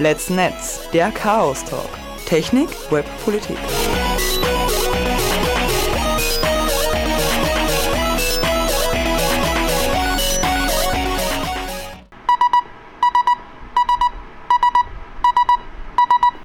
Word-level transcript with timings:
Let's 0.00 0.30
Netz, 0.30 0.88
der 0.92 1.10
Chaos 1.10 1.64
Talk. 1.64 1.88
Technik, 2.24 2.68
Web, 2.92 3.04
Politik. 3.24 3.56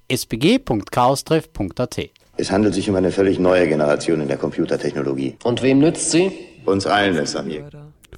sbg.chaostreff.at. 0.10 2.10
Es 2.38 2.50
handelt 2.50 2.74
sich 2.74 2.90
um 2.90 2.96
eine 2.96 3.12
völlig 3.12 3.38
neue 3.38 3.68
Generation 3.68 4.22
in 4.22 4.30
der 4.30 4.38
Computertechnologie. 4.38 5.38
Und 5.44 5.62
wem 5.62 5.78
nützt 5.78 6.10
sie? 6.10 6.32
Uns 6.66 6.88
allen, 6.88 7.16
wenn 7.16 7.26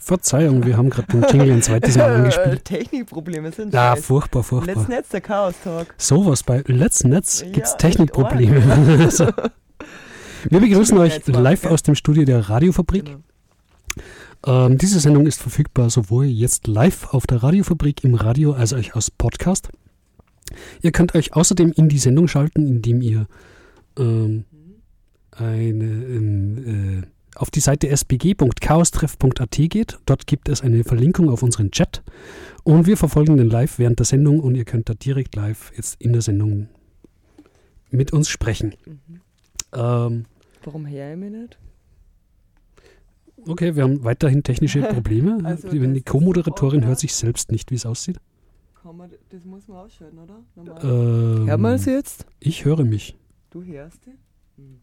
Verzeihung, 0.06 0.64
wir 0.64 0.78
haben 0.78 0.92
gerade 0.92 1.08
den 1.12 1.24
Jingle 1.24 1.52
ein 1.54 1.62
zweites 1.64 1.98
Mal 1.98 2.14
angespielt. 2.18 2.64
Technikprobleme 2.64 3.52
sind 3.52 3.74
Ja, 3.74 3.96
scheiß. 3.96 4.06
furchtbar, 4.06 4.44
furchtbar. 4.44 4.76
Let's 4.76 4.88
Netz, 4.88 5.10
der 5.10 5.22
Chaos 5.22 5.56
Talk. 5.64 5.96
Sowas 5.98 6.44
bei 6.44 6.64
Let's 6.68 7.04
Netz 7.04 7.44
gibt 7.52 7.66
es 7.66 7.76
Technikprobleme. 7.78 8.62
Also, 9.06 9.28
wir 10.48 10.60
begrüßen 10.60 10.96
euch 11.00 11.26
live 11.26 11.66
aus 11.66 11.82
dem 11.82 11.96
Studio 11.96 12.24
der 12.24 12.48
Radiofabrik. 12.50 13.06
Genau. 13.06 14.66
Ähm, 14.66 14.78
diese 14.78 15.00
Sendung 15.00 15.26
ist 15.26 15.42
verfügbar 15.42 15.90
sowohl 15.90 16.26
jetzt 16.26 16.68
live 16.68 17.12
auf 17.12 17.26
der 17.26 17.42
Radiofabrik 17.42 18.04
im 18.04 18.14
Radio 18.14 18.54
als 18.54 18.74
auch 18.74 18.94
als 18.96 19.10
Podcast. 19.10 19.70
Ihr 20.84 20.92
könnt 20.92 21.16
euch 21.16 21.34
außerdem 21.36 21.72
in 21.72 21.90
die 21.90 21.98
Sendung 21.98 22.28
schalten, 22.28 22.68
indem 22.68 23.02
ihr 23.02 23.26
ähm, 23.98 24.46
eine, 25.32 25.84
ähm, 25.84 27.02
äh, 27.02 27.08
auf 27.36 27.52
die 27.52 27.60
Seite 27.60 27.90
sbg.chaostreff.at 27.90 29.58
geht. 29.70 30.00
Dort 30.06 30.28
gibt 30.28 30.50
es 30.50 30.62
eine 30.62 30.84
Verlinkung 30.84 31.30
auf 31.30 31.44
unseren 31.44 31.72
Chat 31.72 32.04
und 32.64 32.86
wir 32.88 32.98
verfolgen 32.98 33.38
den 33.38 33.50
live 33.50 33.80
während 33.80 34.00
der 34.00 34.06
Sendung 34.06 34.40
und 34.40 34.56
ihr 34.56 34.66
könnt 34.66 34.90
da 34.90 34.94
direkt 34.94 35.36
live 35.36 35.72
jetzt 35.76 36.02
in 36.02 36.14
der 36.14 36.22
Sendung 36.22 36.70
mit 37.92 38.14
uns 38.14 38.30
sprechen. 38.30 38.76
Ähm, 39.74 40.26
Warum 40.64 40.86
her 40.86 41.14
ich 41.14 41.20
mich 41.20 41.32
nicht? 41.32 41.58
okay, 43.48 43.76
wir 43.76 43.84
haben 43.84 44.04
weiterhin 44.04 44.44
technische 44.44 44.82
Probleme. 44.94 45.40
Also 45.44 45.70
die, 45.70 46.02
Co-Moderatorin 46.02 46.86
hört 46.86 47.00
sich 47.00 47.14
selbst 47.14 47.52
nicht, 47.52 47.72
wie 47.72 47.76
es 47.76 47.86
aussieht. 47.86 48.20
Kann 48.82 48.98
man, 48.98 49.12
das 49.30 49.46
muss 49.46 49.68
man 49.68 49.78
ausschalten, 49.78 50.20
oder? 50.20 50.44
Normal. 50.56 50.80
Ähm, 50.84 51.48
Hört 51.48 51.60
man 51.60 51.74
es 51.76 51.86
jetzt? 51.86 52.26
Ich 52.40 52.66
höre 52.66 52.84
mich. 52.84 53.18
Du 53.50 53.64
hörst? 53.64 54.06
Hm. 54.58 54.80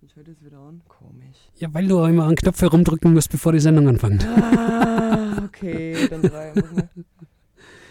Dann 0.00 0.08
schalt 0.08 0.28
es 0.28 0.42
wieder 0.44 0.58
an. 0.58 0.80
Komisch. 0.88 1.36
Ja, 1.56 1.72
weil 1.74 1.86
du 1.86 2.02
immer 2.04 2.24
an 2.24 2.34
Knöpfe 2.34 2.66
rumdrücken 2.66 3.12
musst, 3.12 3.30
bevor 3.30 3.52
die 3.52 3.60
Sendung 3.60 3.88
anfängt. 3.88 4.26
Ah, 4.26 5.42
okay, 5.44 6.08
dann 6.08 6.22
drei. 6.22 6.52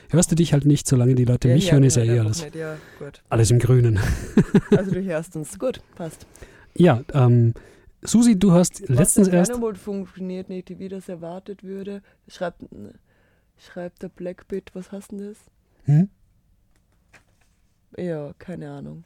Hörst 0.10 0.32
du 0.32 0.36
dich 0.36 0.54
halt 0.54 0.66
nicht, 0.66 0.88
solange 0.88 1.14
die 1.14 1.26
Leute 1.26 1.50
mich 1.50 1.68
Ja, 1.68 1.74
hören, 1.74 1.84
ja, 1.84 1.88
ist 1.88 1.96
ja 1.98 2.04
eh 2.04 2.20
alles, 2.20 2.44
Nicht. 2.44 2.56
Ja, 2.56 2.78
gut. 2.98 3.22
alles 3.30 3.52
im 3.52 3.60
Grünen. 3.60 4.00
Also 4.76 4.92
du 4.92 5.04
hörst 5.04 5.36
uns. 5.36 5.60
Gut, 5.60 5.82
passt. 5.96 6.26
Ja, 6.74 7.04
ähm, 7.14 7.54
Susi, 8.02 8.39
du 8.39 8.54
hast 8.54 8.80
letztens 8.89 9.28
Was 9.28 9.33
erst. 9.33 9.52
das 9.52 9.58
Dynamo 9.60 9.76
funktioniert 9.76 10.50
nicht, 10.50 10.80
wie 10.80 10.88
das 10.88 11.10
erwartet 11.10 11.64
würde. 11.64 12.02
Schreibt, 12.28 12.64
schreibt 13.58 14.02
der 14.02 14.10
Blackbit, 14.10 14.72
was 14.73 14.92
hast 14.92 15.12
denn 15.12 15.20
das? 15.20 15.38
Hm? 15.83 16.10
Ja, 17.98 18.33
keine 18.39 18.72
Ahnung. 18.72 19.04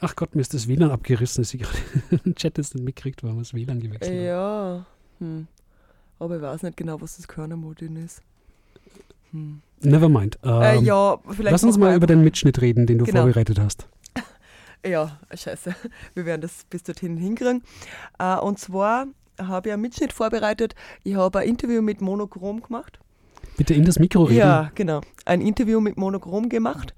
Ach 0.00 0.14
Gott, 0.14 0.34
mir 0.34 0.42
ist 0.42 0.52
das 0.52 0.68
WLAN 0.68 0.90
abgerissen, 0.90 1.42
dass 1.42 1.54
ich 1.54 1.62
gerade 1.62 1.78
im 2.24 2.34
Chat 2.34 2.58
jetzt 2.58 2.74
nicht 2.74 2.84
mitkriegt, 2.84 3.22
weil 3.22 3.32
wir 3.32 3.38
das 3.38 3.54
WLAN 3.54 3.80
gewechselt 3.80 4.12
haben. 4.12 4.24
Ja, 4.24 4.86
hm. 5.20 5.46
aber 6.18 6.36
ich 6.36 6.42
weiß 6.42 6.62
nicht 6.62 6.76
genau, 6.76 7.00
was 7.00 7.16
das 7.16 7.26
Körnermodin 7.28 7.96
ist. 7.96 8.20
Hm. 9.32 9.62
Never 9.80 10.08
mind. 10.08 10.38
Ähm, 10.42 10.62
äh, 10.62 10.80
ja, 10.80 11.18
vielleicht 11.28 11.50
lass 11.52 11.64
uns 11.64 11.78
mal 11.78 11.94
über 11.94 12.06
den 12.06 12.22
Mitschnitt 12.22 12.60
reden, 12.60 12.86
den 12.86 12.98
du 12.98 13.04
Genau. 13.04 13.22
vorbereitet 13.22 13.58
hast. 13.58 13.88
Ja, 14.84 15.18
scheiße. 15.34 15.74
Wir 16.14 16.26
werden 16.26 16.42
das 16.42 16.64
bis 16.70 16.84
dorthin 16.84 17.16
hinkriegen. 17.16 17.64
Äh, 18.20 18.36
und 18.36 18.60
zwar 18.60 19.06
habe 19.36 19.68
ich 19.68 19.72
einen 19.72 19.82
Mitschnitt 19.82 20.12
vorbereitet. 20.12 20.76
Ich 21.02 21.16
habe 21.16 21.40
ein 21.40 21.48
Interview 21.48 21.82
mit 21.82 22.00
Monochrom 22.00 22.62
gemacht. 22.62 23.00
Bitte 23.56 23.74
in 23.74 23.84
das 23.84 23.98
Mikro 23.98 24.24
reden. 24.24 24.38
Ja, 24.38 24.70
genau. 24.76 25.00
Ein 25.24 25.40
Interview 25.40 25.80
mit 25.80 25.96
Monochrom 25.96 26.48
gemacht. 26.48 26.94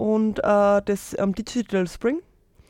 Und 0.00 0.38
äh, 0.38 0.80
das 0.84 1.14
am 1.16 1.34
Digital 1.34 1.86
Spring. 1.86 2.20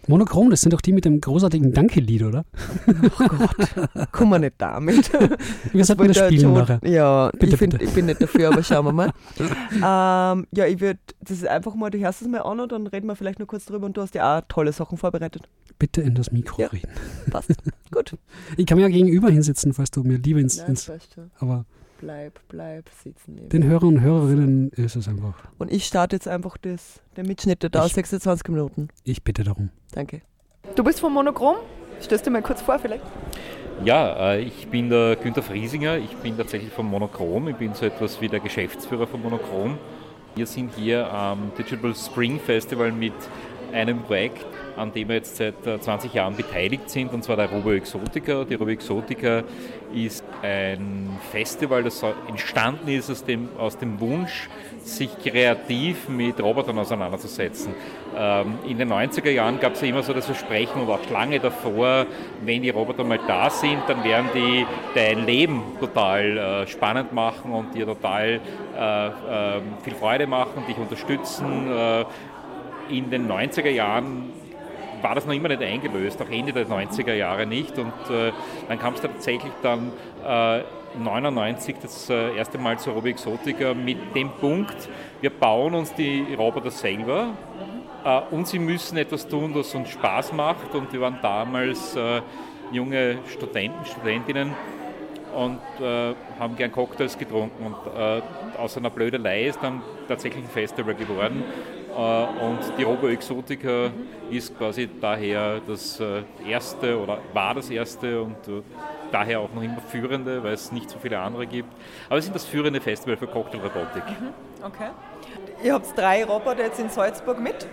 Monochrom, 0.09 0.51
das 0.51 0.63
sind 0.63 0.73
doch 0.73 0.81
die 0.81 0.93
mit 0.93 1.05
dem 1.05 1.21
großartigen 1.21 1.73
Danke-Lied, 1.73 2.23
oder? 2.25 2.45
Oh 2.89 3.29
Gott, 3.29 4.11
kommen 4.13 4.31
wir 4.33 4.39
nicht 4.41 4.55
damit. 4.59 5.13
Wir 5.73 5.85
sollten 5.85 6.09
das 6.09 6.17
spielen 6.17 6.41
schon- 6.41 6.55
nachher. 6.55 6.81
Ja, 6.83 7.31
Bitte, 7.33 7.47
ich, 7.53 7.57
find, 7.57 7.73
bitte. 7.75 7.85
ich 7.85 7.91
bin 7.93 8.07
nicht 8.07 8.21
dafür, 8.21 8.49
aber 8.49 8.63
schauen 8.65 8.87
wir 8.87 8.93
mal. 8.93 9.13
ähm, 9.75 10.47
ja, 10.53 10.67
ich 10.67 10.81
würde, 10.81 10.99
das 11.21 11.37
ist 11.37 11.47
einfach 11.47 11.75
mal, 11.77 11.91
du 11.91 11.99
hörst 11.99 12.23
es 12.23 12.29
mal 12.29 12.41
an 12.41 12.59
und 12.59 12.73
dann 12.73 12.87
reden 12.89 13.07
wir 13.07 13.15
vielleicht 13.15 13.39
noch 13.39 13.47
kurz 13.47 13.67
drüber 13.67 13.87
und 13.87 13.97
du 13.97 14.01
hast 14.01 14.15
ja 14.17 14.39
auch 14.39 14.43
tolle 14.49 14.73
Sachen 14.73 14.99
vorbereitet. 14.99 15.49
Bitte 15.79 16.01
in 16.01 16.15
das 16.17 16.33
Mikro 16.33 16.63
Ja. 16.63 16.69
reden. 16.69 16.89
Passt. 17.31 17.51
Gut. 17.93 18.17
Ich 18.57 18.67
kann 18.67 18.77
mir 18.79 18.83
ja 18.83 18.89
gegenüber 18.89 19.31
hinsetzen, 19.31 19.73
falls 19.75 19.91
du 19.93 20.03
mir 20.03 20.19
lieber 20.19 20.41
ins, 20.41 20.57
Nein, 20.59 20.71
ins 20.71 20.91
aber 21.39 21.67
Bleib, 22.01 22.41
bleib 22.49 22.89
sitzen. 23.05 23.35
neben 23.35 23.49
den. 23.51 23.65
Hörern 23.65 23.89
und 23.89 24.01
Hörerinnen 24.01 24.71
ist 24.71 24.97
es 24.97 25.07
einfach. 25.07 25.35
Und 25.59 25.71
ich 25.71 25.85
starte 25.85 26.17
jetzt 26.17 26.27
einfach 26.27 26.57
das, 26.57 27.01
den 27.19 27.27
Mitschnitt, 27.27 27.63
der 27.63 27.69
dauert 27.71 27.89
Ich- 27.89 27.93
26 27.95 28.49
Minuten. 28.49 28.89
Ich 29.05 29.23
bitte 29.23 29.45
darum. 29.45 29.69
Danke. 29.93 30.23
Du 30.77 30.83
bist 30.83 31.01
von 31.01 31.13
Monochrom? 31.13 31.57
Stellst 32.01 32.27
du 32.27 32.31
mal 32.31 32.41
kurz 32.43 32.63
vor 32.63 32.79
vielleicht? 32.79 33.05
Ja, 33.85 34.33
äh, 34.33 34.41
ich 34.41 34.69
bin 34.69 34.89
der 34.89 35.17
Günther 35.17 35.43
Friesinger, 35.43 35.99
ich 35.99 36.15
bin 36.17 36.37
tatsächlich 36.37 36.73
von 36.73 36.87
Monochrom, 36.87 37.49
ich 37.49 37.57
bin 37.57 37.75
so 37.75 37.85
etwas 37.85 38.21
wie 38.21 38.29
der 38.29 38.41
Geschäftsführer 38.41 39.07
von 39.07 39.21
Monochrom. 39.23 39.77
Wir 40.37 40.47
sind 40.47 40.73
hier 40.77 41.13
am 41.13 41.51
Digital 41.59 41.95
Spring 41.95 42.39
Festival 42.41 42.93
mit 42.93 43.13
einem 43.75 44.03
Projekt, 44.03 44.45
an 44.77 44.93
dem 44.93 45.09
wir 45.09 45.17
jetzt 45.17 45.37
seit 45.37 45.67
äh, 45.67 45.81
20 45.81 46.15
Jahren 46.15 46.37
beteiligt 46.37 46.89
sind, 46.89 47.13
und 47.13 47.23
zwar 47.23 47.37
der 47.37 47.51
Robo 47.51 47.73
Exotica. 47.73 48.45
Die 48.45 48.55
Robo 48.55 48.71
Exotica 48.71 49.43
ist 49.95 50.25
ein 50.43 51.19
Festival, 51.31 51.83
das 51.83 52.03
entstanden 52.29 52.89
ist 52.89 53.11
aus 53.11 53.25
dem, 53.25 53.49
aus 53.59 53.77
dem 53.77 54.01
Wunsch, 54.01 54.49
sich 54.83 55.11
kreativ 55.19 56.09
mit 56.09 56.41
Robotern 56.41 56.79
auseinanderzusetzen. 56.79 57.75
Ähm, 58.17 58.59
in 58.67 58.79
den 58.79 58.93
90er 58.93 59.31
Jahren 59.31 59.61
gab 59.61 59.75
es 59.75 59.83
ja 59.83 59.89
immer 59.89 60.03
so 60.03 60.13
das 60.13 60.27
Versprechen 60.27 60.81
und 60.81 60.91
auch 60.91 61.11
lange 61.11 61.39
davor, 61.39 62.07
wenn 62.43 62.63
die 62.63 62.71
Roboter 62.71 63.05
mal 63.05 63.21
da 63.27 63.51
sind, 63.51 63.83
dann 63.87 64.03
werden 64.05 64.31
die 64.35 64.67
dein 64.95 65.27
Leben 65.27 65.63
total 65.79 66.39
äh, 66.39 66.67
spannend 66.67 67.13
machen 67.13 67.53
und 67.53 67.75
dir 67.75 67.87
total 67.87 68.41
äh, 68.77 69.07
äh, 69.07 69.61
viel 69.83 69.95
Freude 69.95 70.27
machen, 70.27 70.65
dich 70.67 70.77
unterstützen. 70.77 71.71
In 72.91 73.11
den 73.11 73.31
90er 73.31 73.71
Jahren 73.71 74.33
war 75.03 75.15
das 75.15 75.27
noch 75.27 75.35
immer 75.35 75.49
nicht 75.49 75.63
eingelöst, 75.63 76.21
auch 76.21 76.31
Ende 76.31 76.53
der 76.53 76.67
90er 76.67 77.15
Jahre 77.15 77.47
nicht. 77.47 77.79
Und 77.79 77.93
äh, 78.11 78.33
dann 78.69 78.79
kam 78.79 78.95
es 78.95 79.01
tatsächlich 79.01 79.53
dann 79.63 79.93
äh, 80.27 80.63
99 80.99 81.77
das 81.81 82.11
äh, 82.11 82.37
erste 82.37 82.59
Mal 82.59 82.79
zur 82.79 82.95
Robo 82.95 83.09
Exotica 83.09 83.75
mit 83.75 83.99
dem 84.15 84.31
Punkt, 84.31 84.89
wir 85.21 85.31
bauen 85.31 85.75
uns 85.75 85.95
die 85.95 86.27
Roboter 86.37 86.71
selber 86.71 87.29
äh, 88.05 88.21
und 88.31 88.47
sie 88.49 88.59
müssen 88.59 88.97
etwas 88.99 89.27
tun, 89.29 89.53
das 89.55 89.75
uns 89.75 89.91
Spaß 89.91 90.33
macht. 90.33 90.75
Und 90.75 90.93
wir 90.93 91.01
waren 91.01 91.19
damals 91.23 91.95
äh, 91.97 92.21
junge 92.73 93.19
Studenten, 93.29 93.85
Studentinnen 93.85 94.53
und 95.35 95.61
äh, 95.81 96.15
haben 96.39 96.57
gern 96.57 96.73
Cocktails 96.73 97.17
getrunken. 97.17 97.67
Und 97.67 97.77
aus 98.59 98.77
einer 98.77 98.91
Blödelei 98.91 99.47
ist 99.47 99.61
dann 99.63 99.83
tatsächlich 100.09 100.45
ein 100.45 100.51
Festival 100.51 100.95
geworden. 100.95 101.45
Äh, 101.97 102.45
und 102.45 102.59
die 102.79 102.83
Robo 102.83 103.09
Exotica 103.09 103.91
ist 104.31 104.57
quasi 104.57 104.89
daher 105.01 105.61
das 105.67 105.99
äh, 106.01 106.23
erste 106.47 106.99
oder 106.99 107.19
war 107.33 107.55
das 107.55 107.71
erste 107.71 108.23
und 108.23 108.37
äh, 108.49 108.63
daher 109.11 109.41
auch 109.41 109.53
noch 109.53 109.63
immer 109.63 109.81
führende, 109.81 110.43
weil 110.43 110.55
es 110.55 110.71
nicht 110.71 110.89
so 110.89 110.99
viele 110.99 111.19
andere 111.19 111.47
gibt. 111.47 111.69
Aber 112.09 112.19
es 112.19 112.25
sind 112.25 112.35
das 112.35 112.45
führende 112.45 112.81
Festival 112.81 113.17
für 113.17 113.27
Cocktailrobotik. 113.27 114.05
Okay. 114.65 114.91
Ihr 115.63 115.75
habt 115.75 115.99
drei 115.99 116.25
Roboter 116.25 116.65
jetzt 116.65 116.79
in 116.79 116.89
Salzburg 116.89 117.41
mit. 117.41 117.67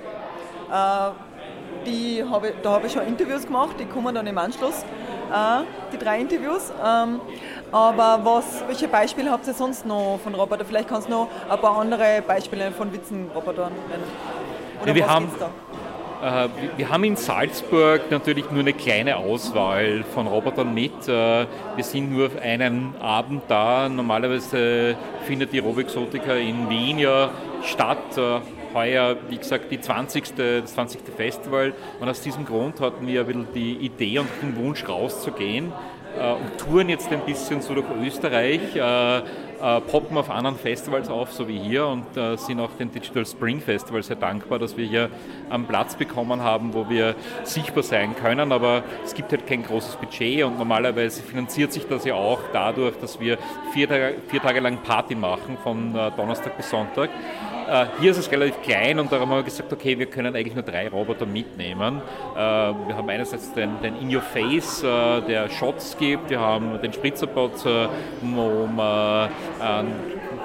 Die 1.86 2.24
habe, 2.24 2.54
da 2.62 2.72
habe 2.72 2.88
ich 2.88 2.94
schon 2.94 3.06
Interviews 3.06 3.46
gemacht, 3.46 3.76
die 3.80 3.86
kommen 3.86 4.14
dann 4.16 4.28
im 4.28 4.38
Anschluss. 4.38 4.84
Die 5.94 5.98
drei 5.98 6.20
Interviews. 6.20 6.74
Aber 7.72 8.20
was, 8.24 8.64
welche 8.68 8.88
Beispiele 8.88 9.30
habt 9.32 9.46
ihr 9.48 9.54
sonst 9.54 9.86
noch 9.86 10.20
von 10.24 10.34
Robotern? 10.36 10.66
Vielleicht 10.68 10.88
kannst 10.88 11.08
du 11.08 11.12
noch 11.12 11.28
ein 11.50 11.60
paar 11.60 11.78
andere 11.80 12.24
Beispiele 12.26 12.72
von 12.72 12.92
Witzenrobotern 12.94 13.72
nennen. 13.90 14.04
Oder 14.82 14.90
Ja, 14.90 14.96
wir 14.96 15.04
was 15.04 15.10
haben- 15.12 15.26
geht's 15.26 15.40
da? 15.40 16.46
Äh, 16.46 16.50
wir- 16.78 16.90
haben 16.90 17.04
in 17.04 17.16
Salzburg 17.16 18.10
natürlich 18.10 18.50
nur 18.50 18.62
eine 18.62 18.74
kleine 18.74 19.18
Auswahl 19.18 20.04
von 20.16 20.26
Robotern 20.28 20.74
mit. 20.74 21.08
Äh, 21.08 21.46
Wir 21.76 21.84
sind 21.84 22.12
nur 22.12 22.28
auf 22.28 22.42
einen 22.42 22.96
Abend 23.00 23.44
da. 23.50 23.88
Normalerweise 23.88 24.96
findet 25.28 25.54
die 25.54 25.60
Robexotica 25.60 26.34
in 26.34 26.70
Wien 26.70 26.98
ja 27.00 27.30
statt. 27.64 28.18
Äh, 28.18 28.40
Heuer, 28.74 29.16
wie 29.30 29.38
gesagt, 29.38 29.72
die 29.72 29.80
20. 29.80 30.36
das 30.62 30.74
20. 30.74 31.12
Festival. 31.16 31.74
Und 32.00 32.10
aus 32.10 32.22
diesem 32.22 32.46
Grund 32.46 32.80
hatten 32.82 33.08
wir 33.08 33.22
ein 33.22 33.26
bisschen 33.28 33.48
die 33.54 33.74
Idee 33.78 34.20
und 34.20 34.28
den 34.42 34.56
Wunsch 34.58 34.88
rauszugehen 34.88 35.72
und 36.18 36.58
touren 36.58 36.90
jetzt 36.90 37.12
ein 37.12 37.22
bisschen 37.22 37.62
so 37.62 37.74
durch 37.74 37.86
Österreich, 38.02 38.76
äh, 38.76 39.18
äh, 39.18 39.82
poppen 39.82 40.18
auf 40.18 40.30
anderen 40.30 40.58
Festivals 40.58 41.10
auf, 41.10 41.34
so 41.34 41.48
wie 41.48 41.58
hier, 41.58 41.88
und 41.88 42.16
äh, 42.16 42.38
sind 42.38 42.60
auch 42.60 42.72
dem 42.80 42.92
Digital 42.92 43.26
Spring 43.26 43.60
Festival 43.60 44.04
sehr 44.04 44.16
dankbar, 44.16 44.60
dass 44.60 44.78
wir 44.78 44.86
hier 44.86 45.10
einen 45.50 45.66
Platz 45.66 45.96
bekommen 45.96 46.42
haben, 46.42 46.74
wo 46.74 46.90
wir 46.90 47.16
sichtbar 47.44 47.84
sein 47.84 48.16
können. 48.16 48.52
Aber 48.52 48.84
es 49.04 49.14
gibt 49.14 49.32
halt 49.32 49.48
kein 49.48 49.64
großes 49.64 49.96
Budget 49.96 50.44
und 50.44 50.58
normalerweise 50.58 51.24
finanziert 51.24 51.74
sich 51.74 51.88
das 51.88 52.06
ja 52.06 52.14
auch 52.14 52.40
dadurch, 52.54 52.98
dass 53.00 53.20
wir 53.20 53.38
vier 53.74 53.88
Tage, 53.88 54.16
vier 54.28 54.42
Tage 54.42 54.60
lang 54.60 54.78
Party 54.84 55.16
machen, 55.16 55.58
von 55.64 55.96
äh, 55.96 56.12
Donnerstag 56.16 56.56
bis 56.56 56.70
Sonntag. 56.70 57.10
Äh, 57.68 57.86
Hier 58.00 58.12
ist 58.12 58.18
es 58.18 58.32
relativ 58.32 58.62
klein 58.62 58.98
und 58.98 59.12
darum 59.12 59.30
haben 59.30 59.40
wir 59.40 59.44
gesagt, 59.44 59.72
okay, 59.74 60.00
wir 60.00 60.06
können 60.06 60.34
eigentlich 60.36 60.56
nur 60.56 60.64
drei 60.64 60.88
Roboter 60.88 61.26
mitnehmen. 61.26 62.02
Äh, 62.34 62.40
Wir 62.40 62.96
haben 62.96 63.10
einerseits 63.10 63.54
den, 63.54 63.82
den 63.82 63.98
In 63.98 64.16
Your 64.16 64.22
Face, 64.22 64.84
äh, 64.84 65.22
der 65.22 65.50
Shots 65.50 65.98
gibt, 65.98 66.30
wir 66.30 66.40
haben 66.40 66.82
den 66.82 66.94
Spritzerbot, 66.94 67.66
wo 68.22 68.68
man 68.68 69.30
einen 69.60 69.94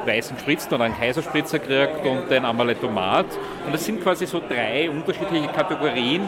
weißen 0.05 0.37
Spritzen 0.39 0.75
oder 0.75 0.85
einen 0.85 0.97
Kaiserspritzer 0.97 1.61
kriegt 1.61 2.05
und 2.05 2.29
den 2.29 2.45
Amaletomat. 2.45 3.27
Und 3.67 3.73
das 3.73 3.85
sind 3.85 4.03
quasi 4.03 4.27
so 4.27 4.41
drei 4.41 4.91
unterschiedliche 4.91 5.49
Kategorien. 5.49 6.23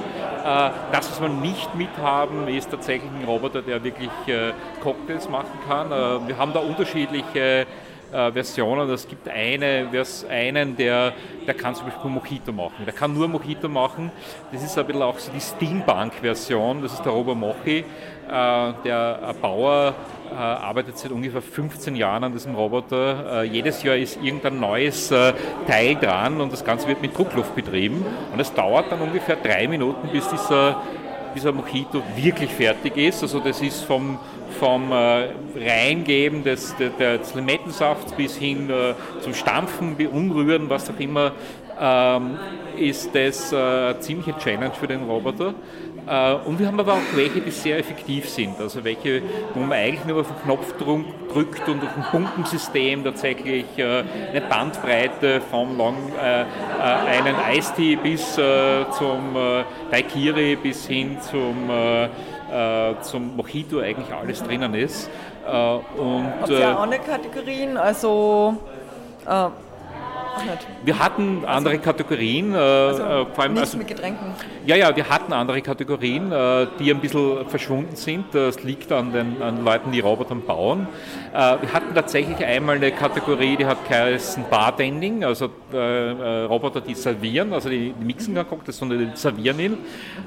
Das, 0.92 1.10
was 1.10 1.20
wir 1.20 1.28
nicht 1.28 1.74
mithaben, 1.74 2.46
ist 2.48 2.70
tatsächlich 2.70 3.10
ein 3.10 3.24
Roboter, 3.24 3.62
der 3.62 3.82
wirklich 3.82 4.10
Cocktails 4.82 5.28
machen 5.28 5.58
kann. 5.66 5.90
Wir 6.28 6.36
haben 6.38 6.52
da 6.52 6.60
unterschiedliche 6.60 7.66
äh, 8.14 8.32
Versionen. 8.32 8.88
Es 8.90 9.08
gibt 9.08 9.28
eine, 9.28 9.88
einen, 10.30 10.76
der, 10.76 11.12
der 11.46 11.54
kann 11.54 11.74
zum 11.74 11.86
Beispiel 11.86 12.10
Mojito 12.10 12.52
machen. 12.52 12.84
Der 12.86 12.94
kann 12.94 13.12
nur 13.12 13.28
Mojito 13.28 13.68
machen. 13.68 14.10
Das 14.52 14.62
ist 14.62 14.78
ein 14.78 14.86
bisschen 14.86 15.02
auch 15.02 15.18
so 15.18 15.32
die 15.32 15.40
Steambank-Version. 15.40 16.82
Das 16.82 16.92
ist 16.92 17.04
der 17.04 17.12
Robo 17.12 17.34
Mochi. 17.34 17.78
Äh, 17.78 18.72
der 18.84 19.34
Bauer 19.42 19.94
äh, 20.30 20.34
arbeitet 20.34 20.96
seit 20.96 21.12
ungefähr 21.12 21.42
15 21.42 21.96
Jahren 21.96 22.24
an 22.24 22.32
diesem 22.32 22.54
Roboter. 22.54 23.42
Äh, 23.42 23.46
jedes 23.46 23.82
Jahr 23.82 23.96
ist 23.96 24.22
irgendein 24.22 24.60
neues 24.60 25.10
äh, 25.10 25.32
Teil 25.66 25.96
dran 25.96 26.40
und 26.40 26.52
das 26.52 26.64
Ganze 26.64 26.88
wird 26.88 27.02
mit 27.02 27.16
Druckluft 27.16 27.54
betrieben. 27.54 28.04
Und 28.32 28.40
es 28.40 28.52
dauert 28.54 28.90
dann 28.90 29.00
ungefähr 29.00 29.36
drei 29.36 29.66
Minuten, 29.68 30.08
bis 30.08 30.28
dieser 30.28 30.80
dieser 31.34 31.52
Mojito 31.52 32.02
wirklich 32.16 32.50
fertig 32.50 32.96
ist. 32.96 33.22
Also 33.22 33.40
das 33.40 33.60
ist 33.60 33.82
vom, 33.82 34.18
vom 34.58 34.92
äh, 34.92 35.28
Reingeben 35.56 36.44
des, 36.44 36.74
der, 36.76 36.90
der- 36.90 37.20
Limettensafts 37.34 38.12
bis 38.12 38.36
hin 38.36 38.70
äh, 38.70 38.94
zum 39.20 39.34
Stampfen, 39.34 39.96
Umrühren, 40.12 40.70
was 40.70 40.88
auch 40.90 40.98
immer, 40.98 41.32
ähm, 41.80 42.36
ist 42.76 43.14
das 43.14 43.52
äh, 43.52 43.56
eine 43.56 44.00
ziemliche 44.00 44.36
Challenge 44.38 44.72
für 44.78 44.86
den 44.86 45.04
Roboter. 45.04 45.54
Äh, 46.06 46.34
und 46.46 46.58
wir 46.58 46.66
haben 46.66 46.78
aber 46.78 46.94
auch 46.94 47.16
welche, 47.16 47.40
die 47.40 47.50
sehr 47.50 47.78
effektiv 47.78 48.28
sind. 48.28 48.60
Also 48.60 48.84
welche, 48.84 49.22
wo 49.54 49.60
man 49.60 49.72
eigentlich 49.72 50.04
nur 50.04 50.20
auf 50.20 50.28
den 50.28 50.42
Knopf 50.44 50.74
drück- 50.80 51.32
drückt 51.32 51.68
und 51.68 51.82
durch 51.82 51.96
ein 51.96 52.04
Pumpensystem 52.10 53.02
tatsächlich 53.04 53.64
äh, 53.76 54.04
eine 54.30 54.40
Bandbreite 54.48 55.40
vom 55.50 55.76
Long, 55.76 55.96
äh, 56.22 56.42
äh, 56.42 56.44
einen 57.18 57.36
Eistee 57.36 57.96
bis 57.96 58.38
äh, 58.38 58.84
zum 58.98 59.36
Daikiri 59.90 60.56
bis 60.56 60.86
hin 60.86 61.16
zum, 61.20 61.70
äh, 62.50 62.74
äh, 62.90 63.00
zum 63.02 63.36
Mojito 63.36 63.80
eigentlich 63.80 64.12
alles 64.12 64.42
drinnen 64.42 64.74
ist. 64.74 65.08
Äh, 65.46 65.50
und, 65.50 66.26
Habt 66.40 66.50
ihr 66.50 66.76
auch 66.76 66.82
andere 66.82 67.00
Kategorien? 67.00 67.76
Also, 67.76 68.56
äh. 69.26 69.48
Wir 70.84 70.98
hatten 70.98 71.44
andere 71.44 71.78
Kategorien, 71.78 72.54
äh, 72.54 72.56
Also, 72.56 73.02
äh, 73.02 73.26
vor 73.26 73.44
allem 73.44 73.54
nichts 73.54 73.68
also, 73.68 73.78
mit 73.78 73.88
Getränken. 73.88 74.34
Ja, 74.66 74.76
ja, 74.76 74.94
wir 74.96 75.08
hatten 75.08 75.32
andere 75.32 75.60
Kategorien, 75.60 76.32
äh, 76.32 76.66
die 76.78 76.90
ein 76.90 77.00
bisschen 77.00 77.48
verschwunden 77.48 77.96
sind. 77.96 78.26
Das 78.32 78.62
liegt 78.62 78.90
an 78.92 79.12
den 79.12 79.42
an 79.42 79.64
Leuten, 79.64 79.92
die 79.92 80.00
Roboter 80.00 80.34
bauen. 80.34 80.86
Äh, 81.32 81.36
wir 81.60 81.72
hatten 81.72 81.94
tatsächlich 81.94 82.44
einmal 82.44 82.76
eine 82.76 82.92
Kategorie, 82.92 83.56
die 83.56 83.66
hat 83.66 83.86
geheißen 83.88 84.44
Bartending, 84.50 85.24
also 85.24 85.50
äh, 85.72 85.76
äh, 85.76 86.44
Roboter, 86.44 86.80
die 86.80 86.94
servieren, 86.94 87.52
also 87.52 87.68
die, 87.68 87.92
die 87.98 88.04
mixen 88.04 88.34
keinen 88.34 88.48
Cocktail, 88.48 88.72
sondern 88.72 88.98
die 88.98 89.16
servieren 89.16 89.60
ihn. 89.60 89.78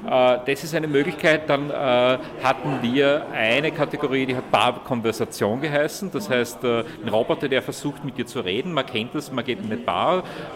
Das 0.04 0.64
ist 0.64 0.74
eine 0.74 0.86
Möglichkeit. 0.86 1.48
Dann 1.48 1.70
hatten 1.72 2.78
wir 2.82 3.26
eine 3.32 3.70
Kategorie, 3.70 4.26
die 4.26 4.36
hat 4.36 4.50
Bar-Konversation 4.50 5.60
geheißen. 5.60 6.10
Das 6.12 6.28
heißt, 6.30 6.64
ein 6.64 7.08
Roboter, 7.08 7.48
der 7.48 7.62
versucht 7.62 8.04
mit 8.04 8.16
dir 8.16 8.26
zu 8.26 8.40
reden. 8.40 8.72
Man 8.72 8.86
kennt 8.86 9.14
das, 9.14 9.30
man 9.32 9.44
geht 9.44 9.58
in 9.58 9.66
eine 9.66 9.76
Bar 9.76 9.97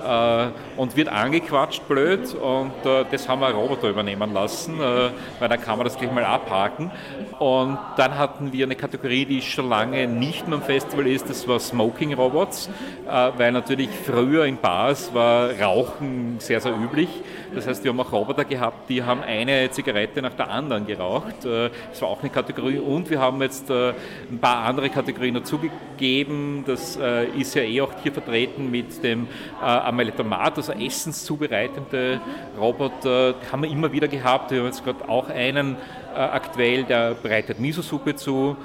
äh, 0.05 0.81
und 0.81 0.97
wird 0.97 1.09
angequatscht 1.09 1.87
blöd 1.89 2.35
und 2.35 2.73
äh, 2.85 3.05
das 3.11 3.29
haben 3.29 3.41
wir 3.41 3.49
einen 3.49 3.57
Roboter 3.57 3.89
übernehmen 3.89 4.33
lassen, 4.33 4.81
äh, 4.81 5.11
weil 5.39 5.49
dann 5.49 5.61
kann 5.61 5.79
man 5.79 5.85
das 5.85 5.97
gleich 5.97 6.13
mal 6.13 6.25
abhaken. 6.25 6.91
Und 7.39 7.79
dann 7.97 8.17
hatten 8.19 8.53
wir 8.53 8.67
eine 8.67 8.77
Kategorie, 8.77 9.25
die 9.25 9.43
schon 9.43 9.69
lange 9.69 10.07
nicht 10.07 10.47
mehr 10.47 10.59
am 10.59 10.63
Festival 10.63 11.07
ist, 11.07 11.29
das 11.29 11.47
war 11.49 11.59
Smoking 11.59 12.15
Robots, 12.15 12.71
äh, 13.09 13.31
weil 13.37 13.53
natürlich 13.53 13.91
früher 13.91 14.45
in 14.45 14.57
Bars 14.57 15.13
war 15.13 15.51
Rauchen 15.61 16.37
sehr, 16.39 16.61
sehr 16.61 16.73
üblich. 16.73 17.09
Das 17.55 17.67
heißt, 17.67 17.85
wir 17.85 17.91
haben 17.91 18.01
auch 18.01 18.13
Roboter 18.13 18.45
gehabt, 18.45 18.89
die 18.89 19.03
haben 19.03 19.23
eine 19.23 19.71
Zigarette 19.71 20.23
nach 20.23 20.35
der 20.35 20.51
anderen 20.51 20.87
geraucht. 20.87 21.45
Äh, 21.45 21.71
Das 21.91 22.01
war 22.01 22.09
auch 22.09 22.21
eine 22.21 22.31
Kategorie. 22.31 22.79
Und 22.79 23.11
wir 23.11 23.21
haben 23.21 23.43
jetzt 23.43 23.69
äh, 23.71 23.93
ein 24.31 24.39
paar 24.41 24.65
andere 24.65 24.89
Kategorien 24.89 25.35
dazugegeben. 25.35 26.65
Das 26.67 26.99
ist 27.37 27.55
ja 27.55 27.63
eh 27.63 27.81
auch 27.81 27.93
hier 28.03 28.13
vertreten 28.13 28.71
mit 28.71 29.03
dem 29.03 29.29
äh, 29.61 29.65
Amaletomat, 29.65 30.57
also 30.57 30.73
essenszubereitende 30.73 32.21
Roboter. 32.59 33.35
Haben 33.51 33.63
wir 33.63 33.71
immer 33.71 33.91
wieder 33.93 34.09
gehabt. 34.09 34.51
Wir 34.51 34.61
haben 34.61 34.67
jetzt 34.67 34.85
gerade 34.85 35.09
auch 35.09 35.29
einen 35.29 35.77
äh, 36.15 36.19
aktuell, 36.19 36.85
der 36.85 37.15
bereitet 37.15 37.59
Miso-Suppe 37.59 38.15
zu. 38.15 38.57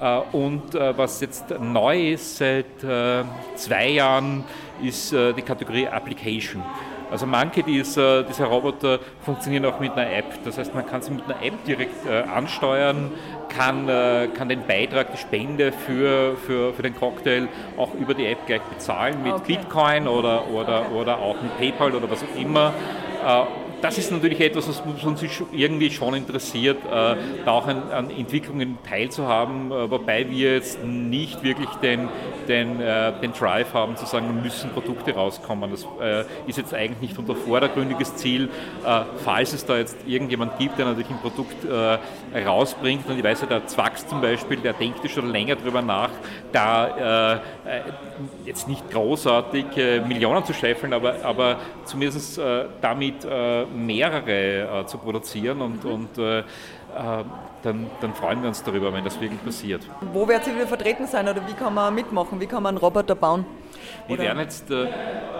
Äh, 0.00 0.18
und 0.32 0.74
äh, 0.74 0.96
was 0.98 1.20
jetzt 1.20 1.54
neu 1.60 2.12
ist 2.12 2.38
seit 2.38 2.66
zwei 3.54 3.88
Jahren, 3.88 4.44
ist 4.82 5.12
die 5.12 5.42
Kategorie 5.42 5.86
Application. 5.86 6.62
Also 7.10 7.26
manche 7.26 7.62
dieser, 7.62 8.24
dieser 8.24 8.46
Roboter 8.46 8.98
funktionieren 9.24 9.64
auch 9.66 9.78
mit 9.78 9.92
einer 9.92 10.12
App. 10.12 10.42
Das 10.44 10.58
heißt, 10.58 10.74
man 10.74 10.86
kann 10.86 11.02
sie 11.02 11.12
mit 11.12 11.24
einer 11.24 11.42
App 11.42 11.64
direkt 11.64 12.04
äh, 12.06 12.22
ansteuern, 12.22 13.12
kann, 13.48 13.88
äh, 13.88 14.28
kann 14.34 14.48
den 14.48 14.66
Beitrag, 14.66 15.12
die 15.12 15.18
Spende 15.18 15.72
für, 15.72 16.36
für, 16.36 16.74
für 16.74 16.82
den 16.82 16.96
Cocktail 16.96 17.48
auch 17.76 17.94
über 17.94 18.14
die 18.14 18.26
App 18.26 18.46
gleich 18.46 18.62
bezahlen 18.62 19.22
mit 19.22 19.32
Okay. 19.32 19.56
Bitcoin 19.56 20.08
oder, 20.08 20.48
oder, 20.48 20.90
oder 20.92 21.18
auch 21.18 21.36
mit 21.40 21.56
PayPal 21.58 21.94
oder 21.94 22.10
was 22.10 22.22
auch 22.22 22.40
immer. 22.40 22.72
Äh, 23.24 23.44
das 23.86 23.98
ist 23.98 24.10
natürlich 24.10 24.40
etwas, 24.40 24.68
was 24.68 25.04
uns 25.04 25.22
irgendwie 25.52 25.90
schon 25.90 26.14
interessiert, 26.14 26.78
äh, 26.84 27.16
da 27.44 27.52
auch 27.52 27.68
an, 27.68 27.84
an 27.92 28.10
Entwicklungen 28.10 28.78
teilzuhaben, 28.88 29.70
äh, 29.70 29.88
wobei 29.88 30.28
wir 30.28 30.54
jetzt 30.54 30.82
nicht 30.82 31.44
wirklich 31.44 31.68
den, 31.82 32.08
den, 32.48 32.80
äh, 32.80 33.12
den 33.20 33.32
Drive 33.32 33.74
haben, 33.74 33.96
zu 33.96 34.04
sagen, 34.04 34.42
müssen 34.42 34.70
Produkte 34.70 35.14
rauskommen. 35.14 35.70
Das 35.70 35.86
ist 36.48 36.58
jetzt 36.58 36.74
eigentlich 36.74 37.00
nicht 37.00 37.18
unser 37.18 37.36
vordergründiges 37.36 38.16
Ziel. 38.16 38.48
Falls 39.24 39.52
es 39.52 39.64
da 39.64 39.76
jetzt 39.76 39.96
irgendjemand 40.06 40.58
gibt, 40.58 40.78
der 40.78 40.86
natürlich 40.86 41.10
ein 41.10 41.18
Produkt 41.18 41.56
rausbringt, 42.44 43.08
und 43.08 43.18
ich 43.18 43.24
weiß 43.24 43.42
ja, 43.42 43.46
der 43.46 43.66
Zwax 43.66 44.06
zum 44.06 44.20
Beispiel, 44.20 44.58
der 44.58 44.72
denkt 44.72 45.08
schon 45.10 45.30
länger 45.30 45.56
drüber 45.56 45.82
nach, 45.82 46.10
da 46.52 47.34
äh, 47.34 47.40
jetzt 48.44 48.68
nicht 48.68 48.90
großartig 48.90 49.76
äh, 49.76 50.00
Millionen 50.00 50.44
zu 50.44 50.52
scheffeln, 50.52 50.92
aber, 50.92 51.24
aber 51.24 51.56
zumindest 51.84 52.38
äh, 52.38 52.66
damit 52.80 53.24
äh, 53.24 53.64
mehrere 53.66 54.82
äh, 54.82 54.86
zu 54.86 54.98
produzieren 54.98 55.60
und, 55.60 55.84
und 55.84 56.18
äh, 56.18 56.42
dann, 57.62 57.90
dann 58.00 58.14
freuen 58.14 58.40
wir 58.40 58.48
uns 58.48 58.62
darüber, 58.62 58.92
wenn 58.92 59.04
das 59.04 59.20
wirklich 59.20 59.42
passiert. 59.44 59.82
Wo 60.12 60.26
werdet 60.26 60.46
ihr 60.46 60.54
wieder 60.54 60.66
vertreten 60.66 61.06
sein 61.06 61.28
oder 61.28 61.46
wie 61.46 61.52
kann 61.52 61.74
man 61.74 61.94
mitmachen? 61.94 62.40
Wie 62.40 62.46
kann 62.46 62.62
man 62.62 62.76
einen 62.76 62.78
Roboter 62.78 63.14
bauen? 63.14 63.44
Wir 64.08 64.18
werden, 64.18 64.38
jetzt, 64.38 64.70
äh, 64.70 64.86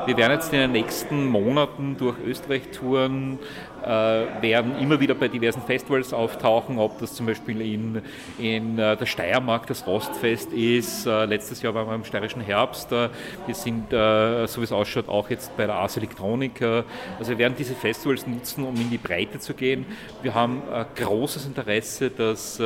wir 0.07 0.17
werden 0.17 0.33
jetzt 0.33 0.53
in 0.53 0.59
den 0.59 0.73
nächsten 0.73 1.27
Monaten 1.27 1.97
durch 1.97 2.17
Österreich 2.27 2.63
touren, 2.73 3.39
äh, 3.85 3.89
werden 3.89 4.77
immer 4.81 4.99
wieder 4.99 5.15
bei 5.15 5.29
diversen 5.29 5.63
Festivals 5.63 6.13
auftauchen, 6.13 6.79
ob 6.79 6.99
das 6.99 7.15
zum 7.15 7.27
Beispiel 7.27 7.61
in, 7.61 8.03
in 8.39 8.77
äh, 8.79 8.97
der 8.97 9.07
Steiermark 9.07 9.69
das 9.69 9.87
Rostfest 9.87 10.53
ist. 10.53 11.07
Letztes 11.07 11.63
Jahr 11.63 11.75
waren 11.75 11.87
wir 11.87 11.95
im 11.95 12.05
Steirischen 12.05 12.41
Herbst. 12.41 12.91
Wir 12.91 13.55
sind, 13.55 13.91
so 13.91 14.61
wie 14.61 14.65
es 14.65 14.73
ausschaut, 14.73 15.09
auch 15.09 15.31
jetzt 15.31 15.57
bei 15.57 15.67
der 15.67 15.77
Ars 15.77 15.97
Electronic. 15.97 16.61
Äh, 16.61 16.83
also 17.19 17.31
wir 17.31 17.39
werden 17.39 17.55
diese 17.57 17.75
Festivals 17.75 18.27
nutzen, 18.27 18.65
um 18.65 18.75
in 18.75 18.91
die 18.91 18.99
Breite 18.99 19.39
zu 19.39 19.55
gehen. 19.55 19.87
Wir 20.23 20.35
haben 20.35 20.63
großes 20.97 21.47
Interesse, 21.47 22.11
dass 22.11 22.61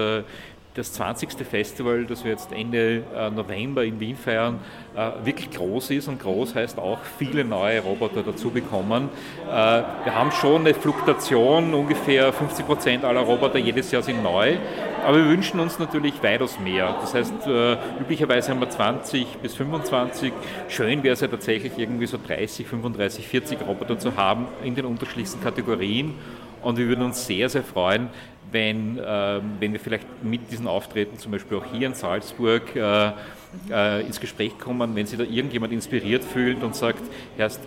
das 0.74 0.92
20. 0.92 1.30
Festival, 1.44 2.04
das 2.04 2.24
wir 2.24 2.30
jetzt 2.30 2.52
Ende 2.52 3.02
äh, 3.14 3.30
November 3.30 3.84
in 3.84 3.98
Wien 3.98 4.16
feiern, 4.16 4.60
äh, 4.94 5.10
wirklich 5.24 5.50
groß 5.50 5.90
ist. 5.90 6.06
Und 6.06 6.20
groß 6.20 6.54
heißt 6.54 6.78
auch 6.78 7.00
viele 7.18 7.44
neue 7.44 7.80
Roboter 7.80 8.22
dazu 8.22 8.50
bekommen. 8.50 9.08
Äh, 9.48 9.52
wir 9.52 10.14
haben 10.14 10.30
schon 10.30 10.60
eine 10.60 10.74
Fluktuation, 10.74 11.74
ungefähr 11.74 12.32
50 12.32 12.66
Prozent 12.66 13.04
aller 13.04 13.20
Roboter 13.20 13.58
jedes 13.58 13.90
Jahr 13.90 14.02
sind 14.02 14.22
neu. 14.22 14.58
Aber 15.04 15.16
wir 15.16 15.26
wünschen 15.26 15.58
uns 15.58 15.78
natürlich 15.78 16.22
weitaus 16.22 16.60
mehr. 16.60 16.94
Das 17.00 17.14
heißt, 17.14 17.32
üblicherweise 17.98 18.50
haben 18.50 18.60
wir 18.60 18.68
20 18.68 19.38
bis 19.38 19.54
25. 19.54 20.30
Schön 20.68 21.02
wäre 21.02 21.14
es 21.14 21.20
ja 21.20 21.28
tatsächlich 21.28 21.72
irgendwie 21.78 22.06
so 22.06 22.18
30, 22.24 22.66
35, 22.66 23.26
40 23.26 23.66
Roboter 23.66 23.98
zu 23.98 24.16
haben 24.16 24.46
in 24.62 24.74
den 24.74 24.84
unterschiedlichsten 24.84 25.42
Kategorien. 25.42 26.12
Und 26.62 26.76
wir 26.76 26.86
würden 26.86 27.04
uns 27.04 27.26
sehr, 27.26 27.48
sehr 27.48 27.62
freuen, 27.62 28.10
wenn, 28.52 28.98
äh, 28.98 29.40
wenn 29.58 29.72
wir 29.72 29.80
vielleicht 29.80 30.06
mit 30.22 30.50
diesen 30.50 30.66
Auftreten, 30.66 31.18
zum 31.18 31.32
Beispiel 31.32 31.58
auch 31.58 31.66
hier 31.72 31.86
in 31.86 31.94
Salzburg, 31.94 32.74
äh, 32.74 33.12
äh, 33.70 34.06
ins 34.06 34.20
Gespräch 34.20 34.58
kommen, 34.58 34.94
wenn 34.94 35.06
sich 35.06 35.18
da 35.18 35.24
irgendjemand 35.24 35.72
inspiriert 35.72 36.24
fühlt 36.24 36.62
und 36.62 36.74
sagt, 36.74 37.02
erst 37.36 37.60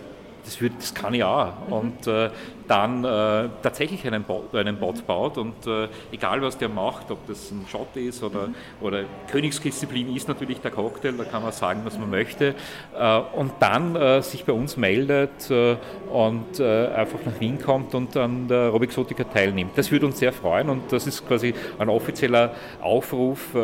das, 0.44 0.60
wird, 0.60 0.74
das 0.78 0.94
kann 0.94 1.14
ich 1.14 1.24
auch. 1.24 1.52
Mhm. 1.66 1.72
Und 1.72 2.06
äh, 2.06 2.30
dann 2.68 3.04
äh, 3.04 3.48
tatsächlich 3.62 4.06
einen 4.06 4.22
Bot, 4.22 4.54
einen 4.54 4.78
Bot 4.78 5.06
baut 5.06 5.36
und 5.36 5.66
äh, 5.66 5.88
egal 6.12 6.40
was 6.42 6.56
der 6.56 6.68
macht, 6.68 7.10
ob 7.10 7.26
das 7.26 7.50
ein 7.50 7.66
Shot 7.68 7.94
ist 7.96 8.22
oder, 8.22 8.48
mhm. 8.48 8.54
oder 8.80 9.04
Königsdisziplin 9.30 10.14
ist 10.14 10.28
natürlich 10.28 10.60
der 10.60 10.70
Cocktail, 10.70 11.12
da 11.12 11.24
kann 11.24 11.42
man 11.42 11.52
sagen, 11.52 11.82
was 11.84 11.98
man 11.98 12.10
möchte. 12.10 12.54
Äh, 12.98 13.18
und 13.36 13.52
dann 13.60 13.96
äh, 13.96 14.22
sich 14.22 14.44
bei 14.44 14.52
uns 14.52 14.76
meldet 14.76 15.50
äh, 15.50 15.76
und 16.10 16.60
einfach 16.60 17.18
nach 17.24 17.40
Wien 17.40 17.60
kommt 17.60 17.94
und 17.94 18.16
an 18.16 18.48
der 18.48 18.68
Robixotica 18.68 19.24
teilnimmt. 19.24 19.76
Das 19.76 19.90
würde 19.90 20.06
uns 20.06 20.18
sehr 20.18 20.32
freuen 20.32 20.70
und 20.70 20.92
das 20.92 21.06
ist 21.06 21.26
quasi 21.26 21.54
ein 21.78 21.88
offizieller 21.88 22.54
Aufruf 22.80 23.54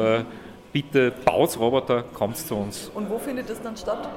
bitte 0.72 1.12
baut 1.24 1.58
Roboter, 1.58 2.04
kommt 2.14 2.36
zu 2.36 2.54
uns. 2.54 2.90
Und 2.94 3.10
wo 3.10 3.18
findet 3.18 3.50
das 3.50 3.60
dann 3.62 3.76
statt? 3.76 4.08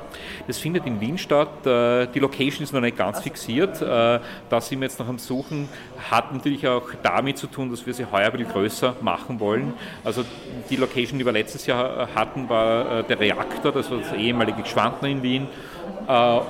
Das 0.48 0.57
findet 0.57 0.86
in 0.86 1.00
Wien 1.01 1.17
statt. 1.17 1.65
Äh, 1.65 2.07
die 2.07 2.19
Location 2.19 2.63
ist 2.63 2.74
noch 2.74 2.81
nicht 2.81 2.98
ganz 2.98 3.22
fixiert. 3.22 3.81
Äh, 3.81 4.19
da 4.50 4.62
sind 4.62 4.79
wir 4.79 4.88
jetzt 4.88 5.00
noch 5.00 5.07
am 5.07 5.19
Suchen. 5.19 5.69
Hat 6.12 6.33
natürlich 6.33 6.67
auch 6.67 6.89
damit 7.01 7.38
zu 7.38 7.48
tun, 7.48 7.72
dass 7.72 7.86
wir 7.86 7.93
sie 7.93 8.05
heuer 8.12 8.25
ein 8.25 8.31
bisschen 8.33 8.51
größer 8.51 8.95
machen 9.01 9.39
wollen. 9.39 9.74
Also 10.03 10.24
die 10.69 10.75
Location, 10.75 11.17
die 11.19 11.25
wir 11.25 11.31
letztes 11.31 11.65
Jahr 11.65 12.10
hatten, 12.13 12.50
war 12.50 13.00
äh, 13.00 13.03
der 13.03 13.19
Reaktor, 13.19 13.72
das 13.72 13.89
war 13.89 14.00
das 14.00 14.13
ehemalige 14.13 14.65
Schwantner 14.65 15.10
in 15.10 15.24
Wien. 15.24 15.48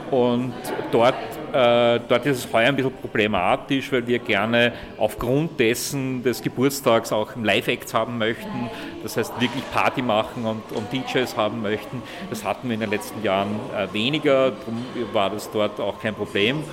Und 0.09 0.53
dort 0.91 1.13
äh, 1.53 1.99
dort 2.07 2.25
ist 2.25 2.45
es 2.45 2.53
heuer 2.53 2.69
ein 2.69 2.75
bisschen 2.75 2.93
problematisch, 2.93 3.91
weil 3.91 4.05
wir 4.07 4.19
gerne 4.19 4.73
aufgrund 4.97 5.59
dessen 5.59 6.23
des 6.23 6.41
Geburtstags 6.41 7.11
auch 7.11 7.35
Live-Acts 7.35 7.93
haben 7.93 8.17
möchten. 8.17 8.69
Das 9.03 9.17
heißt, 9.17 9.39
wirklich 9.39 9.63
Party 9.71 10.01
machen 10.01 10.45
und, 10.45 10.63
und 10.75 10.91
DJs 10.91 11.37
haben 11.37 11.61
möchten. 11.61 12.01
Das 12.29 12.43
hatten 12.43 12.67
wir 12.67 12.73
in 12.73 12.79
den 12.79 12.89
letzten 12.89 13.21
Jahren 13.23 13.59
äh, 13.77 13.93
weniger, 13.93 14.51
darum 14.51 14.83
war 15.13 15.29
das 15.29 15.51
dort 15.51 15.79
auch 15.79 15.99
kein 16.01 16.15
Problem. 16.15 16.63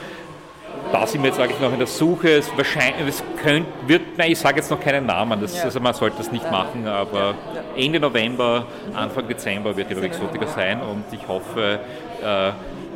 Da 0.93 1.07
sind 1.07 1.23
wir 1.23 1.31
jetzt 1.31 1.39
eigentlich 1.39 1.61
noch 1.61 1.73
in 1.73 1.79
der 1.79 1.87
Suche. 1.87 2.31
Es, 2.31 2.51
wahrscheinlich, 2.57 3.07
es 3.07 3.23
könnt, 3.43 3.67
wird, 3.87 4.17
nein, 4.17 4.33
ich 4.33 4.39
sage 4.39 4.57
jetzt 4.57 4.71
noch 4.71 4.81
keinen 4.81 5.05
Namen, 5.07 5.41
das, 5.41 5.57
ja. 5.57 5.65
also 5.65 5.79
man 5.79 5.95
sollte 5.95 6.17
das 6.19 6.33
nicht 6.33 6.51
machen, 6.51 6.87
aber. 6.87 7.35
Ende 7.77 8.01
November, 8.01 8.67
Anfang 8.95 9.29
Dezember 9.29 9.77
wird 9.77 9.91
die 9.91 9.95
Exotica 9.95 10.47
sein 10.49 10.81
und 10.83 11.05
ich 11.13 11.27
hoffe, 11.27 11.79
äh, 12.23 12.51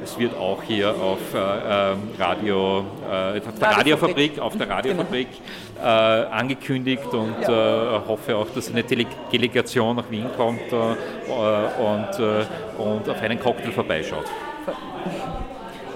es 0.05 0.19
wird 0.19 0.37
auch 0.37 0.63
hier 0.63 0.91
auf 0.91 1.19
äh, 1.35 1.39
ähm, 1.39 1.99
Radio, 2.19 2.85
äh, 3.11 3.39
auf 3.39 3.59
der 3.59 3.69
Radiofabrik, 3.69 4.39
auf 4.39 4.57
der 4.57 4.69
Radiofabrik 4.77 5.29
genau. 5.77 5.89
äh, 5.89 6.27
angekündigt 6.27 7.13
und 7.13 7.41
ja. 7.41 7.97
Äh, 7.97 8.01
hoffe 8.07 8.37
auch, 8.37 8.47
dass 8.55 8.71
eine 8.71 8.85
Dele 8.85 9.07
Delegation 9.33 9.97
nach 9.97 10.11
Wien 10.11 10.27
kommt 10.37 10.71
äh, 10.71 10.77
und, 10.77 12.19
äh, 12.21 12.83
und 12.83 13.09
auf 13.09 13.21
einen 13.23 13.41
Cocktail 13.41 13.73
vorbeischaut. 13.73 14.27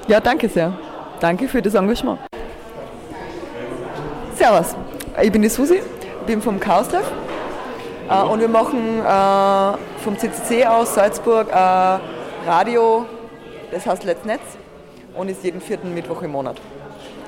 Ja, 0.08 0.20
danke 0.20 0.48
sehr. 0.48 0.72
Danke 1.20 1.46
für 1.46 1.60
das 1.60 1.74
Engagement. 1.74 2.18
Servus, 4.34 4.74
ich 5.22 5.30
bin 5.30 5.42
die 5.42 5.48
Susi, 5.48 5.80
bin 6.26 6.40
vom 6.40 6.58
Chaos-Treff 6.58 7.10
und 8.30 8.40
wir 8.40 8.48
machen 8.48 9.02
vom 10.02 10.16
CCC 10.16 10.64
aus 10.64 10.94
Salzburg 10.94 11.48
Radio 12.46 13.04
das 13.70 13.86
heißt 13.86 14.04
Let's 14.04 14.24
Netz 14.24 14.40
und 15.14 15.28
ist 15.28 15.44
jeden 15.44 15.60
vierten 15.60 15.94
Mittwoch 15.94 16.22
im 16.22 16.32
Monat. 16.32 16.56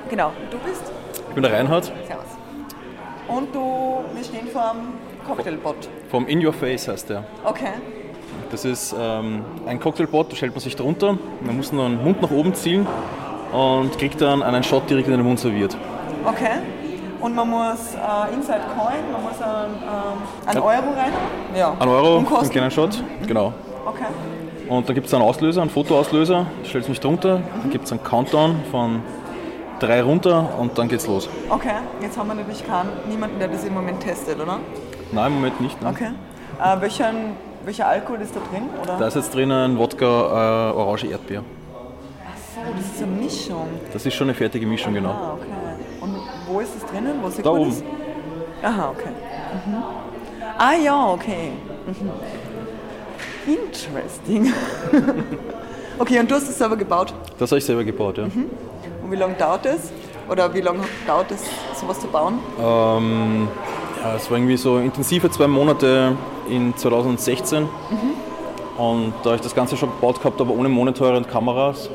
Genau. 0.09 0.31
Du 0.49 0.57
bist? 0.59 0.83
Ich 1.29 1.33
bin 1.33 1.43
der 1.43 1.53
Reinhard. 1.53 1.85
Servus. 2.07 2.25
Und 3.27 3.55
du, 3.55 4.03
wir 4.13 4.23
stehen 4.23 4.47
vor 4.47 4.73
dem 4.73 5.27
Cocktailbot. 5.27 5.89
Vom 6.09 6.27
In 6.27 6.45
Your 6.45 6.53
Face 6.53 6.87
heißt 6.87 7.09
der. 7.09 7.23
Okay. 7.45 7.73
Das 8.51 8.65
ist 8.65 8.93
ähm, 8.97 9.45
ein 9.65 9.79
Cocktailbot, 9.79 10.31
da 10.31 10.35
stellt 10.35 10.51
man 10.51 10.59
sich 10.59 10.75
drunter, 10.75 11.17
man 11.41 11.55
muss 11.55 11.71
nur 11.71 11.87
den 11.87 12.03
Mund 12.03 12.21
nach 12.21 12.31
oben 12.31 12.53
ziehen 12.53 12.85
und 13.53 13.97
kriegt 13.97 14.19
dann 14.19 14.43
einen 14.43 14.63
Shot 14.63 14.89
direkt 14.89 15.07
in 15.07 15.13
den 15.15 15.25
Mund 15.25 15.39
serviert. 15.39 15.77
Okay. 16.25 16.59
Und 17.21 17.35
man 17.35 17.49
muss 17.49 17.93
äh, 17.93 18.33
Inside 18.33 18.61
Coin, 18.75 19.11
man 19.11 19.23
muss 19.23 19.41
einen, 19.41 19.75
ähm, 19.75 20.47
einen 20.47 20.59
Euro 20.59 20.89
rein. 20.97 21.13
Ja. 21.55 21.75
Ein 21.79 21.87
Euro, 21.87 22.17
einen 22.17 22.49
kleinen 22.49 22.71
Shot, 22.71 23.01
mhm. 23.21 23.27
genau. 23.27 23.53
Okay. 23.85 24.05
Und 24.71 24.87
da 24.87 24.93
gibt 24.93 25.07
es 25.07 25.13
einen 25.13 25.23
Auslöser, 25.23 25.61
einen 25.61 25.69
Fotoauslöser, 25.69 26.45
stellt 26.63 26.87
mich 26.87 27.01
drunter, 27.01 27.41
dann 27.61 27.71
gibt 27.71 27.83
es 27.83 27.91
einen 27.91 28.01
Countdown 28.05 28.55
von 28.71 29.03
drei 29.79 30.01
runter 30.01 30.57
und 30.57 30.77
dann 30.77 30.87
geht's 30.87 31.07
los. 31.07 31.27
Okay, 31.49 31.73
jetzt 32.01 32.17
haben 32.17 32.29
wir 32.29 32.35
natürlich 32.35 32.65
keinen, 32.65 32.89
niemanden, 33.09 33.37
der 33.37 33.49
das 33.49 33.65
im 33.65 33.73
Moment 33.73 33.99
testet, 33.99 34.39
oder? 34.39 34.59
Nein, 35.11 35.27
im 35.27 35.33
Moment 35.33 35.59
nicht. 35.59 35.81
Nein. 35.81 35.93
Okay. 35.93 36.11
Äh, 36.63 36.79
welcher, 36.79 37.11
welcher 37.65 37.85
Alkohol 37.85 38.21
ist 38.21 38.33
da 38.33 38.39
drin? 38.49 38.69
Oder? 38.81 38.97
Da 38.97 39.07
ist 39.07 39.15
jetzt 39.15 39.35
drinnen 39.35 39.77
Wodka, 39.77 40.05
äh, 40.05 40.73
Orange, 40.73 41.07
Erdbeer. 41.07 41.43
Ach 42.23 42.37
so, 42.55 42.71
das 42.73 42.85
ist 42.85 43.03
eine 43.03 43.11
Mischung. 43.11 43.67
Das 43.91 44.05
ist 44.05 44.13
schon 44.13 44.29
eine 44.29 44.35
fertige 44.35 44.65
Mischung, 44.65 44.93
genau. 44.93 45.09
Ah, 45.09 45.33
okay. 45.33 45.51
Und 45.99 46.15
wo 46.47 46.61
ist 46.61 46.77
es 46.77 46.85
drinnen? 46.89 47.15
Wo 47.21 47.27
da 47.27 47.49
oben. 47.49 47.71
Ist? 47.71 47.83
Aha, 48.63 48.89
okay. 48.91 49.09
Mhm. 49.65 49.83
Ah 50.57 50.73
ja, 50.81 51.07
okay. 51.11 51.51
Mhm. 51.87 52.09
Interesting. 53.47 54.53
okay, 55.99 56.19
und 56.19 56.29
du 56.29 56.35
hast 56.35 56.49
es 56.49 56.57
selber 56.57 56.75
gebaut? 56.75 57.13
Das 57.37 57.51
habe 57.51 57.59
ich 57.59 57.65
selber 57.65 57.83
gebaut, 57.83 58.17
ja. 58.17 58.25
Mhm. 58.25 58.49
Und 59.03 59.11
wie 59.11 59.15
lange 59.15 59.33
dauert 59.35 59.65
es? 59.65 59.91
Oder 60.29 60.53
wie 60.53 60.61
lange 60.61 60.81
dauert 61.05 61.31
es, 61.31 61.41
sowas 61.79 61.99
zu 61.99 62.07
bauen? 62.07 62.39
Ähm, 62.59 63.47
ja, 64.01 64.15
es 64.15 64.29
war 64.29 64.37
irgendwie 64.37 64.57
so 64.57 64.77
intensive 64.77 65.29
zwei 65.29 65.47
Monate 65.47 66.15
in 66.49 66.75
2016. 66.75 67.63
Mhm. 67.63 67.67
Und 68.77 69.13
da 69.23 69.31
habe 69.31 69.35
ich 69.35 69.41
das 69.41 69.53
Ganze 69.53 69.75
schon 69.75 69.89
gebaut 69.89 70.19
gehabt, 70.19 70.39
aber 70.39 70.53
ohne 70.53 70.69
Monitore 70.69 71.17
und 71.17 71.27
Kameras. 71.27 71.89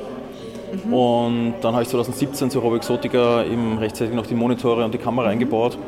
Mhm. 0.85 0.93
Und 0.93 1.55
dann 1.63 1.73
habe 1.75 1.83
ich 1.83 1.89
2017 1.89 2.51
zu 2.51 2.59
Robo 2.59 2.77
Exotica 2.77 3.45
eben 3.45 3.79
rechtzeitig 3.79 4.15
noch 4.15 4.27
die 4.27 4.35
Monitore 4.35 4.85
und 4.85 4.93
die 4.93 4.99
Kamera 4.99 5.29
eingebaut. 5.29 5.79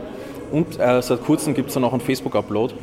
Und 0.50 0.78
äh, 0.80 1.02
seit 1.02 1.24
kurzem 1.24 1.54
gibt 1.54 1.68
es 1.68 1.74
dann 1.74 1.84
auch 1.84 1.92
einen 1.92 2.00
Facebook-Upload. 2.00 2.74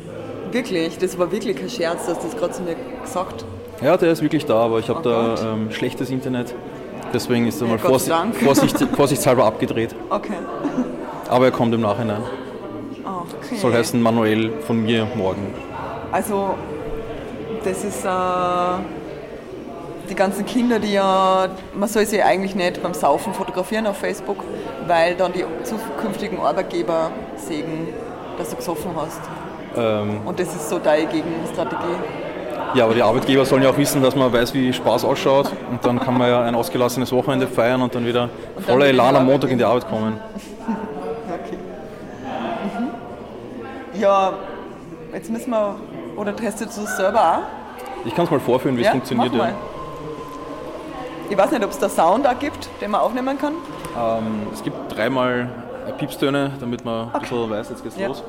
Wirklich? 0.56 0.96
Das 0.96 1.18
war 1.18 1.30
wirklich 1.30 1.54
kein 1.54 1.68
Scherz, 1.68 2.06
dass 2.06 2.18
das 2.18 2.34
gerade 2.34 2.54
zu 2.54 2.62
mir 2.62 2.76
gesagt 3.02 3.44
Ja, 3.82 3.94
der 3.98 4.10
ist 4.10 4.22
wirklich 4.22 4.46
da, 4.46 4.54
aber 4.54 4.78
ich 4.78 4.88
habe 4.88 5.00
oh 5.00 5.02
da 5.02 5.52
ähm, 5.52 5.70
schlechtes 5.70 6.08
Internet. 6.08 6.54
Deswegen 7.12 7.46
ist 7.46 7.60
er 7.60 7.66
ja, 7.66 7.74
mal 7.74 7.78
Vorsicht, 7.78 8.16
Vorsicht, 8.42 8.78
vorsichtshalber 8.96 9.44
abgedreht. 9.44 9.94
Okay. 10.08 10.32
Aber 11.28 11.44
er 11.44 11.50
kommt 11.50 11.74
im 11.74 11.82
Nachhinein. 11.82 12.22
Okay. 13.04 13.56
Soll 13.56 13.74
heißen 13.74 14.00
manuell 14.00 14.50
von 14.66 14.82
mir 14.82 15.06
morgen. 15.14 15.52
Also, 16.10 16.54
das 17.62 17.84
ist 17.84 18.06
äh, 18.06 18.08
die 20.08 20.14
ganzen 20.14 20.46
Kinder, 20.46 20.78
die 20.78 20.94
ja, 20.94 21.48
man 21.74 21.88
soll 21.90 22.06
sie 22.06 22.22
eigentlich 22.22 22.54
nicht 22.54 22.82
beim 22.82 22.94
Saufen 22.94 23.34
fotografieren 23.34 23.86
auf 23.86 23.98
Facebook, 23.98 24.38
weil 24.86 25.16
dann 25.16 25.34
die 25.34 25.44
zukünftigen 25.64 26.40
Arbeitgeber 26.40 27.10
sehen, 27.36 27.88
dass 28.38 28.48
du 28.48 28.56
gesoffen 28.56 28.92
hast. 28.96 29.20
Ähm, 29.76 30.20
Und 30.24 30.38
das 30.38 30.48
ist 30.48 30.68
so 30.68 30.78
deine 30.78 31.06
Gegenstrategie? 31.06 31.96
Ja, 32.74 32.84
aber 32.84 32.94
die 32.94 33.02
Arbeitgeber 33.02 33.44
sollen 33.44 33.62
ja 33.62 33.70
auch 33.70 33.78
wissen, 33.78 34.02
dass 34.02 34.14
man 34.14 34.32
weiß, 34.32 34.52
wie 34.54 34.72
Spaß 34.72 35.04
ausschaut. 35.04 35.50
Und 35.70 35.84
dann 35.84 35.98
kann 36.00 36.16
man 36.18 36.28
ja 36.28 36.42
ein 36.42 36.54
ausgelassenes 36.54 37.12
Wochenende 37.12 37.46
feiern 37.46 37.80
und 37.82 37.94
dann 37.94 38.04
wieder 38.04 38.28
und 38.54 38.66
voller 38.66 38.86
Elan 38.86 39.16
am 39.16 39.26
Montag 39.26 39.50
in 39.50 39.58
die 39.58 39.64
Arbeit 39.64 39.88
kommen. 39.88 40.20
okay. 41.28 41.58
Mhm. 42.78 44.00
Ja, 44.00 44.32
jetzt 45.12 45.30
müssen 45.30 45.50
wir, 45.50 45.76
oder 46.16 46.34
testest 46.34 46.76
du 46.76 46.82
es 46.82 46.96
selber 46.96 47.20
auch? 47.20 48.04
Ich 48.04 48.14
kann 48.14 48.24
es 48.24 48.30
mal 48.30 48.40
vorführen, 48.40 48.76
wie 48.76 48.82
ja? 48.82 48.88
es 48.88 48.92
funktioniert. 48.92 49.32
Mach 49.32 49.38
mal. 49.38 49.54
Ich 51.28 51.36
weiß 51.36 51.50
nicht, 51.50 51.64
ob 51.64 51.70
es 51.70 51.78
da 51.78 51.88
Sound 51.88 52.26
auch 52.26 52.38
gibt, 52.38 52.68
den 52.80 52.90
man 52.90 53.00
aufnehmen 53.00 53.38
kann. 53.38 53.54
Ähm, 53.98 54.46
es 54.52 54.62
gibt 54.62 54.76
dreimal 54.94 55.48
Piepstöne, 55.98 56.52
damit 56.60 56.84
man 56.84 57.08
okay. 57.08 57.16
ein 57.16 57.20
bisschen 57.22 57.50
weiß, 57.50 57.68
jetzt 57.70 57.82
geht's 57.82 57.96
ja. 57.96 58.08
los. 58.08 58.22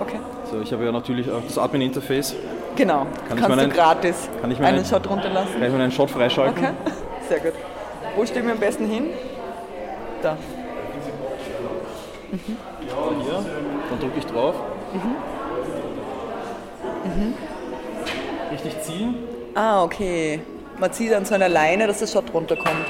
Okay. 0.00 0.18
So, 0.50 0.60
ich 0.60 0.72
habe 0.72 0.84
ja 0.84 0.92
natürlich 0.92 1.30
auch 1.30 1.42
das 1.46 1.58
Admin-Interface. 1.58 2.34
Genau, 2.76 3.06
kann 3.28 3.38
kannst 3.38 3.60
du 3.60 3.68
gratis 3.68 4.28
kann 4.40 4.50
ich 4.50 4.58
einen, 4.58 4.66
einen 4.66 4.84
Shot 4.84 5.08
runterlassen. 5.08 5.52
Kann 5.52 5.62
ich 5.64 5.72
mir 5.72 5.82
einen 5.82 5.92
Shot 5.92 6.10
freischalten? 6.10 6.64
Okay, 6.64 6.74
sehr 7.28 7.40
gut. 7.40 7.52
Wo 8.16 8.24
stehen 8.24 8.46
wir 8.46 8.52
am 8.52 8.58
besten 8.60 8.86
hin? 8.86 9.10
Da. 10.22 10.36
Mhm. 12.30 12.56
Ja, 12.88 12.94
hier. 13.22 13.44
Dann 13.90 14.00
drücke 14.00 14.18
ich 14.18 14.26
drauf. 14.26 14.54
Mhm. 14.92 15.16
Richtig 18.52 18.80
ziehen. 18.82 19.14
Ah, 19.54 19.82
okay. 19.82 20.40
Man 20.78 20.92
zieht 20.92 21.12
an 21.12 21.24
so 21.24 21.34
einer 21.34 21.48
Leine, 21.48 21.86
dass 21.86 21.98
das 22.00 22.12
Shot 22.12 22.32
runterkommt. 22.32 22.86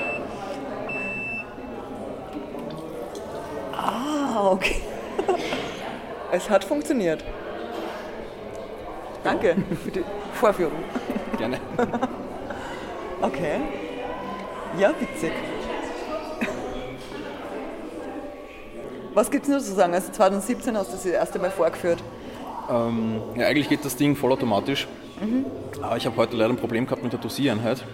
Ah, 3.72 4.50
okay. 4.52 4.82
Es 6.32 6.48
hat 6.48 6.64
funktioniert. 6.64 7.24
Danke 9.24 9.56
für 9.84 9.90
die 9.90 10.04
Vorführung. 10.34 10.78
Gerne. 11.38 11.58
Okay. 13.22 13.60
Ja, 14.78 14.94
witzig. 14.98 15.30
Was 19.12 19.30
gibt 19.30 19.44
es 19.44 19.50
nur 19.50 19.60
zu 19.60 19.74
sagen? 19.74 19.92
Also 19.92 20.10
2017 20.10 20.74
hast 20.74 20.88
du 20.88 20.92
das, 20.92 21.02
das 21.02 21.12
erste 21.12 21.38
Mal 21.38 21.50
vorgeführt. 21.50 22.02
Ähm, 22.70 23.20
ja, 23.36 23.46
eigentlich 23.46 23.68
geht 23.68 23.84
das 23.84 23.96
Ding 23.96 24.16
vollautomatisch. 24.16 24.88
Aber 25.82 25.98
ich 25.98 26.06
habe 26.06 26.16
heute 26.16 26.34
leider 26.34 26.54
ein 26.54 26.56
Problem 26.56 26.86
gehabt 26.86 27.02
mit 27.02 27.12
der 27.12 27.20
Dosiereinheit. 27.20 27.84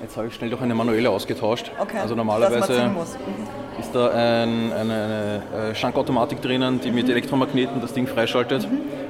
Jetzt 0.00 0.16
habe 0.16 0.28
ich 0.28 0.34
schnell 0.34 0.50
durch 0.50 0.62
eine 0.62 0.76
manuelle 0.76 1.10
ausgetauscht. 1.10 1.72
Okay. 1.80 1.98
Also 1.98 2.14
dass 2.14 2.24
man 2.24 2.26
normalerweise 2.40 2.74
ziehen 2.74 2.94
muss. 2.94 3.14
Mhm. 3.14 3.63
Da 3.94 4.08
ein, 4.10 4.72
eine, 4.72 5.42
eine 5.52 5.70
äh, 5.70 5.74
Schankautomatik 5.74 6.42
drinnen, 6.42 6.80
die 6.80 6.90
mit 6.90 7.08
Elektromagneten 7.08 7.80
das 7.80 7.92
Ding 7.92 8.06
freischaltet. 8.06 8.66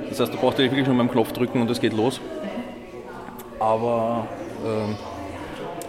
Das 0.09 0.21
heißt, 0.21 0.33
du 0.33 0.38
brauchst 0.38 0.59
ja 0.59 0.64
wirklich 0.64 0.87
nur 0.87 0.95
mit 0.97 1.07
dem 1.09 1.12
Knopf 1.12 1.33
drücken 1.33 1.61
und 1.61 1.71
es 1.71 1.81
geht 1.81 1.93
los. 1.93 2.21
Aber 3.59 4.26
ähm, 4.64 4.97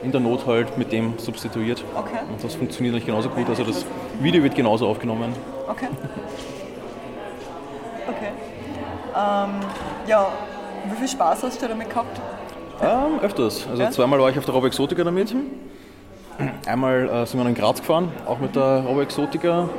in 0.04 0.12
der 0.12 0.22
Not 0.22 0.46
halt 0.46 0.78
mit 0.78 0.92
dem 0.92 1.18
substituiert. 1.18 1.84
Okay. 1.96 2.20
Und 2.32 2.44
das 2.44 2.56
funktioniert 2.56 2.96
nicht 2.96 3.06
genauso 3.06 3.30
gut. 3.30 3.50
Also 3.50 3.64
das 3.64 3.86
Video 4.22 4.42
wird 4.44 4.56
genauso 4.56 4.88
aufgenommen. 4.88 5.34
Okay. 5.68 5.88
Okay. 8.08 8.30
Ähm, 9.16 9.50
ja, 10.08 10.28
wie 10.88 10.96
viel 10.96 11.08
Spaß 11.08 11.42
hast 11.42 11.60
du 11.60 11.68
damit 11.68 11.90
gehabt? 11.90 12.22
Ähm, 12.84 13.20
öfters. 13.20 13.66
Also 13.68 13.82
Ja? 13.82 13.90
zweimal 13.90 14.20
war 14.20 14.30
ich 14.30 14.38
auf 14.38 14.46
der 14.46 14.54
Robo 14.54 14.68
Exotica 14.68 15.04
damit. 15.04 15.34
Einmal 16.65 17.08
äh, 17.10 17.25
sind 17.25 17.39
wir 17.42 17.48
in 17.48 17.56
Graz 17.56 17.80
gefahren, 17.80 18.12
auch 18.25 18.39
mit 18.39 18.56
der 18.56 18.84
Robo 18.86 19.01
Exotica. 19.01 19.70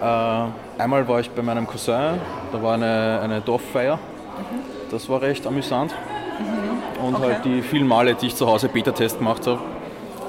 Äh, 0.00 0.80
einmal 0.82 1.06
war 1.08 1.20
ich 1.20 1.30
bei 1.30 1.42
meinem 1.42 1.66
Cousin, 1.66 2.20
da 2.52 2.62
war 2.62 2.74
eine, 2.74 3.20
eine 3.22 3.40
Dorffeier. 3.40 3.98
Das 4.90 5.08
war 5.08 5.22
recht 5.22 5.46
amüsant. 5.46 5.94
Und 7.02 7.14
Okay. 7.16 7.24
halt 7.24 7.44
die 7.44 7.62
vielen 7.62 7.86
Male, 7.86 8.14
die 8.14 8.26
ich 8.26 8.36
zu 8.36 8.46
Hause 8.46 8.68
Beta-Test 8.68 9.18
gemacht 9.18 9.46
habe. 9.46 9.58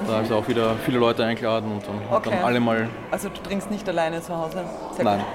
Da 0.06 0.14
habe 0.14 0.24
ich 0.24 0.32
auch 0.32 0.46
wieder 0.48 0.74
viele 0.84 0.98
Leute 0.98 1.24
eingeladen 1.24 1.70
und 1.72 1.82
dann, 1.86 2.16
Okay. 2.18 2.30
dann 2.30 2.44
alle 2.44 2.60
mal. 2.60 2.88
Also 3.10 3.28
du 3.28 3.40
trinkst 3.42 3.70
nicht 3.70 3.88
alleine 3.88 4.20
zu 4.20 4.36
Hause? 4.36 4.64
Sehr 4.92 5.04
Nein. 5.04 5.18
gut. 5.18 5.26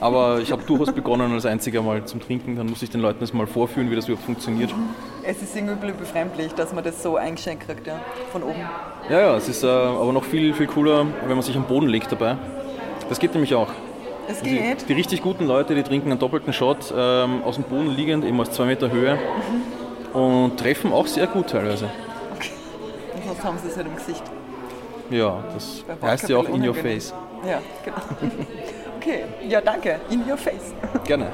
Aber 0.00 0.40
ich 0.40 0.52
habe 0.52 0.62
durchaus 0.64 0.92
begonnen 0.92 1.32
als 1.32 1.46
einziger 1.46 1.82
mal 1.82 2.04
zum 2.04 2.20
Trinken. 2.20 2.56
Dann 2.56 2.66
muss 2.66 2.82
ich 2.82 2.90
den 2.90 3.00
Leuten 3.00 3.20
das 3.20 3.32
mal 3.32 3.46
vorführen, 3.46 3.90
wie 3.90 3.96
das 3.96 4.06
überhaupt 4.06 4.26
funktioniert. 4.26 4.74
Es 5.22 5.42
ist 5.42 5.56
irgendwie 5.56 5.92
befremdlich, 5.92 6.52
dass 6.54 6.72
man 6.72 6.84
das 6.84 7.02
so 7.02 7.16
eingeschenkt 7.16 7.66
kriegt, 7.66 7.86
ja, 7.86 7.98
von 8.30 8.42
oben. 8.42 8.60
Ja, 9.08 9.20
ja, 9.20 9.36
es 9.36 9.48
ist 9.48 9.62
äh, 9.64 9.66
aber 9.66 10.12
noch 10.12 10.24
viel, 10.24 10.54
viel 10.54 10.66
cooler, 10.66 11.06
wenn 11.26 11.34
man 11.36 11.42
sich 11.42 11.56
am 11.56 11.64
Boden 11.64 11.88
legt 11.88 12.10
dabei. 12.12 12.36
Das 13.08 13.18
geht 13.18 13.32
nämlich 13.32 13.54
auch. 13.54 13.68
Es 14.28 14.42
Die, 14.42 14.58
geht. 14.58 14.88
die 14.88 14.92
richtig 14.92 15.22
guten 15.22 15.46
Leute, 15.46 15.74
die 15.74 15.82
trinken 15.82 16.10
einen 16.10 16.18
doppelten 16.18 16.52
Shot 16.52 16.92
ähm, 16.96 17.42
aus 17.44 17.54
dem 17.54 17.64
Boden 17.64 17.90
liegend, 17.90 18.24
eben 18.24 18.40
aus 18.40 18.50
zwei 18.50 18.64
Meter 18.64 18.90
Höhe 18.90 19.18
und 20.12 20.56
treffen 20.58 20.92
auch 20.92 21.06
sehr 21.06 21.26
gut 21.28 21.48
teilweise. 21.50 21.84
Und 23.14 23.24
sonst 23.24 23.44
haben 23.44 23.58
sie 23.62 23.68
es 23.68 23.76
halt 23.76 23.86
im 23.86 23.94
Gesicht. 23.94 24.22
Ja, 25.10 25.44
das 25.54 25.84
heißt 26.02 26.28
ja 26.28 26.38
auch 26.38 26.48
in 26.48 26.66
your 26.66 26.74
face. 26.74 27.14
Ja, 27.48 27.60
genau. 27.84 27.96
Okay, 29.06 29.22
ja 29.48 29.60
danke. 29.60 30.00
In 30.10 30.28
your 30.28 30.36
face. 30.36 30.74
Gerne. 31.04 31.26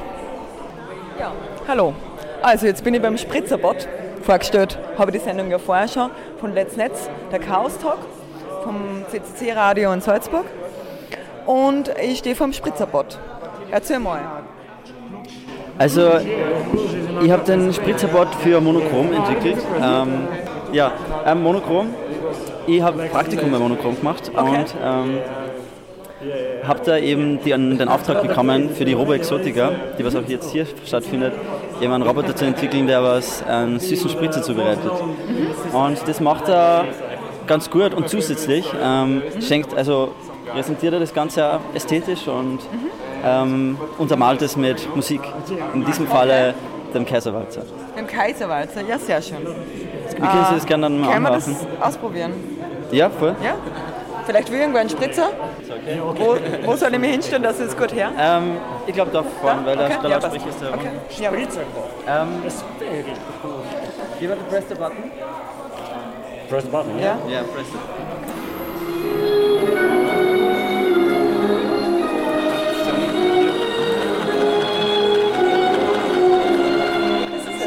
Ja. 1.19 1.33
Hallo. 1.67 1.95
Also 2.43 2.67
jetzt 2.67 2.85
bin 2.85 2.93
ich 2.93 3.01
beim 3.01 3.17
Spritzerbot 3.17 3.89
vorgestellt. 4.21 4.79
Habe 4.99 5.11
die 5.11 5.19
Sendung 5.19 5.51
ja 5.51 5.59
vorher 5.59 5.89
schon 5.89 6.11
von 6.39 6.53
Let's 6.53 6.77
Netz, 6.77 7.09
der 7.31 7.39
Chaos 7.39 7.79
Talk 7.79 7.97
vom 8.63 9.07
CCC 9.09 9.53
Radio 9.53 9.91
in 9.95 10.03
Salzburg. 10.03 10.45
Und 11.47 11.91
ich 11.99 12.19
stehe 12.19 12.37
vom 12.37 12.53
Spritzerbot. 12.53 13.19
Erzähl 13.71 14.01
mal. 14.01 14.21
Also, 15.79 16.11
ich 17.23 17.31
habe 17.31 17.45
den 17.45 17.73
Spritzerbot 17.73 18.35
für 18.43 18.61
Monochrom 18.61 19.15
entwickelt. 19.15 19.65
Ähm, 19.83 20.29
ja, 20.73 20.93
ähm, 21.25 21.43
Monochrom. 21.43 21.95
Ich 22.67 22.83
habe 22.83 23.05
Praktikum 23.05 23.51
bei 23.51 23.59
Monochrom 23.59 23.97
gemacht 23.99 24.31
Okay. 24.37 24.59
und 24.59 24.75
ähm, 24.85 25.19
habe 26.67 26.81
da 26.85 26.97
eben 26.97 27.43
den, 27.43 27.79
den 27.79 27.89
Auftrag 27.89 28.23
bekommen 28.23 28.71
für 28.71 28.85
die 28.85 28.93
Robo 28.93 29.13
Exotica, 29.13 29.73
die 29.99 30.05
was 30.05 30.15
auch 30.15 30.27
jetzt 30.27 30.51
hier 30.53 30.67
stattfindet, 30.87 31.33
eben 31.81 31.93
einen 31.93 32.03
Roboter 32.03 32.35
zu 32.35 32.45
entwickeln, 32.45 32.87
der 32.87 33.03
was 33.03 33.45
einen 33.45 33.81
süßen 33.81 34.11
Spritzer 34.11 34.43
zubereitet. 34.43 34.91
Und 35.73 35.99
das 36.07 36.21
macht 36.21 36.49
er 36.49 36.85
ganz 37.47 37.71
gut 37.71 37.95
und 37.95 38.09
zusätzlich 38.09 38.65
ähm, 38.83 39.23
schenkt, 39.41 39.75
also 39.75 40.13
präsentiert 40.53 40.95
er 40.95 41.01
das 41.01 41.13
Ganze 41.13 41.61
ästhetisch 41.75 42.29
und 42.29 42.61
ähm, 43.25 43.79
untermalt 43.99 44.43
es 44.43 44.57
mit 44.57 44.95
Musik. 44.95 45.21
In 45.75 45.85
diesem 45.85 46.07
Falle 46.07 46.55
dem 46.95 47.07
Kaiserwalzer. 47.07 47.63
Im 47.97 48.07
Kaiserwalzer. 48.07 48.83
Ja, 48.83 48.99
sehr 48.99 49.23
schön. 49.23 49.39
Wie 49.39 50.21
können 50.21 50.47
Sie 50.49 50.55
das 50.55 50.67
gerne 50.67 50.83
dann 50.83 51.01
mal 51.01 51.13
Können 51.13 51.25
wir 51.25 51.31
das 51.31 51.49
ausprobieren? 51.81 52.33
Ja, 52.91 53.09
voll. 53.11 53.35
Ja? 53.43 53.55
Vielleicht 54.27 54.51
will 54.51 54.61
irgendwo 54.61 54.79
ein 54.79 54.89
Spritzer? 54.89 55.31
Wo, 56.17 56.37
wo 56.65 56.77
soll 56.77 56.93
ich 56.93 56.99
mich 56.99 57.11
hinstellen, 57.11 57.43
dass 57.43 57.59
es 57.59 57.77
gut 57.77 57.93
her? 57.93 58.13
Ähm, 58.19 58.57
ich 58.87 58.95
glaube 58.95 59.11
da 59.11 59.23
vorne, 59.23 59.65
weil 59.67 59.77
der, 59.77 59.87
Okay, 59.87 59.97
der 60.03 60.11
ja, 60.11 60.17
Lautsprecher 60.19 60.49
ist 60.49 60.63
da. 60.63 60.69
Okay. 60.75 60.91
Ja, 61.19 61.31
Ähm, 62.23 62.29
you 64.21 64.29
want 64.29 64.41
to 64.41 64.47
press 64.49 64.65
the 64.69 64.75
button? 64.75 65.11
Press 66.49 66.65
the 66.65 66.71
button. 66.71 66.99
ja. 66.99 67.17
Yeah, 67.29 67.43
press 67.43 67.67
it. 67.69 68.93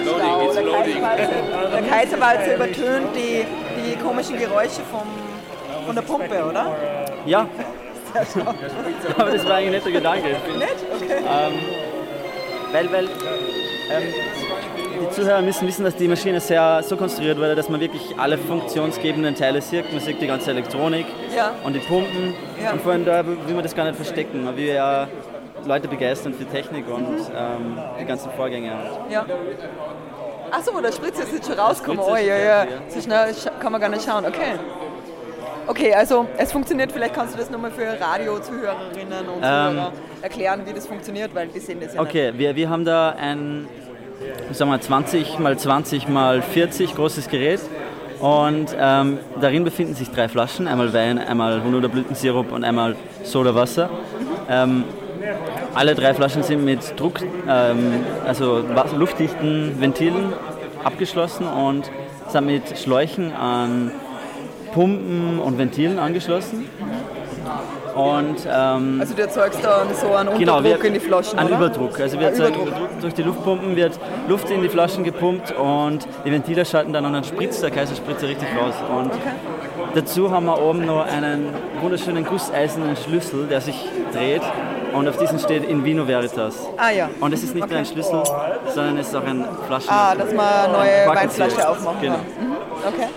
Schlau. 0.03 0.41
Der 0.45 0.63
Kaiserwalzer, 0.73 1.71
der 1.71 1.81
Kaiserwalzer 1.89 2.55
übertönt 2.55 3.07
die, 3.15 3.45
die 3.81 3.95
komischen 3.97 4.37
Geräusche 4.37 4.81
vom, 4.91 5.07
von 5.85 5.95
der 5.95 6.01
Pumpe, 6.01 6.45
oder? 6.45 6.75
Ja. 7.25 7.47
Aber 9.17 9.31
das 9.31 9.45
war 9.45 9.55
eigentlich 9.55 9.71
nicht 9.71 9.85
der 9.85 9.91
Gedanke. 9.93 10.27
Nicht? 10.29 10.75
Okay. 10.95 11.17
Ähm, 11.19 11.53
weil, 12.71 12.91
weil 12.91 13.03
ähm, 13.05 14.03
die 15.01 15.09
Zuhörer 15.13 15.41
müssen 15.41 15.67
wissen, 15.67 15.83
dass 15.83 15.95
die 15.95 16.07
Maschine 16.07 16.39
sehr 16.39 16.81
so 16.83 16.95
konstruiert 16.95 17.37
wurde, 17.37 17.55
dass 17.55 17.67
man 17.69 17.79
wirklich 17.81 18.17
alle 18.17 18.37
funktionsgebenden 18.37 19.35
Teile 19.35 19.61
sieht. 19.61 19.91
Man 19.91 20.01
sieht 20.01 20.21
die 20.21 20.27
ganze 20.27 20.51
Elektronik 20.51 21.05
Ja. 21.35 21.51
und 21.63 21.73
die 21.73 21.79
Pumpen. 21.79 22.33
Ja. 22.63 22.71
Und 22.71 22.81
vor 22.81 22.93
allem 22.93 23.05
da 23.05 23.25
will 23.25 23.53
man 23.53 23.63
das 23.63 23.75
gar 23.75 23.83
nicht 23.85 23.97
verstecken. 23.97 24.45
Man 24.45 24.55
will 24.55 24.67
ja 24.67 25.07
Leute 25.65 25.87
begeistern 25.87 26.33
für 26.33 26.45
Technik 26.45 26.85
und 26.87 27.17
ähm, 27.35 27.77
die 27.99 28.05
ganzen 28.05 28.31
Vorgänge. 28.31 28.71
Ja. 29.09 29.25
Achso, 30.51 30.79
der 30.79 30.91
Spritzer 30.91 31.23
ist 31.23 31.33
jetzt 31.33 31.47
schon 31.47 31.59
rausgekommen. 31.59 32.01
Oh, 32.07 32.15
ja, 32.15 32.37
ja. 32.37 32.65
So 32.87 33.01
schnell 33.01 33.33
kann 33.59 33.71
man 33.71 33.81
gar 33.81 33.89
nicht 33.89 34.05
schauen. 34.05 34.25
Okay. 34.25 34.53
Okay, 35.67 35.93
also 35.93 36.27
es 36.37 36.51
funktioniert, 36.51 36.91
vielleicht 36.91 37.13
kannst 37.15 37.33
du 37.33 37.39
das 37.39 37.49
nochmal 37.49 37.71
für 37.71 37.99
Radio-Zuhörerinnen 37.99 39.27
und 39.27 39.41
Ähm. 39.43 39.71
Zuhörer 39.71 39.93
erklären, 40.21 40.61
wie 40.65 40.73
das 40.73 40.87
funktioniert, 40.87 41.33
weil 41.33 41.47
die 41.47 41.59
sehen 41.59 41.79
das 41.79 41.93
ja 41.93 42.01
Okay, 42.01 42.33
wir, 42.35 42.55
wir 42.55 42.69
haben 42.69 42.85
da 42.85 43.11
ein 43.11 43.67
sagen 44.51 44.71
wir, 44.71 44.79
20 44.79 45.39
mal 45.39 45.57
20 45.57 46.07
mal 46.07 46.41
40 46.41 46.95
großes 46.95 47.29
Gerät 47.29 47.59
und 48.19 48.75
ähm, 48.79 49.19
darin 49.41 49.63
befinden 49.63 49.95
sich 49.95 50.09
drei 50.09 50.29
Flaschen, 50.29 50.67
einmal 50.67 50.93
Wein, 50.93 51.19
einmal 51.19 51.63
Honoderblütensirup 51.63 52.51
und 52.51 52.63
einmal 52.63 52.95
Sodawasser. 53.23 53.89
Ähm, 54.49 54.83
alle 55.73 55.95
drei 55.95 56.13
Flaschen 56.13 56.43
sind 56.43 56.63
mit 56.63 56.99
Druck, 56.99 57.19
ähm, 57.49 58.05
also 58.25 58.63
luftdichten 58.95 59.79
Ventilen 59.81 60.33
abgeschlossen 60.83 61.47
und 61.47 61.89
sind 62.29 62.45
mit 62.45 62.77
Schläuchen 62.77 63.33
an 63.33 63.91
Pumpen 64.75 65.39
und 65.39 65.57
Ventilen 65.57 65.97
angeschlossen. 65.99 66.67
Und 67.95 68.35
ähm, 68.45 68.97
Also 68.99 69.13
du 69.15 69.21
erzeugst 69.21 69.63
da 69.63 69.85
so 69.93 70.07
einen 70.07 70.27
Unterdruck 70.27 70.39
Genau, 70.39 70.63
wir, 70.65 70.83
in 70.83 70.93
die 70.93 70.99
Flaschen, 70.99 71.39
Ein 71.39 71.47
oder? 71.47 71.55
Überdruck. 71.55 71.97
Also 71.97 72.19
wir 72.19 72.27
erzeugen 72.27 72.61
Überdruck. 72.61 72.89
Durch 72.99 73.13
die 73.13 73.23
Luftpumpen 73.23 73.77
wird 73.77 73.97
Luft 74.27 74.49
in 74.49 74.61
die 74.61 74.67
Flaschen 74.67 75.05
gepumpt 75.05 75.53
und 75.57 76.05
die 76.25 76.31
Ventile 76.31 76.65
schalten 76.65 76.91
dann 76.91 77.05
und 77.05 77.13
dann 77.13 77.23
spritzt 77.23 77.63
der 77.63 77.71
Kaiserspritzer 77.71 78.27
richtig 78.27 78.49
raus. 78.59 78.73
Und 78.99 79.11
dazu 79.95 80.29
haben 80.29 80.45
wir 80.45 80.61
oben 80.61 80.85
noch 80.85 81.05
einen 81.05 81.47
wunderschönen 81.81 82.25
gusseisernen 82.25 82.97
Schlüssel, 82.97 83.47
der 83.47 83.61
sich 83.61 83.77
dreht 84.11 84.41
und 84.93 85.07
auf 85.07 85.15
diesem 85.15 85.39
steht 85.39 85.63
in 85.63 85.85
Vino 85.85 86.05
Veritas. 86.05 86.67
Ah 86.75 86.89
ja. 86.89 87.09
Und 87.21 87.33
es 87.33 87.43
ist 87.43 87.55
nicht 87.55 87.69
nur 87.69 87.79
ein 87.79 87.85
Schlüssel, 87.85 88.23
sondern 88.73 88.97
es 88.97 89.07
ist 89.07 89.15
auch 89.15 89.23
ein 89.25 89.45
Flaschen. 89.67 89.89
Ah, 89.89 90.13
dass 90.15 90.33
man 90.33 90.45
eine 90.45 90.73
neue. 90.73 91.15
Weinflasche 91.15 91.69
aufmachen 91.69 92.01
Genau. 92.01 92.17
Mhm. 92.17 92.55
Okay. 92.85 93.07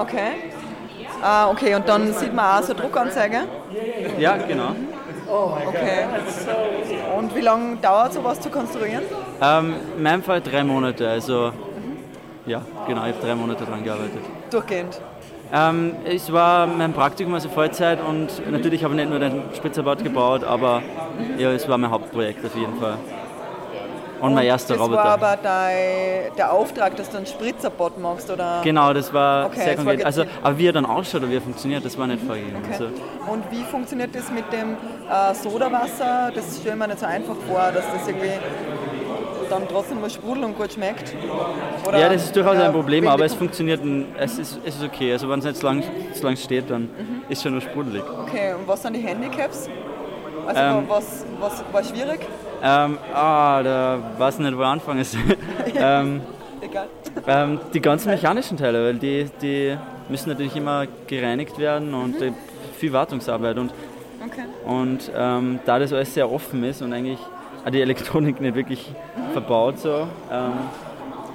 Okay. 0.00 0.32
Ah, 1.22 1.48
okay, 1.50 1.74
und 1.74 1.88
dann 1.88 2.12
sieht 2.12 2.34
man 2.34 2.58
auch 2.58 2.62
so 2.62 2.74
Druckanzeige. 2.74 3.42
Ja, 4.18 4.36
genau. 4.36 4.74
Okay. 5.66 6.04
Und 7.16 7.34
wie 7.34 7.40
lange 7.40 7.76
dauert 7.76 8.12
sowas 8.12 8.40
zu 8.40 8.50
konstruieren? 8.50 9.02
Ähm, 9.40 9.74
in 9.96 10.02
meinem 10.02 10.22
Fall 10.22 10.40
drei 10.40 10.62
Monate, 10.62 11.08
also 11.08 11.52
ja, 12.46 12.62
genau, 12.86 13.06
ich 13.06 13.14
habe 13.14 13.26
drei 13.26 13.34
Monate 13.34 13.64
dran 13.64 13.82
gearbeitet. 13.82 14.20
Durchgehend. 14.50 15.00
Ähm, 15.52 15.94
es 16.04 16.32
war 16.32 16.66
mein 16.66 16.92
Praktikum, 16.92 17.34
also 17.34 17.48
Vollzeit 17.48 17.98
und 18.00 18.28
natürlich 18.50 18.82
habe 18.84 18.94
ich 18.94 19.00
nicht 19.00 19.10
nur 19.10 19.18
den 19.18 19.42
Spitzerbad 19.54 20.02
gebaut, 20.02 20.44
aber 20.44 20.82
ja, 21.38 21.52
es 21.52 21.68
war 21.68 21.78
mein 21.78 21.90
Hauptprojekt 21.90 22.44
auf 22.44 22.54
jeden 22.56 22.78
Fall. 22.80 22.96
Und 24.20 24.34
mein 24.34 24.46
erster 24.46 24.74
das 24.74 24.82
Roboter. 24.82 24.98
war 24.98 25.04
aber 25.12 25.36
dein, 25.42 26.34
der 26.36 26.52
Auftrag, 26.52 26.96
dass 26.96 27.10
du 27.10 27.18
einen 27.18 27.26
Spritzerbot 27.26 27.98
machst, 28.00 28.30
oder? 28.30 28.60
Genau, 28.64 28.92
das 28.92 29.12
war 29.12 29.46
Okay, 29.46 29.56
sehr 29.60 29.66
das 29.76 29.76
war 29.78 29.84
konkret. 29.84 30.06
Also, 30.06 30.24
aber 30.42 30.58
wie 30.58 30.66
er 30.68 30.72
dann 30.72 30.86
ausschaut 30.86 31.22
oder 31.22 31.30
wie 31.30 31.36
er 31.36 31.42
funktioniert, 31.42 31.84
das 31.84 31.98
war 31.98 32.06
nicht 32.06 32.22
vorgegeben. 32.24 32.56
Okay. 32.62 32.72
Also, 32.72 32.84
Und 33.30 33.44
wie 33.50 33.62
funktioniert 33.64 34.14
das 34.14 34.30
mit 34.30 34.44
dem 34.52 34.76
äh, 35.10 35.34
Sodawasser? 35.34 36.32
Das 36.34 36.56
stelle 36.58 36.74
ich 36.74 36.78
mir 36.80 36.88
nicht 36.88 37.00
so 37.00 37.06
einfach 37.06 37.36
vor, 37.48 37.70
dass 37.72 37.84
das 37.92 38.08
irgendwie 38.08 38.30
dann 39.48 39.62
trotzdem 39.68 40.00
mal 40.00 40.10
sprudelt 40.10 40.44
und 40.44 40.58
gut 40.58 40.72
schmeckt. 40.72 41.14
Oder, 41.86 41.98
ja, 41.98 42.08
das 42.08 42.24
ist 42.24 42.34
durchaus 42.34 42.56
ein 42.58 42.72
Problem, 42.72 43.06
aber 43.06 43.24
es 43.26 43.34
funktioniert, 43.34 43.80
es 44.18 44.38
ist, 44.38 44.58
es 44.64 44.76
ist 44.76 44.82
okay. 44.84 45.12
Also 45.12 45.28
wenn 45.28 45.38
es 45.38 45.44
nicht 45.44 45.58
so 45.58 45.66
lange 45.68 45.84
so 46.14 46.26
lang 46.26 46.36
steht, 46.36 46.68
dann 46.70 46.82
Mhm. 46.82 47.22
ist 47.28 47.42
schon 47.42 47.52
nur 47.52 47.60
sprudelig. 47.60 48.02
Okay, 48.22 48.54
und 48.54 48.66
was 48.66 48.82
sind 48.82 48.94
die 48.96 49.00
Handicaps? 49.00 49.68
Also 50.48 50.60
Ähm, 50.60 50.84
was, 50.88 51.24
was 51.40 51.62
war 51.72 51.84
schwierig? 51.84 52.20
Ähm, 52.62 52.98
ah, 53.14 53.62
da 53.62 53.98
weiß 54.18 54.34
ich 54.34 54.40
nicht, 54.40 54.56
wo 54.56 54.62
anfangen 54.62 55.04
soll. 55.04 55.20
ähm, 55.76 56.20
Egal. 56.60 56.86
ähm, 57.26 57.60
die 57.74 57.80
ganzen 57.80 58.10
mechanischen 58.10 58.56
Teile, 58.56 58.84
weil 58.84 58.94
die, 58.94 59.28
die 59.42 59.76
müssen 60.08 60.30
natürlich 60.30 60.56
immer 60.56 60.86
gereinigt 61.06 61.58
werden 61.58 61.94
und 61.94 62.20
äh, 62.22 62.32
viel 62.78 62.92
Wartungsarbeit. 62.92 63.58
Und, 63.58 63.72
Okay. 64.24 64.42
und 64.66 65.10
ähm, 65.16 65.60
da 65.66 65.78
das 65.78 65.92
alles 65.92 66.12
sehr 66.12 66.30
offen 66.30 66.64
ist 66.64 66.82
und 66.82 66.92
eigentlich 66.92 67.18
die 67.72 67.80
Elektronik 67.80 68.40
nicht 68.40 68.56
wirklich 68.56 68.92
verbaut 69.32 69.78
so, 69.78 70.08
ähm, 70.32 70.52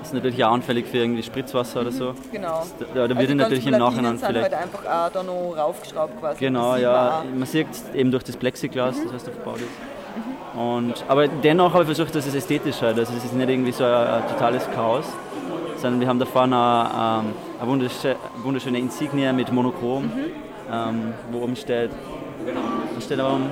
ist 0.01 0.13
natürlich 0.13 0.43
auch 0.43 0.51
anfällig 0.51 0.87
für 0.87 0.97
irgendwie 0.97 1.23
Spritzwasser 1.23 1.81
oder 1.81 1.91
so. 1.91 2.13
Genau. 2.33 2.65
Da, 2.79 2.85
da 2.93 3.01
Also 3.03 3.15
wird 3.17 3.29
ich 3.29 3.35
natürlich 3.35 3.67
im 3.67 3.77
Nachhinein 3.77 4.17
sind 4.17 4.27
vielleicht. 4.27 4.51
halt 4.51 4.63
einfach 4.63 4.85
auch 4.85 5.09
da 5.11 5.23
noch 5.23 5.53
raufgeschraubt 5.57 6.19
quasi. 6.19 6.39
Genau, 6.39 6.75
ja. 6.75 7.23
man 7.33 7.47
sieht 7.47 7.67
eben 7.93 8.11
durch 8.11 8.23
das 8.23 8.35
Plexiglas, 8.35 8.97
das 9.03 9.13
was 9.13 9.23
da 9.23 9.31
verbaut 9.31 9.57
ist. 9.59 9.67
Und, 10.55 11.05
aber 11.07 11.27
dennoch 11.27 11.73
habe 11.73 11.83
ich 11.83 11.87
versucht, 11.87 12.13
dass 12.13 12.27
es 12.27 12.35
ästhetisch 12.35 12.81
halt. 12.81 12.99
Also 12.99 13.13
es 13.15 13.23
ist 13.23 13.33
nicht 13.33 13.49
irgendwie 13.49 13.71
so 13.71 13.85
ein, 13.85 14.27
totales 14.27 14.69
Chaos, 14.75 15.05
sondern 15.77 15.99
wir 16.01 16.07
haben 16.07 16.19
da 16.19 16.25
vorne 16.25 16.55
eine, 16.55 17.29
ähm, 17.29 17.33
eine 17.61 17.71
wunderschö- 17.87 18.15
wunderschöne 18.43 18.77
Insignie 18.79 19.31
mit 19.33 19.51
Monochrom, 19.51 20.11
ähm, 20.71 21.13
wo 21.31 21.43
oben 21.43 21.55
steht, 21.55 21.91
steht 22.99 23.19
oben 23.19 23.49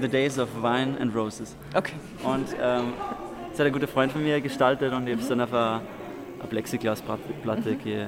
The 0.00 0.08
Days 0.08 0.38
of 0.38 0.48
Wine 0.60 0.96
and 1.00 1.14
Roses. 1.14 1.54
Okay. 1.74 1.94
Und 2.24 2.48
ähm, 2.60 2.92
das 3.50 3.60
hat 3.60 3.66
ein 3.66 3.72
guter 3.72 3.88
Freund 3.88 4.10
von 4.12 4.22
mir 4.22 4.40
gestaltet 4.40 4.92
und 4.92 5.06
ich 5.06 5.12
habe 5.12 5.22
es 5.22 5.28
dann 5.28 5.40
auf 5.40 5.52
eine, 5.52 5.80
eine 6.40 6.48
Plexiglasplatte 6.50 7.76
ge 7.76 8.06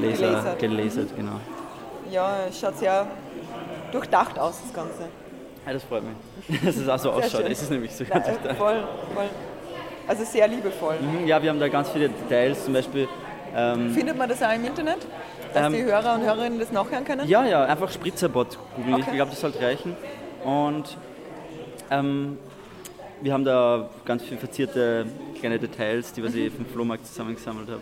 Laser, 0.00 0.26
Gelasert. 0.28 0.58
gelasert. 0.58 1.08
Genau. 1.16 1.40
Ja, 2.10 2.46
es 2.48 2.58
schaut 2.60 2.78
sehr 2.78 3.06
durchdacht 3.90 4.38
aus, 4.38 4.60
das 4.62 4.72
Ganze. 4.72 5.08
Ja, 5.66 5.72
das 5.72 5.84
freut 5.84 6.02
mich, 6.04 6.60
dass 6.64 6.76
es 6.76 6.88
auch 6.88 6.98
so 6.98 7.10
ausschaut. 7.12 7.44
Es 7.48 7.62
ist 7.62 7.70
nämlich 7.70 7.92
so 7.94 8.04
ganz 8.04 8.26
äh, 8.26 8.32
voll, 8.54 8.82
voll. 9.14 9.28
Also 10.08 10.24
sehr 10.24 10.48
liebevoll. 10.48 10.96
Mhm, 11.00 11.26
Ja, 11.26 11.40
wir 11.42 11.50
haben 11.50 11.60
da 11.60 11.68
ganz 11.68 11.90
viele 11.90 12.08
Details, 12.08 12.64
zum 12.64 12.74
Beispiel. 12.74 13.08
Ähm, 13.54 13.90
Findet 13.90 14.16
man 14.18 14.28
das 14.28 14.42
auch 14.42 14.52
im 14.52 14.64
Internet? 14.64 14.98
Dass 15.54 15.66
Ähm, 15.66 15.72
die 15.74 15.82
Hörer 15.84 16.14
und 16.14 16.22
Hörerinnen 16.22 16.58
das 16.58 16.72
nachhören 16.72 17.04
können? 17.04 17.28
ja, 17.28 17.44
ja, 17.44 17.64
einfach 17.64 17.90
Spritzerbot 17.92 18.58
googeln. 18.76 18.98
Ich 18.98 19.06
Okay. 19.06 19.16
glaube, 19.16 19.30
das 19.30 19.40
sollte 19.40 19.60
reichen. 19.60 19.94
Und 20.44 20.96
ähm, 21.90 22.38
wir 23.20 23.32
haben 23.32 23.44
da 23.44 23.88
ganz 24.04 24.22
viele 24.24 24.38
verzierte 24.40 25.06
kleine 25.38 25.58
Details, 25.58 26.12
die 26.12 26.24
was 26.24 26.34
ich 26.34 26.52
vom 26.52 26.66
Flohmarkt 26.66 27.06
zusammengesammelt 27.06 27.68
habe. 27.68 27.80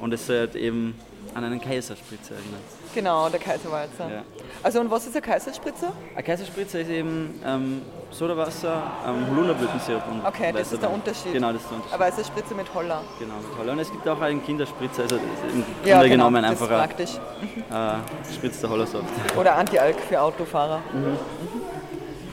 Und 0.00 0.12
es 0.12 0.26
soll 0.26 0.48
eben 0.56 0.94
an 1.34 1.44
einen 1.44 1.60
Kaiserspritzer 1.60 2.34
erinnern. 2.34 2.60
Genau, 2.94 3.28
der 3.28 3.40
Kaiserwalzer. 3.40 4.08
Ja. 4.10 4.22
Also 4.62 4.80
und 4.80 4.90
was 4.90 5.06
ist 5.06 5.14
der 5.14 5.22
Kaiserspritzer? 5.22 5.92
Ein 6.14 6.24
Kaiserspritzer 6.24 6.80
ist 6.80 6.90
eben 6.90 7.40
ähm, 7.44 7.82
Sodawasser, 8.10 8.82
ähm, 9.06 9.26
Holunderblütensirup 9.30 10.02
und 10.10 10.26
Okay, 10.26 10.52
das 10.52 10.72
ist 10.72 10.82
der 10.82 10.88
Wein. 10.90 10.96
Unterschied. 10.96 11.32
Genau, 11.32 11.52
das 11.52 11.62
ist 11.62 11.70
der 11.70 11.76
Unterschied. 11.78 11.94
Aber 11.94 12.08
es 12.08 12.18
ist 12.18 12.26
Spritze 12.26 12.54
mit 12.54 12.72
Holler. 12.74 13.00
Genau, 13.18 13.34
mit 13.36 13.58
Holler. 13.58 13.72
Und 13.72 13.78
es 13.78 13.90
gibt 13.90 14.06
auch 14.06 14.20
einen 14.20 14.44
Kinderspritzer, 14.44 15.02
also 15.04 15.16
im 15.16 15.64
Ja, 15.84 15.96
Grunde 15.96 16.10
genau, 16.10 16.26
genommen 16.28 16.42
das 16.42 16.50
einfach 16.52 16.66
ist 16.66 16.72
ein 16.72 16.78
praktisch. 16.78 17.10
äh, 18.30 18.34
spritzter 18.34 18.68
Hollersaft. 18.68 19.04
Oder 19.38 19.56
Anti-Alk 19.56 19.96
für 20.08 20.20
Autofahrer. 20.20 20.80
Mhm. 20.92 21.16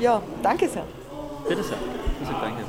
Ja, 0.02 0.22
danke 0.44 0.68
sehr. 0.68 0.84
Bitte 1.48 1.64
sehr. 1.64 1.78
Also, 2.22 2.34
danke. 2.42 2.64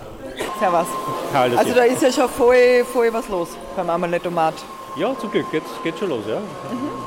Servus. 0.58 0.86
Hallo. 1.34 1.56
Also 1.58 1.74
da 1.74 1.82
ist 1.82 2.02
ja 2.02 2.12
schon 2.12 2.28
voll, 2.28 2.84
voll 2.84 3.12
was 3.12 3.28
los 3.28 3.48
beim 3.76 3.90
Amaletomat. 3.90 4.54
Ja, 4.96 5.16
zum 5.18 5.30
Glück, 5.30 5.50
geht, 5.50 5.62
geht 5.82 5.98
schon 5.98 6.08
los, 6.10 6.24
ja. 6.28 6.38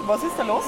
Was 0.06 0.24
ist 0.24 0.38
da 0.38 0.44
los? 0.44 0.64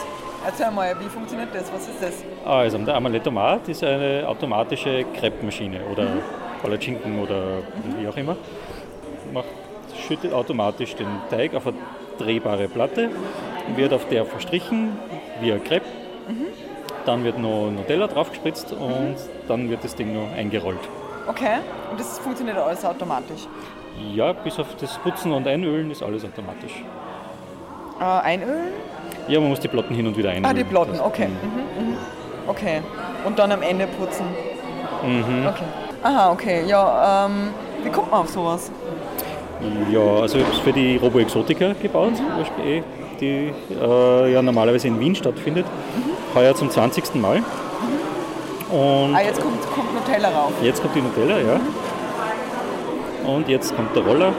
Erzähl 0.45 0.69
mal, 0.71 0.95
wie 0.99 1.09
funktioniert 1.09 1.49
das? 1.53 1.71
Was 1.73 1.87
ist 1.87 2.01
das? 2.01 2.23
Also, 2.45 2.77
der 2.77 2.95
Amaletomat 2.95 3.67
ist 3.67 3.83
eine 3.83 4.25
automatische 4.27 5.05
Crepe-Maschine 5.19 5.79
oder 5.91 6.07
Palatschinken 6.61 7.19
oder 7.19 7.63
wie 7.97 8.07
auch 8.07 8.15
immer. 8.15 8.35
Macht, 9.33 9.47
schüttet 10.07 10.33
automatisch 10.33 10.95
den 10.95 11.07
Teig 11.29 11.55
auf 11.55 11.65
eine 11.65 11.77
drehbare 12.19 12.67
Platte, 12.67 13.09
wird 13.75 13.91
auf 13.93 14.07
der 14.07 14.25
verstrichen 14.25 14.97
wie 15.41 15.51
ein 15.51 15.63
Crepe. 15.63 15.87
Dann 17.05 17.23
wird 17.23 17.39
noch 17.39 17.69
Nutella 17.71 18.07
draufgespritzt 18.07 18.71
und 18.73 19.15
dann 19.47 19.69
wird 19.69 19.83
das 19.83 19.95
Ding 19.95 20.13
noch 20.13 20.31
eingerollt. 20.35 20.79
Okay, 21.27 21.57
und 21.89 21.99
das 21.99 22.19
funktioniert 22.19 22.57
alles 22.57 22.85
automatisch. 22.85 23.47
Ja, 24.13 24.33
bis 24.33 24.59
auf 24.59 24.75
das 24.79 24.97
Putzen 24.99 25.31
und 25.31 25.47
Einölen 25.47 25.89
ist 25.89 26.03
alles 26.03 26.23
automatisch. 26.25 26.83
Äh, 27.99 28.03
einölen? 28.03 28.73
Ja, 29.27 29.39
man 29.39 29.49
muss 29.49 29.59
die 29.59 29.67
Platten 29.67 29.93
hin 29.95 30.05
und 30.07 30.17
wieder 30.17 30.29
einölen. 30.29 30.45
Ah, 30.45 30.53
die 30.53 30.63
Platten, 30.63 30.99
okay. 30.99 31.27
Mhm, 31.27 31.87
mhm. 31.87 31.97
Okay. 32.47 32.81
Und 33.25 33.39
dann 33.39 33.51
am 33.51 33.61
Ende 33.61 33.87
putzen. 33.87 34.25
Mhm. 35.03 35.47
Okay. 35.47 35.63
Aha, 36.03 36.31
okay. 36.31 36.63
Ja, 36.67 37.25
ähm, 37.25 37.49
wie 37.83 37.89
kommt 37.89 38.11
man 38.11 38.21
auf 38.21 38.29
sowas? 38.29 38.71
Ja, 39.91 39.99
also 40.21 40.37
ich 40.37 40.43
habe 40.43 40.53
es 40.53 40.59
für 40.61 40.73
die 40.73 40.97
Robo 40.97 41.19
Exotica 41.19 41.73
gebaut, 41.81 42.11
ursprünglich, 42.37 42.83
die 43.19 43.51
äh, 43.81 44.33
ja 44.33 44.41
normalerweise 44.41 44.87
in 44.89 44.99
Wien 44.99 45.15
stattfindet. 45.15 45.65
Heuer 46.35 46.53
zum 46.53 46.69
20. 46.69 47.15
Mal. 47.15 47.37
Und 48.71 49.15
Ah, 49.15 49.21
jetzt 49.23 49.41
kommt, 49.41 49.61
kommt 49.73 49.93
Nutella 49.95 50.29
rauf. 50.29 50.51
jetzt 50.61 50.81
kommt 50.81 50.95
die 50.95 51.01
Nutella, 51.01 51.37
ja. 51.39 51.59
Und 53.25 53.47
jetzt 53.47 53.75
kommt 53.75 53.95
der 53.95 54.03
Roller. 54.03 54.33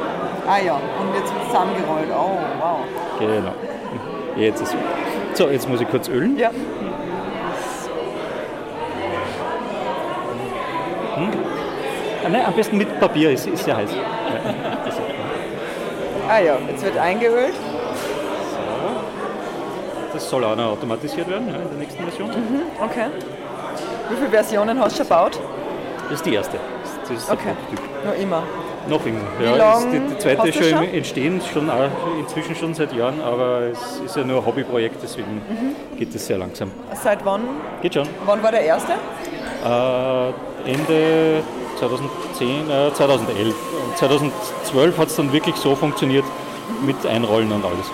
Ah 0.48 0.58
ja, 0.58 0.74
und 0.74 1.14
jetzt 1.14 1.34
wird 1.34 1.46
zusammengerollt. 1.46 2.08
Oh, 2.10 2.38
wow. 2.60 2.78
Genau. 3.18 3.52
Jetzt 4.36 4.62
ist 4.62 4.76
So, 5.34 5.48
jetzt 5.48 5.68
muss 5.68 5.80
ich 5.80 5.88
kurz 5.90 6.08
ölen. 6.08 6.38
Ja. 6.38 6.50
Hm? 11.14 11.30
Ah, 12.24 12.28
nein, 12.28 12.44
am 12.46 12.52
besten 12.54 12.76
mit 12.78 13.00
Papier, 13.00 13.30
ist, 13.30 13.46
ist 13.46 13.64
sehr 13.64 13.76
heiß. 13.76 13.90
Ja. 13.92 14.02
Ah 16.28 16.38
ja, 16.40 16.56
jetzt 16.68 16.84
wird 16.84 16.98
eingeölt. 16.98 17.54
Das 20.12 20.30
soll 20.30 20.44
auch 20.44 20.56
noch 20.56 20.72
automatisiert 20.72 21.28
werden 21.28 21.48
ja, 21.48 21.54
in 21.56 21.68
der 21.68 21.78
nächsten 21.78 22.02
Version. 22.02 22.28
Mhm, 22.30 22.62
okay. 22.82 23.06
Wie 24.08 24.16
viele 24.16 24.30
Versionen 24.30 24.80
hast 24.80 24.92
du 24.92 25.04
schon 25.04 25.08
gebaut? 25.08 25.38
Das 26.04 26.12
ist 26.14 26.26
die 26.26 26.34
erste. 26.34 26.58
Das 27.02 27.10
ist 27.10 27.28
der 27.28 27.34
Okay. 27.34 27.52
Prototyp. 27.68 28.04
Nur 28.04 28.14
immer. 28.14 28.42
Noch 28.88 29.04
immer. 29.04 29.20
Ja, 29.58 29.80
die, 29.80 29.98
die 29.98 30.18
zweite 30.18 30.48
ist 30.48 30.54
schon, 30.56 30.64
schon? 30.70 30.82
im 30.84 30.94
Entstehen, 30.94 31.40
schon 31.52 31.70
inzwischen 32.20 32.54
schon 32.54 32.72
seit 32.74 32.92
Jahren, 32.92 33.20
aber 33.20 33.62
es 33.72 34.00
ist 34.04 34.16
ja 34.16 34.22
nur 34.24 34.38
ein 34.38 34.46
Hobbyprojekt, 34.46 34.96
deswegen 35.02 35.34
Mhm. 35.48 35.96
geht 35.98 36.14
es 36.14 36.26
sehr 36.26 36.38
langsam. 36.38 36.70
Seit 37.02 37.24
wann? 37.24 37.42
Geht 37.82 37.94
schon. 37.94 38.06
Wann 38.24 38.42
war 38.42 38.50
der 38.52 38.60
erste? 38.62 38.92
Äh, 38.92 40.70
Ende 40.70 41.42
2010, 41.78 42.70
äh, 42.70 42.92
2011. 42.94 43.54
Und 43.88 43.96
2012 43.98 44.98
hat 44.98 45.08
es 45.08 45.16
dann 45.16 45.32
wirklich 45.32 45.56
so 45.56 45.74
funktioniert 45.74 46.24
mit 46.84 47.04
Einrollen 47.06 47.50
und 47.52 47.64
alles. 47.64 47.90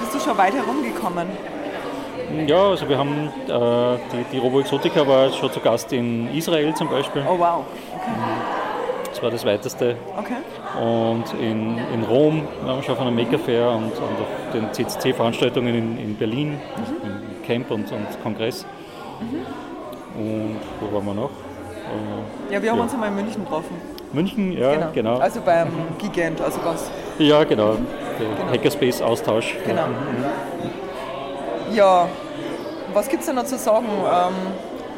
Bist 0.00 0.14
du 0.14 0.20
schon 0.20 0.38
weit 0.38 0.54
herumgekommen? 0.54 1.26
Ja, 2.46 2.70
also 2.70 2.88
wir 2.88 2.98
haben 2.98 3.28
äh, 3.46 3.98
die, 4.12 4.24
die 4.32 4.38
Robo 4.38 4.60
Exotica 4.60 5.06
war 5.06 5.30
schon 5.32 5.50
zu 5.52 5.60
Gast 5.60 5.92
in 5.92 6.28
Israel 6.34 6.74
zum 6.74 6.88
Beispiel. 6.88 7.24
Oh 7.28 7.38
wow. 7.38 7.64
Okay. 7.94 8.10
Das 9.16 9.22
war 9.22 9.30
das 9.30 9.46
weiteste. 9.46 9.96
Okay. 10.18 10.34
Und 10.78 11.24
in, 11.40 11.78
in 11.94 12.04
Rom 12.04 12.42
waren 12.66 12.76
wir 12.76 12.82
schon 12.82 12.96
auf 12.96 13.00
einer 13.00 13.10
Maker 13.10 13.38
Fair 13.38 13.70
und, 13.70 13.84
und 13.84 13.92
auf 13.94 14.52
den 14.52 14.70
CCC-Veranstaltungen 14.74 15.74
in, 15.74 15.98
in 15.98 16.16
Berlin, 16.16 16.60
also 16.76 16.92
im 17.02 17.42
Camp 17.42 17.70
und, 17.70 17.90
und 17.90 18.06
Kongress. 18.22 18.66
Und 20.18 20.56
wo 20.82 20.94
waren 20.94 21.06
wir 21.06 21.14
noch? 21.14 21.30
Äh, 22.50 22.52
Ja, 22.54 22.62
wir 22.62 22.70
haben 22.70 22.80
uns 22.80 22.92
einmal 22.92 23.08
in 23.08 23.14
München 23.14 23.42
getroffen. 23.42 23.74
München, 24.12 24.52
ja, 24.52 24.90
genau. 24.92 25.16
Also 25.16 25.40
beim 25.40 25.68
Gigant, 25.96 26.38
also 26.42 26.60
ganz. 26.60 26.90
Ja, 27.18 27.42
genau. 27.44 27.76
Der 28.20 28.52
Hackerspace-Austausch. 28.52 29.56
Genau. 29.66 29.86
Mhm. 29.86 31.74
Ja, 31.74 32.06
was 32.92 33.08
gibt 33.08 33.22
es 33.22 33.28
da 33.28 33.32
noch 33.32 33.44
zu 33.44 33.56
sagen? 33.56 33.86
Ähm, 33.88 34.34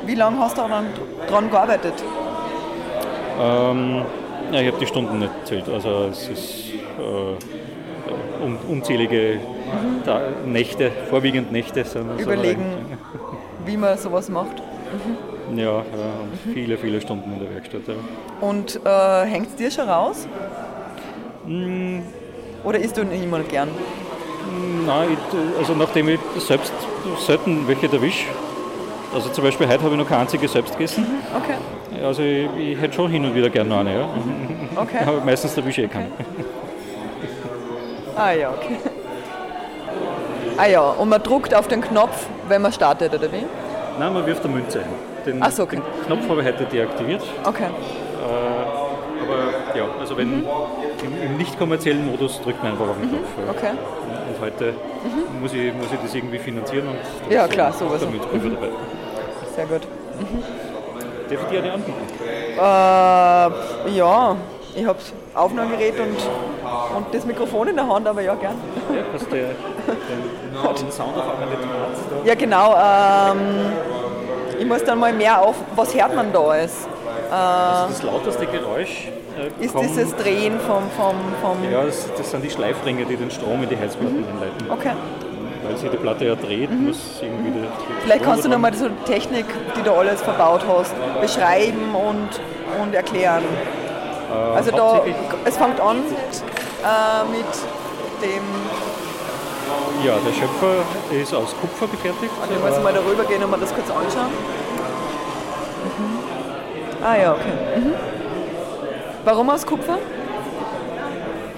Wie 0.07 0.17
lange 0.17 0.41
hast 0.41 0.59
du 0.59 0.63
daran 0.63 0.87
dran 1.29 1.49
gearbeitet? 1.49 1.95
Ähm, 3.39 4.03
ja, 4.53 4.61
ich 4.61 4.67
habe 4.69 4.79
die 4.81 4.87
Stunden 4.87 5.19
nicht 5.19 5.33
gezählt. 5.41 5.69
Also 5.69 6.09
es 6.11 6.29
ist 6.29 6.73
äh, 6.99 8.45
un 8.45 8.57
unzählige 8.69 9.41
Ta 10.05 10.21
Nächte, 10.47 10.91
vorwiegend 11.11 11.53
Nächte. 11.53 11.85
Sind 11.85 12.21
Überlegen, 12.21 12.65
wie 13.65 13.77
man 13.77 13.97
sowas 13.99 14.29
macht. 14.29 14.63
Ja, 15.55 15.65
ja 15.65 15.73
und 15.73 16.53
viele, 16.55 16.77
viele 16.79 17.01
Stunden 17.01 17.33
in 17.33 17.39
der 17.41 17.55
Werkstatt. 17.55 17.83
Ja. 17.87 17.95
Und 18.41 18.81
äh, 18.85 19.25
hängt 19.27 19.49
es 19.49 19.57
dir 19.57 19.71
schon 19.71 19.89
raus? 19.89 20.27
Mm, 21.47 22.01
Oder 22.65 22.79
isst 22.79 22.97
du 22.97 23.05
nicht 23.05 23.23
immer 23.23 23.41
gern? 23.41 23.69
Nein, 24.87 25.17
also 25.59 25.75
nachdem 25.75 26.09
ich 26.09 26.21
selbst 26.39 26.73
selten 27.27 27.69
welche 27.69 27.87
erwische, 27.93 28.27
also 29.15 29.29
zum 29.31 29.45
Beispiel 29.45 29.69
heute 29.69 29.83
habe 29.83 29.95
ich 29.95 30.01
noch 30.01 30.09
keine 30.09 30.23
einzige 30.23 30.49
selbst 30.49 30.73
gegessen. 30.73 31.07
Okay. 31.37 32.05
Also 32.05 32.23
ich, 32.23 32.49
ich 32.57 32.81
hätte 32.81 32.95
schon 32.95 33.11
hin 33.11 33.25
und 33.25 33.35
wieder 33.35 33.51
gerne 33.51 33.71
noch 33.71 33.81
eine, 33.81 33.95
ja. 33.95 34.09
Okay. 34.77 34.99
Aber 35.05 35.21
meistens 35.23 35.57
erwische 35.57 35.83
ich 35.83 35.89
eh 35.89 35.91
keine. 35.91 36.11
Ah 38.17 38.33
ja, 38.33 38.51
okay. 38.51 38.77
Ah 40.57 40.67
ja, 40.67 40.81
und 40.81 41.09
man 41.09 41.23
druckt 41.23 41.55
auf 41.55 41.69
den 41.69 41.81
Knopf, 41.81 42.27
wenn 42.49 42.63
man 42.63 42.73
startet, 42.73 43.15
oder 43.15 43.31
wie? 43.33 43.45
Nein, 43.99 44.13
man 44.13 44.27
wirft 44.27 44.45
eine 44.45 44.55
Münze 44.55 44.81
ein. 44.81 44.87
Den, 45.25 45.43
Ach 45.43 45.51
so, 45.51 45.65
okay. 45.65 45.77
den 45.77 46.07
Knopf 46.07 46.29
habe 46.29 46.41
ich 46.43 46.47
heute 46.47 46.65
deaktiviert. 46.65 47.23
Okay. 47.45 47.65
Äh, 47.65 49.25
aber 49.25 49.77
ja, 49.79 49.85
also 50.01 50.17
wenn 50.17 50.45
im, 51.05 51.23
im 51.23 51.37
nicht 51.37 51.59
kommerziellen 51.59 52.07
Modus 52.07 52.41
drückt 52.41 52.63
man 52.63 52.73
einfach 52.73 52.89
auf 52.89 52.97
den 53.01 53.09
Knopf. 53.09 53.29
ja. 53.37 53.45
Mhm. 53.45 53.51
Okay. 53.51 53.71
Und 54.39 54.45
heute 54.45 54.75
muss, 55.41 55.53
ich, 55.53 55.73
muss 55.75 55.87
ich 55.93 55.99
das 56.01 56.15
irgendwie 56.15 56.39
finanzieren 56.39 56.89
und 56.89 57.33
Ja, 57.33 57.45
ist 57.45 57.53
klar, 57.53 57.71
der 57.71 57.89
sowieso. 57.89 58.07
Münzprüfer 58.07 58.49
dabei. 58.51 58.69
Sehr 59.55 59.67
gut. 59.67 59.83
Darf 61.31 61.41
ich 61.43 61.49
dir 61.49 61.59
eine 61.63 61.73
anbieten? 61.73 61.99
Äh, 62.57 63.97
ja, 63.97 64.37
ich 64.77 64.87
habe 64.87 64.99
Aufnahmegerät 65.35 65.95
und, 65.99 66.17
und 66.97 67.07
das 67.15 67.25
Mikrofon 67.27 67.69
in 67.69 67.77
der 67.77 67.89
Hand, 67.89 68.07
aber 68.07 68.21
ja, 68.23 68.35
gern. 68.35 68.55
Ja, 68.95 69.03
hast 69.13 69.27
du 69.27 69.31
den, 69.37 69.47
den 69.47 70.93
Sound 70.93 71.17
auf 71.17 71.25
einmal 71.33 71.49
nicht? 71.49 71.59
Ja, 72.25 72.35
genau. 72.35 72.75
Ähm, 72.77 73.73
ich 74.59 74.67
muss 74.67 74.85
dann 74.85 74.99
mal 75.01 75.13
mehr 75.13 75.41
auf, 75.43 75.57
was 75.75 75.95
hört 75.95 76.15
man 76.15 76.33
da 76.33 76.41
alles? 76.41 76.87
Äh, 77.29 77.89
Das 77.91 78.03
lauterste 78.03 78.47
Geräusch 78.47 79.09
äh, 79.61 79.65
ist 79.65 79.75
dieses 79.79 80.15
Drehen 80.17 80.59
vom, 80.61 80.85
vom, 80.97 81.17
vom 81.43 81.71
Ja, 81.71 81.85
das, 81.85 82.09
das 82.17 82.31
sind 82.31 82.43
die 82.45 82.51
Schleifringe, 82.51 83.05
die 83.05 83.17
den 83.17 83.31
Strom 83.31 83.63
in 83.63 83.69
die 83.69 83.77
Heizplatten 83.77 84.25
einleiten. 84.25 84.71
Okay. 84.71 84.93
Weil 85.65 85.77
sich 85.77 85.91
die 85.91 85.97
Platte 85.99 86.25
ja 86.25 86.35
dreht, 86.35 86.71
muss 86.71 87.21
irgendwie 87.21 87.51
Mhm. 87.51 87.67
Vielleicht 88.03 88.21
Strom 88.21 88.33
kannst 88.33 88.45
du 88.47 88.49
nochmal 88.49 88.73
so 88.75 88.89
die 88.89 89.13
Technik, 89.13 89.45
die 89.77 89.83
du 89.83 89.93
alles 89.93 90.23
verbaut 90.23 90.63
hast, 90.67 90.95
beschreiben 91.21 91.95
und, 91.95 92.29
und 92.83 92.95
erklären. 92.95 93.43
Äh, 94.33 94.57
Also 94.57 94.71
da, 94.71 95.03
es 95.45 95.57
fängt 95.57 95.81
an 95.81 95.99
äh, 95.99 97.31
mit 97.31 97.53
dem, 98.23 98.43
Ja, 100.07 100.15
der 100.25 100.33
Schöpfer 100.33 100.75
ist 101.11 101.35
aus 101.35 101.55
Kupfer 101.61 101.87
gefertigt. 101.89 102.33
ich 102.51 102.65
muss 102.65 102.83
mal 102.83 102.93
darüber 102.95 103.25
gehen 103.25 103.43
und 103.45 103.51
mir 103.51 103.59
das 103.59 103.75
kurz 103.75 103.91
anschauen. 103.91 104.33
Mhm. 107.09 107.15
Ah 107.15 107.17
ja, 107.17 107.33
okay. 107.33 107.81
Mhm. 107.81 107.93
Warum 109.25 109.51
aus 109.51 109.67
Kupfer? 109.67 109.99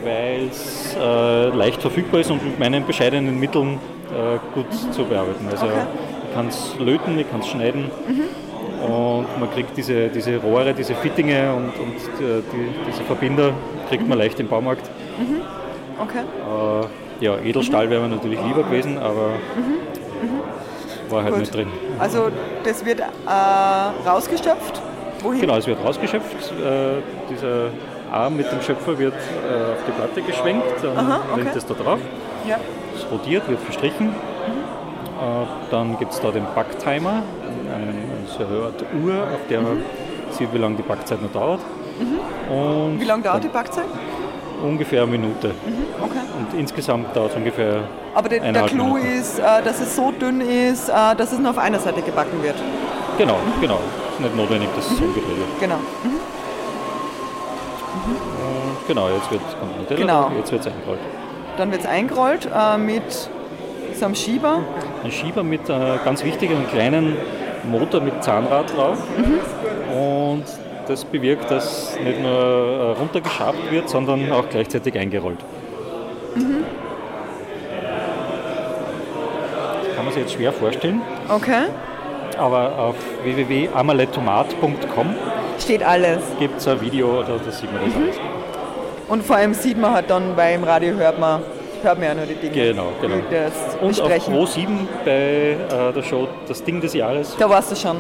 weil 0.02 0.48
es 0.50 0.96
äh, 0.98 1.48
leicht 1.48 1.82
verfügbar 1.82 2.20
ist 2.22 2.30
und 2.30 2.42
mit 2.42 2.58
meinen 2.58 2.86
bescheidenen 2.86 3.38
Mitteln 3.38 3.78
äh, 4.10 4.38
gut 4.54 4.72
zu 4.92 5.04
bearbeiten. 5.04 5.46
Also 5.50 5.66
Okay. 5.66 5.82
ich 6.26 6.34
kann 6.34 6.48
es 6.48 6.74
löten, 6.78 7.18
ich 7.18 7.30
kann 7.30 7.40
es 7.40 7.48
schneiden 7.48 7.90
und 8.82 9.26
man 9.38 9.50
kriegt 9.52 9.76
diese, 9.76 10.08
diese 10.08 10.38
Rohre, 10.38 10.72
diese 10.72 10.94
Fittinge 10.94 11.52
und, 11.52 11.78
und 11.78 11.96
äh, 12.24 12.40
die, 12.50 12.90
diese 12.90 13.02
Verbinder 13.02 13.52
kriegt 13.90 14.08
man 14.08 14.16
leicht 14.16 14.40
im 14.40 14.48
Baumarkt. 14.48 14.88
Mhm. 15.18 15.42
Okay. 16.00 16.20
Äh, 17.20 17.24
ja, 17.24 17.36
Edelstahl 17.36 17.90
wäre 17.90 18.00
mir 18.00 18.08
natürlich 18.08 18.40
lieber 18.42 18.62
gewesen, 18.62 18.96
aber 18.96 19.32
war 21.10 21.24
halt 21.24 21.32
Gut. 21.32 21.40
nicht 21.40 21.54
drin. 21.54 21.68
Also 21.98 22.30
das 22.64 22.84
wird 22.86 23.00
äh, 23.00 24.08
rausgeschöpft. 24.08 24.80
Wohin? 25.22 25.40
Genau, 25.40 25.56
es 25.56 25.66
wird 25.66 25.82
rausgeschöpft. 25.84 26.52
Äh, 26.52 27.02
dieser 27.30 27.70
Arm 28.12 28.36
mit 28.36 28.50
dem 28.50 28.60
Schöpfer 28.62 28.98
wird 28.98 29.14
äh, 29.14 29.72
auf 29.72 29.78
die 29.86 29.92
Platte 29.92 30.22
geschwenkt, 30.22 30.66
dann 30.82 30.96
Aha, 30.96 31.20
okay. 31.32 31.42
rennt 31.42 31.56
es 31.56 31.66
da 31.66 31.74
drauf. 31.74 31.98
Ja. 32.48 32.56
Es 32.96 33.10
rotiert, 33.10 33.48
wird 33.48 33.60
verstrichen. 33.60 34.08
Äh, 34.08 35.46
dann 35.70 35.98
gibt 35.98 36.12
es 36.12 36.20
da 36.20 36.30
den 36.30 36.44
Backtimer, 36.54 37.22
eine, 37.74 37.94
Uhr, 39.04 39.14
auf 39.34 39.46
der 39.48 39.60
man 39.60 39.82
sieht, 40.30 40.52
wie 40.52 40.58
lange 40.58 40.76
die 40.76 40.82
Backzeit 40.82 41.20
noch 41.22 41.30
dauert. 41.32 41.60
Und 42.48 42.98
Wie 42.98 43.04
lange 43.04 43.22
dauert 43.22 43.44
die 43.44 43.48
Backzeit? 43.48 43.84
ungefähr 44.62 45.02
eine 45.02 45.10
Minute. 45.12 45.52
Okay. 46.02 46.18
Und 46.38 46.58
insgesamt 46.58 47.14
dauert 47.16 47.30
es 47.30 47.36
ungefähr 47.36 47.82
Aber 48.14 48.28
der, 48.28 48.40
der 48.52 48.62
Clou 48.64 48.94
Minuten. 48.94 49.06
ist, 49.18 49.38
dass 49.38 49.80
es 49.80 49.96
so 49.96 50.10
dünn 50.12 50.40
ist, 50.40 50.88
dass 50.88 51.32
es 51.32 51.38
nur 51.38 51.50
auf 51.50 51.58
einer 51.58 51.78
Seite 51.78 52.02
gebacken 52.02 52.42
wird. 52.42 52.56
Genau, 53.18 53.36
genau. 53.60 53.78
Ist 54.20 54.26
nicht 54.26 54.36
notwendig, 54.36 54.68
dass 54.76 54.90
es 54.90 55.00
umgedreht 55.00 55.38
wird. 55.38 55.60
Genau. 55.60 55.76
Und 58.04 58.86
genau, 58.86 59.08
jetzt 59.08 59.30
wird 59.30 59.40
kommt 59.58 59.78
ein 59.78 59.86
Teller, 59.88 60.00
Genau. 60.00 60.30
jetzt 60.36 60.52
wird 60.52 60.60
es 60.60 60.66
eingerollt. 60.66 61.00
Dann 61.56 61.70
wird 61.72 61.80
es 61.80 61.86
eingerollt 61.86 62.48
äh, 62.54 62.76
mit 62.78 63.02
so 63.98 64.04
einem 64.04 64.14
Schieber. 64.14 64.58
Ein 65.02 65.10
Schieber 65.10 65.42
mit 65.42 65.68
äh, 65.70 65.96
ganz 66.04 66.22
wichtig 66.22 66.50
einem 66.50 66.68
kleinen 66.68 67.16
Motor 67.70 68.02
mit 68.02 68.22
Zahnrad 68.22 68.76
drauf. 68.76 68.98
Und 69.90 70.44
das 70.86 71.04
bewirkt, 71.04 71.50
dass 71.50 71.98
nicht 72.02 72.20
nur 72.20 72.30
äh, 72.30 72.92
runtergeschabt 72.98 73.70
wird, 73.70 73.88
sondern 73.88 74.30
auch 74.32 74.48
gleichzeitig 74.50 74.98
eingerollt. 74.98 75.38
Das 76.34 76.44
kann 79.96 80.04
man 80.04 80.12
sich 80.12 80.22
jetzt 80.22 80.34
schwer 80.34 80.52
vorstellen, 80.52 81.00
Okay. 81.28 81.64
Aber 82.40 82.76
auf 82.78 82.96
www.amaletomat.com 83.22 85.14
Steht 85.58 85.82
alles. 85.82 86.18
gibt 86.38 86.58
es 86.58 86.66
ein 86.68 86.80
Video, 86.80 87.22
da, 87.22 87.34
da 87.44 87.50
sieht 87.50 87.72
man 87.72 87.84
das 87.84 87.94
alles. 87.94 88.16
Und 89.08 89.24
vor 89.24 89.36
allem 89.36 89.54
sieht 89.54 89.78
man 89.78 89.92
halt 89.92 90.08
dann 90.08 90.34
beim 90.36 90.64
Radio 90.64 90.94
hört 90.94 91.18
man, 91.18 91.42
hört 91.82 91.98
man 91.98 92.08
ja 92.08 92.14
nur 92.14 92.26
die 92.26 92.34
Dinge. 92.34 92.52
Genau, 92.54 92.86
genau. 93.00 93.16
Die 93.16 93.34
das 93.34 93.52
Und 93.80 93.90
auf 93.90 94.08
besprechen. 94.08 94.34
Pro 94.34 94.46
7 94.46 94.88
bei 95.04 95.10
äh, 95.12 95.56
der 95.94 96.02
Show 96.02 96.28
Das 96.48 96.62
Ding 96.64 96.80
des 96.80 96.94
Jahres. 96.94 97.36
Da 97.38 97.48
warst 97.50 97.72
du 97.72 97.76
schon. 97.76 97.98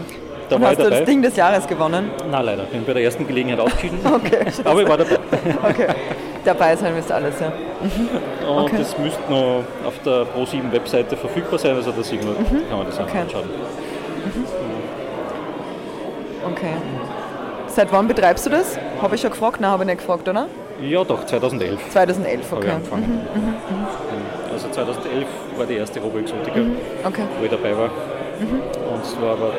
Da 0.48 0.56
Und 0.56 0.62
war 0.62 0.70
hast 0.70 0.80
du 0.80 0.88
das. 0.90 1.04
Ding 1.04 1.20
des 1.22 1.36
Jahres 1.36 1.66
gewonnen? 1.66 2.10
Nein, 2.30 2.44
leider. 2.44 2.62
Ich 2.64 2.70
bin 2.70 2.84
bei 2.84 2.92
der 2.94 3.02
ersten 3.04 3.26
Gelegenheit 3.26 3.60
ausgeschieden. 3.60 3.98
Okay. 4.04 4.38
Aber 4.64 4.82
ich 4.82 4.88
war 4.88 4.96
dabei. 4.98 5.18
Okay. 5.68 5.86
Dabei 6.44 6.74
sein 6.74 6.94
müsst 6.94 7.12
alles, 7.12 7.34
ja. 7.38 7.52
Und 8.48 8.64
Okay. 8.64 8.76
das 8.78 8.96
müsste 8.96 9.20
noch 9.30 9.62
auf 9.86 9.92
der 10.06 10.22
Pro7 10.34 10.72
Webseite 10.72 11.14
verfügbar 11.16 11.58
sein, 11.58 11.74
also 11.76 11.90
da 11.92 12.02
sieht 12.02 12.24
man, 12.24 12.34
kann 12.36 12.78
man 12.78 12.86
das 12.86 12.98
Okay. 12.98 13.18
anschauen. 13.18 13.44
Okay. 16.52 16.74
Seit 17.68 17.92
wann 17.92 18.08
betreibst 18.08 18.46
du 18.46 18.50
das? 18.50 18.78
Habe 19.00 19.14
ich 19.14 19.20
schon 19.20 19.30
gefragt? 19.30 19.60
Nein, 19.60 19.70
habe 19.70 19.84
ich 19.84 19.86
nicht 19.88 19.98
gefragt, 19.98 20.28
oder? 20.28 20.46
Ja 20.82 21.04
doch, 21.04 21.24
2011 21.26 21.78
2011, 21.90 22.50
habe 22.50 22.60
ich 22.62 22.66
okay. 22.66 22.76
angefangen. 22.76 23.20
Also 24.52 24.68
2011 24.70 25.26
war 25.56 25.66
die 25.66 25.74
erste 25.76 26.00
Robo-Exotica, 26.00 26.60
Okay. 27.04 27.22
wo 27.38 27.44
ich 27.44 27.50
dabei 27.50 27.76
war. 27.76 27.90
Und 28.40 29.02
es 29.02 29.20
war 29.20 29.32
aber, 29.32 29.52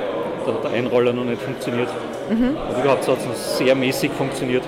da 0.46 0.54
hat 0.54 0.64
der 0.64 0.72
Einroller 0.72 1.14
noch 1.14 1.24
nicht 1.24 1.42
funktioniert. 1.42 1.90
Und 2.30 2.38
überhaupt 2.84 3.08
hat 3.08 3.18
es 3.20 3.26
noch 3.26 3.36
sehr 3.36 3.76
mäßig 3.76 4.12
funktioniert. 4.12 4.64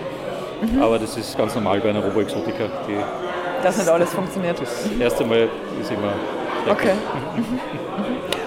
Aber 0.79 0.97
das 0.99 1.17
ist 1.17 1.37
ganz 1.37 1.55
normal 1.55 1.79
bei 1.81 1.89
einer 1.89 2.03
Robo-Exotica. 2.03 2.65
Die- 2.87 3.63
Dass 3.63 3.77
nicht 3.77 3.89
alles 3.89 4.13
funktioniert. 4.13 4.59
Das 4.61 4.89
erste 4.99 5.25
Mal 5.25 5.49
ist 5.81 5.91
immer 5.91 6.13
Okay. 6.69 6.91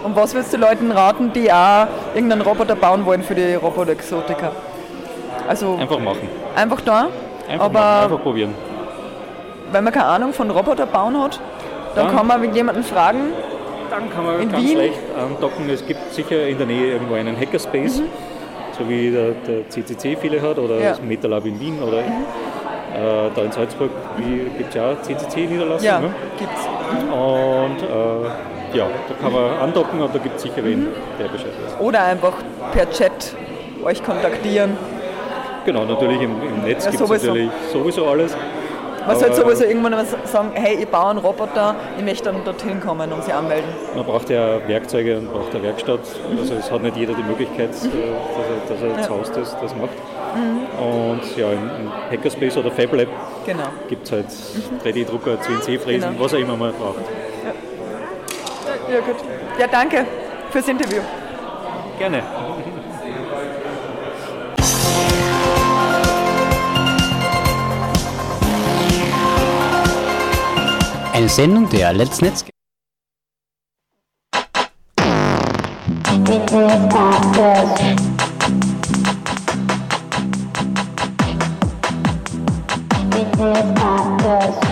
Und 0.05 0.17
was 0.17 0.33
würdest 0.33 0.53
du 0.55 0.57
Leuten 0.57 0.91
raten, 0.91 1.33
die 1.35 1.53
auch 1.53 1.87
irgendeinen 2.17 2.43
Roboter 2.43 2.75
bauen 2.75 3.05
wollen 3.07 3.23
für 3.23 3.35
die 3.35 3.55
Roboter-Exotika? 3.55 4.51
Also 5.49 5.77
einfach 5.77 5.99
machen. 6.01 6.29
einfach 6.57 6.81
da, 6.81 7.09
Einfach 7.49 7.67
aber 7.67 7.79
machen, 7.79 8.03
einfach 8.05 8.23
probieren. 8.23 8.55
wenn 9.71 9.85
man 9.85 9.93
keine 9.93 10.07
Ahnung 10.07 10.33
von 10.33 10.51
Roboter 10.51 10.87
bauen 10.87 11.21
hat, 11.23 11.39
dann 11.95 12.07
Dann- 12.07 12.17
kann 12.17 12.27
man 12.27 12.55
jemanden 12.55 12.83
fragen. 12.83 13.33
Dann 13.91 14.11
kann 14.13 14.25
man 14.27 14.41
In 14.41 14.51
ganz 14.51 14.65
Wien? 14.65 14.77
leicht 14.79 14.99
andocken. 15.17 15.71
Es 15.71 15.87
gibt 15.87 16.13
sicher 16.13 16.49
in 16.49 16.59
der 16.59 16.67
Nähe 16.67 16.93
irgendwo 16.95 17.15
einen 17.15 17.39
Hackerspace, 17.39 18.03
so 18.77 18.89
wie 18.89 19.11
der, 19.13 19.31
der 19.47 19.69
CCC 19.71 20.17
viele 20.21 20.43
hat 20.43 20.59
oder 20.59 20.75
Mhm. 20.75 20.81
Ja. 20.83 20.87
Mhm. 20.89 20.97
das 20.97 21.03
MetaLab 21.03 21.47
in 21.47 21.61
Wien 21.61 21.79
oder 21.83 21.99
äh, 21.99 23.31
da 23.35 23.43
in 23.43 23.53
Salzburg 23.53 23.91
gibt 24.59 24.71
es 24.71 24.75
ja 24.75 24.91
auch 24.91 25.03
CCC-Niederlassung. 25.03 25.87
Ja, 25.87 26.01
Ne? 26.01 26.11
gibt's. 26.39 26.67
Und 27.13 27.83
äh, 27.83 28.31
ja, 28.75 28.87
da 29.09 29.15
kann 29.21 29.33
man 29.33 29.51
andocken 29.59 30.01
und 30.01 30.15
da 30.15 30.19
gibt 30.19 30.37
es 30.37 30.43
sicher 30.43 30.63
wen, 30.65 30.85
Mhm. 30.85 30.89
der 31.19 31.29
Bescheid 31.29 31.51
weiß. 31.65 31.81
Oder 31.81 32.05
einfach 32.05 32.35
per 32.73 32.91
Chat 32.91 33.35
euch 33.85 34.03
kontaktieren. 34.03 34.77
Genau, 35.65 35.85
natürlich 35.85 36.21
im, 36.23 36.31
im 36.43 36.63
Netz 36.65 36.85
Ja, 36.85 36.91
gibt 36.91 37.03
es 37.03 37.09
sowieso. 37.09 37.27
natürlich 37.29 37.51
sowieso 37.73 38.07
alles. 38.07 38.37
Man 39.07 39.17
sollte 39.21 39.35
Aber 39.41 39.55
sowieso 39.55 39.65
irgendwann 39.71 39.93
mal 39.93 40.05
sagen, 40.25 40.51
hey, 40.55 40.79
ich 40.81 40.89
baue 40.89 41.11
einen 41.11 41.21
Roboter, 41.21 41.77
ich 41.97 42.05
möchte 42.05 42.25
dann 42.25 42.43
dorthin 42.45 42.81
kommen 42.81 43.13
und 43.13 43.23
sie 43.23 43.33
anmelden. 43.33 43.69
Man 43.95 44.05
braucht 44.05 44.29
ja 44.31 44.59
Werkzeuge 44.67 45.19
und 45.19 45.33
braucht 45.33 45.55
eine 45.55 45.63
Werkstatt. 45.63 46.01
Also 46.37 46.55
es 46.55 46.73
hat 46.73 46.83
nicht 46.83 46.97
jeder 46.97 47.15
die 47.15 47.23
Möglichkeit, 47.23 47.71
äh, 47.71 47.73
dass 48.69 48.81
er, 48.81 48.89
dass 48.89 48.99
er 48.99 49.03
zu 49.05 49.11
Hause 49.17 49.33
das, 49.37 49.57
das 49.61 49.77
macht. 49.77 49.91
Und 50.81 51.37
ja, 51.37 51.53
im, 51.53 51.71
im 51.87 51.93
Hackerspace 52.11 52.57
oder 52.59 52.71
FabLab 52.73 53.07
Genau. 53.47 53.63
gibt 53.89 54.07
es 54.07 54.13
halt 54.13 54.27
3D-Drucker, 54.85 55.41
CNC-Fräsen, 55.41 56.11
Genau. 56.11 56.25
was 56.25 56.35
auch 56.35 56.39
immer 56.39 56.57
man 56.57 56.73
braucht. 56.73 56.97
Ja, 57.45 57.53
gut. 59.01 59.17
Ja, 59.59 59.67
danke 59.67 60.07
fürs 60.51 60.69
Interview. 60.69 61.03
Gerne. 61.99 62.23
Eine 71.13 71.29
Sendung 71.29 71.69
der 71.71 71.93
Let's 71.95 72.21
Netz. 72.21 72.45
So, 84.27 84.66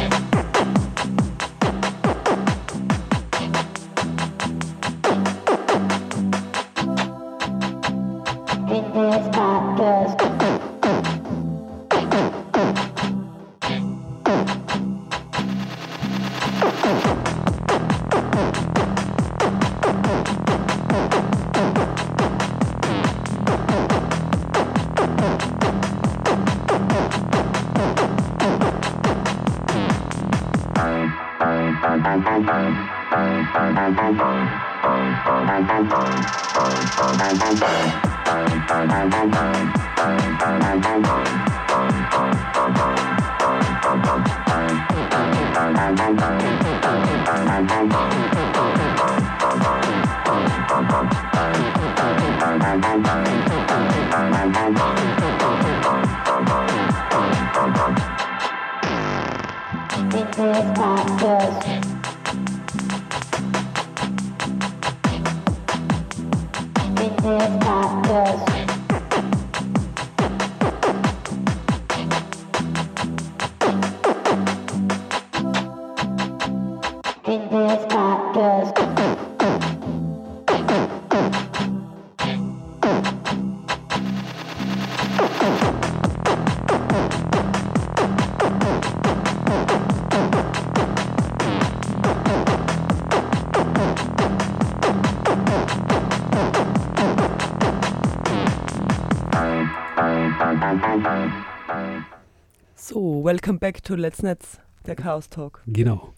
welcome 103.34 103.58
back 103.58 103.82
to 103.82 103.96
Let's 103.96 104.22
Netz, 104.22 104.60
der 104.86 104.94
Chaos 104.94 105.28
Talk. 105.28 105.60
Genau. 105.66 106.14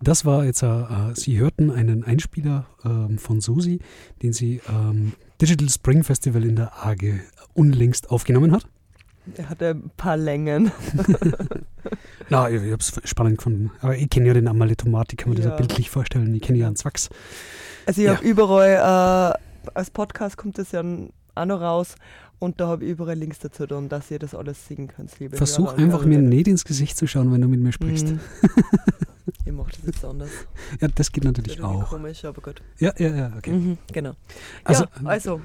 Das 0.00 0.24
war 0.24 0.44
jetzt, 0.44 0.62
äh, 0.62 0.66
äh, 0.68 1.12
Sie 1.14 1.36
hörten 1.36 1.68
einen 1.72 2.04
Einspieler 2.04 2.66
ähm, 2.84 3.18
von 3.18 3.40
Susi, 3.40 3.80
den 4.22 4.32
sie 4.32 4.60
ähm, 4.68 5.14
Digital 5.42 5.68
Spring 5.68 6.04
Festival 6.04 6.44
in 6.44 6.54
der 6.54 6.86
AGE 6.86 7.18
unlängst 7.54 8.08
aufgenommen 8.10 8.52
hat. 8.52 8.68
Er 9.36 9.48
hatte 9.50 9.70
ein 9.70 9.90
paar 9.96 10.16
Längen. 10.16 10.70
Na, 12.28 12.48
ich, 12.48 12.62
ich 12.62 12.70
habe 12.70 12.80
es 12.80 13.00
spannend 13.02 13.38
gefunden. 13.38 13.72
Aber 13.80 13.96
ich 13.96 14.08
kenne 14.08 14.28
ja 14.28 14.34
den 14.34 14.46
Amaletomat, 14.46 15.12
kann 15.16 15.30
man 15.30 15.36
das 15.36 15.46
Ja. 15.46 15.50
ja 15.50 15.56
bildlich 15.56 15.90
vorstellen. 15.90 16.32
Ich 16.36 16.42
kenne 16.42 16.58
ja 16.60 16.68
einen 16.68 16.76
Zwachs. 16.76 17.08
Also 17.84 18.00
ich 18.00 18.06
Ja. 18.06 18.14
habe 18.14 18.24
überall, 18.24 19.34
äh, 19.66 19.70
als 19.74 19.90
Podcast 19.90 20.36
kommt 20.36 20.56
das 20.58 20.70
ja 20.70 20.84
auch 21.34 21.44
noch 21.46 21.60
raus 21.60 21.94
und 22.38 22.60
da 22.60 22.66
habe 22.68 22.84
ich 22.84 22.90
überall 22.90 23.16
Links 23.16 23.38
dazu 23.38 23.66
drin, 23.66 23.88
dass 23.88 24.10
ihr 24.10 24.18
das 24.18 24.34
alles 24.34 24.66
sehen 24.66 24.88
könnt, 24.88 25.18
liebe 25.18 25.36
Versuch 25.36 25.72
Hörer 25.72 25.78
einfach 25.78 26.04
mir 26.04 26.18
nicht 26.18 26.48
ins 26.48 26.64
Gesicht 26.64 26.96
zu 26.96 27.06
schauen, 27.06 27.32
wenn 27.32 27.40
du 27.40 27.48
mit 27.48 27.60
mir 27.60 27.72
sprichst. 27.72 28.08
Mhm. 28.08 28.20
Ich 29.46 29.52
mache 29.52 29.70
das 29.72 29.80
jetzt 29.86 30.04
anders. 30.04 30.30
Ja, 30.80 30.88
das 30.88 31.12
geht 31.12 31.24
natürlich 31.24 31.58
Irgendwie 31.58 31.82
auch. 31.82 31.88
komisch, 31.90 32.24
aber 32.24 32.40
gut. 32.40 32.62
Ja, 32.78 32.92
ja, 32.98 33.08
ja, 33.14 33.32
okay. 33.36 33.52
Mhm, 33.52 33.78
genau. 33.92 34.12
Also, 34.64 34.84
ja, 34.84 35.06
also. 35.06 35.40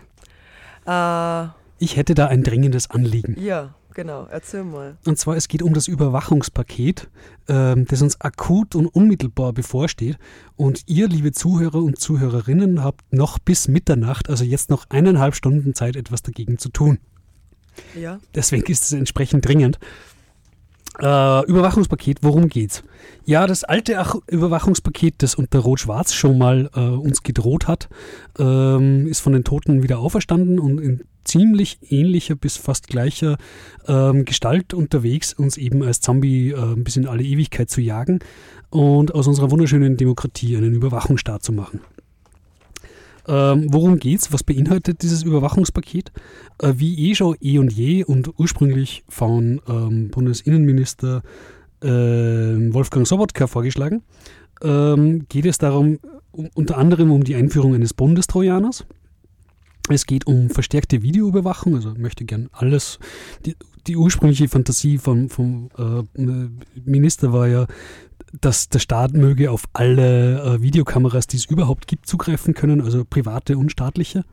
Äh, 0.86 1.50
Ich 1.80 1.98
hätte 1.98 2.14
da 2.16 2.28
ein 2.28 2.44
dringendes 2.44 2.90
Anliegen. 2.92 3.36
ja, 3.42 3.74
genau. 3.94 4.28
Erzähl 4.30 4.64
mal. 4.64 4.98
Und 5.06 5.18
zwar, 5.18 5.36
es 5.36 5.48
geht 5.48 5.62
um 5.62 5.74
das 5.74 5.88
Überwachungspaket, 5.88 7.10
ähm, 7.48 7.86
das 7.86 8.02
uns 8.02 8.20
akut 8.22 8.76
und 8.76 8.88
unmittelbar 8.88 9.54
bevorsteht. 9.54 10.18
Und 10.56 10.84
ihr, 10.88 11.08
liebe 11.08 11.32
Zuhörer 11.32 11.82
und 11.82 12.00
Zuhörerinnen, 12.00 12.84
habt 12.84 13.14
noch 13.14 13.40
bis 13.40 13.68
Mitternacht, 13.68 14.30
also 14.30 14.44
jetzt 14.44 14.70
noch 14.70 14.86
eineinhalb 14.90 15.36
Stunden 15.36 15.74
Zeit, 15.74 15.96
etwas 15.96 16.22
dagegen 16.22 16.58
zu 16.58 16.70
tun. 16.70 17.00
Ja. 17.96 18.20
Deswegen 18.36 18.66
ist 18.72 18.84
es 18.84 18.94
entsprechend 18.94 19.48
dringend. 19.48 19.80
Äh, 21.02 21.46
Überwachungspaket, 21.46 22.20
worum 22.22 22.50
geht's? 22.50 22.84
Ja, 23.26 23.48
das 23.48 23.64
alte 23.64 24.00
Ach 24.00 24.16
Überwachungspaket, 24.28 25.16
das 25.20 25.36
unter 25.36 25.60
Rot-Schwarz 25.60 26.14
schon 26.14 26.38
mal 26.38 26.70
äh, 26.76 26.80
uns 26.80 27.24
gedroht 27.24 27.68
hat, 27.68 27.90
ähm, 28.38 29.08
ist 29.08 29.22
von 29.22 29.34
den 29.34 29.44
Toten 29.44 29.82
wieder 29.82 30.00
auferstanden 30.00 30.60
und 30.60 30.80
in 30.80 31.04
ziemlich 31.24 31.80
ähnlicher 31.90 32.36
bis 32.36 32.58
fast 32.58 32.88
gleicher 32.88 33.38
ähm, 33.88 34.26
Gestalt 34.26 34.74
unterwegs, 34.74 35.34
uns 35.34 35.58
eben 35.58 35.84
als 35.84 36.02
Zombie 36.02 36.52
äh, 36.52 36.76
bis 36.76 36.98
in 36.98 37.08
alle 37.08 37.24
Ewigkeit 37.24 37.70
zu 37.70 37.82
jagen 37.82 38.20
und 38.70 39.14
aus 39.14 39.28
unserer 39.28 39.52
wunderschönen 39.52 39.96
Demokratie 39.96 40.58
einen 40.58 40.74
Überwachungsstaat 40.74 41.44
zu 41.44 41.54
machen. 41.54 41.82
Ähm, 43.30 43.68
worum 43.72 44.00
geht's? 44.00 44.34
Was 44.34 44.44
beinhaltet 44.44 45.04
dieses 45.04 45.22
Überwachungspaket? 45.22 46.12
Äh, 46.58 46.74
wie 46.78 47.10
eh 47.10 47.16
schon 47.16 47.36
eh 47.42 47.60
und 47.60 47.72
je 47.72 48.04
und 48.04 48.40
ursprünglich 48.40 49.04
von 49.08 49.62
ähm, 49.70 50.10
Bundesinnenminister 50.10 51.22
äh, 51.82 51.88
Wolfgang 51.88 53.08
Sobotka 53.08 53.46
vorgeschlagen, 53.46 54.02
ähm, 54.64 55.28
geht 55.30 55.46
es 55.46 55.60
darum, 55.60 56.00
um, 56.32 56.50
unter 56.56 56.78
anderem 56.78 57.12
um 57.12 57.24
die 57.24 57.36
Einführung 57.36 57.76
eines 57.76 57.94
Bundestrojaners. 57.94 58.86
Es 59.90 60.08
geht 60.08 60.26
um 60.26 60.50
verstärkte 60.50 61.04
Videoüberwachung, 61.04 61.76
also 61.76 61.94
möchte 61.96 62.26
gern 62.26 62.50
alles. 62.52 62.98
Die, 63.46 63.56
die 63.86 63.96
ursprüngliche 63.96 64.48
Fantasie 64.48 64.98
vom, 64.98 65.30
vom 65.30 65.70
äh, 65.78 66.04
Minister 66.84 67.32
war 67.32 67.48
ja, 67.48 67.68
dass 68.40 68.70
der 68.70 68.80
Staat 68.80 69.14
möge 69.14 69.52
auf 69.52 69.66
alle 69.74 70.42
äh, 70.42 70.62
Videokameras, 70.62 71.28
die 71.28 71.38
es 71.38 71.46
überhaupt 71.46 71.88
gibt, 71.88 72.08
zugreifen 72.08 72.54
können, 72.54 72.82
also 72.82 73.06
private 73.06 73.58
und 73.58 73.72
staatliche. 73.72 74.24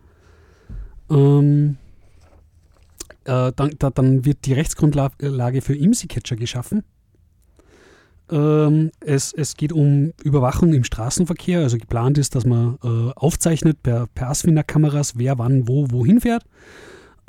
Ähm, 1.11 1.77
äh, 3.25 3.53
dann, 3.55 3.71
da, 3.79 3.91
dann 3.91 4.25
wird 4.25 4.47
die 4.47 4.53
Rechtsgrundlage 4.53 5.61
für 5.61 5.75
IMSI-Catcher 5.75 6.37
geschaffen. 6.37 6.85
Ähm, 8.31 8.90
es, 9.01 9.33
es 9.33 9.57
geht 9.57 9.73
um 9.73 10.13
Überwachung 10.23 10.73
im 10.73 10.85
Straßenverkehr. 10.85 11.61
Also 11.61 11.79
geplant 11.79 12.19
ist, 12.19 12.35
dass 12.35 12.44
man 12.44 12.79
äh, 12.83 13.13
aufzeichnet 13.15 13.83
per, 13.83 14.07
per 14.15 14.31
Asfinag-Kameras, 14.31 15.15
wer 15.17 15.38
wann 15.38 15.69
wo 15.69 15.90
wohin 15.90 16.21
fährt. 16.21 16.44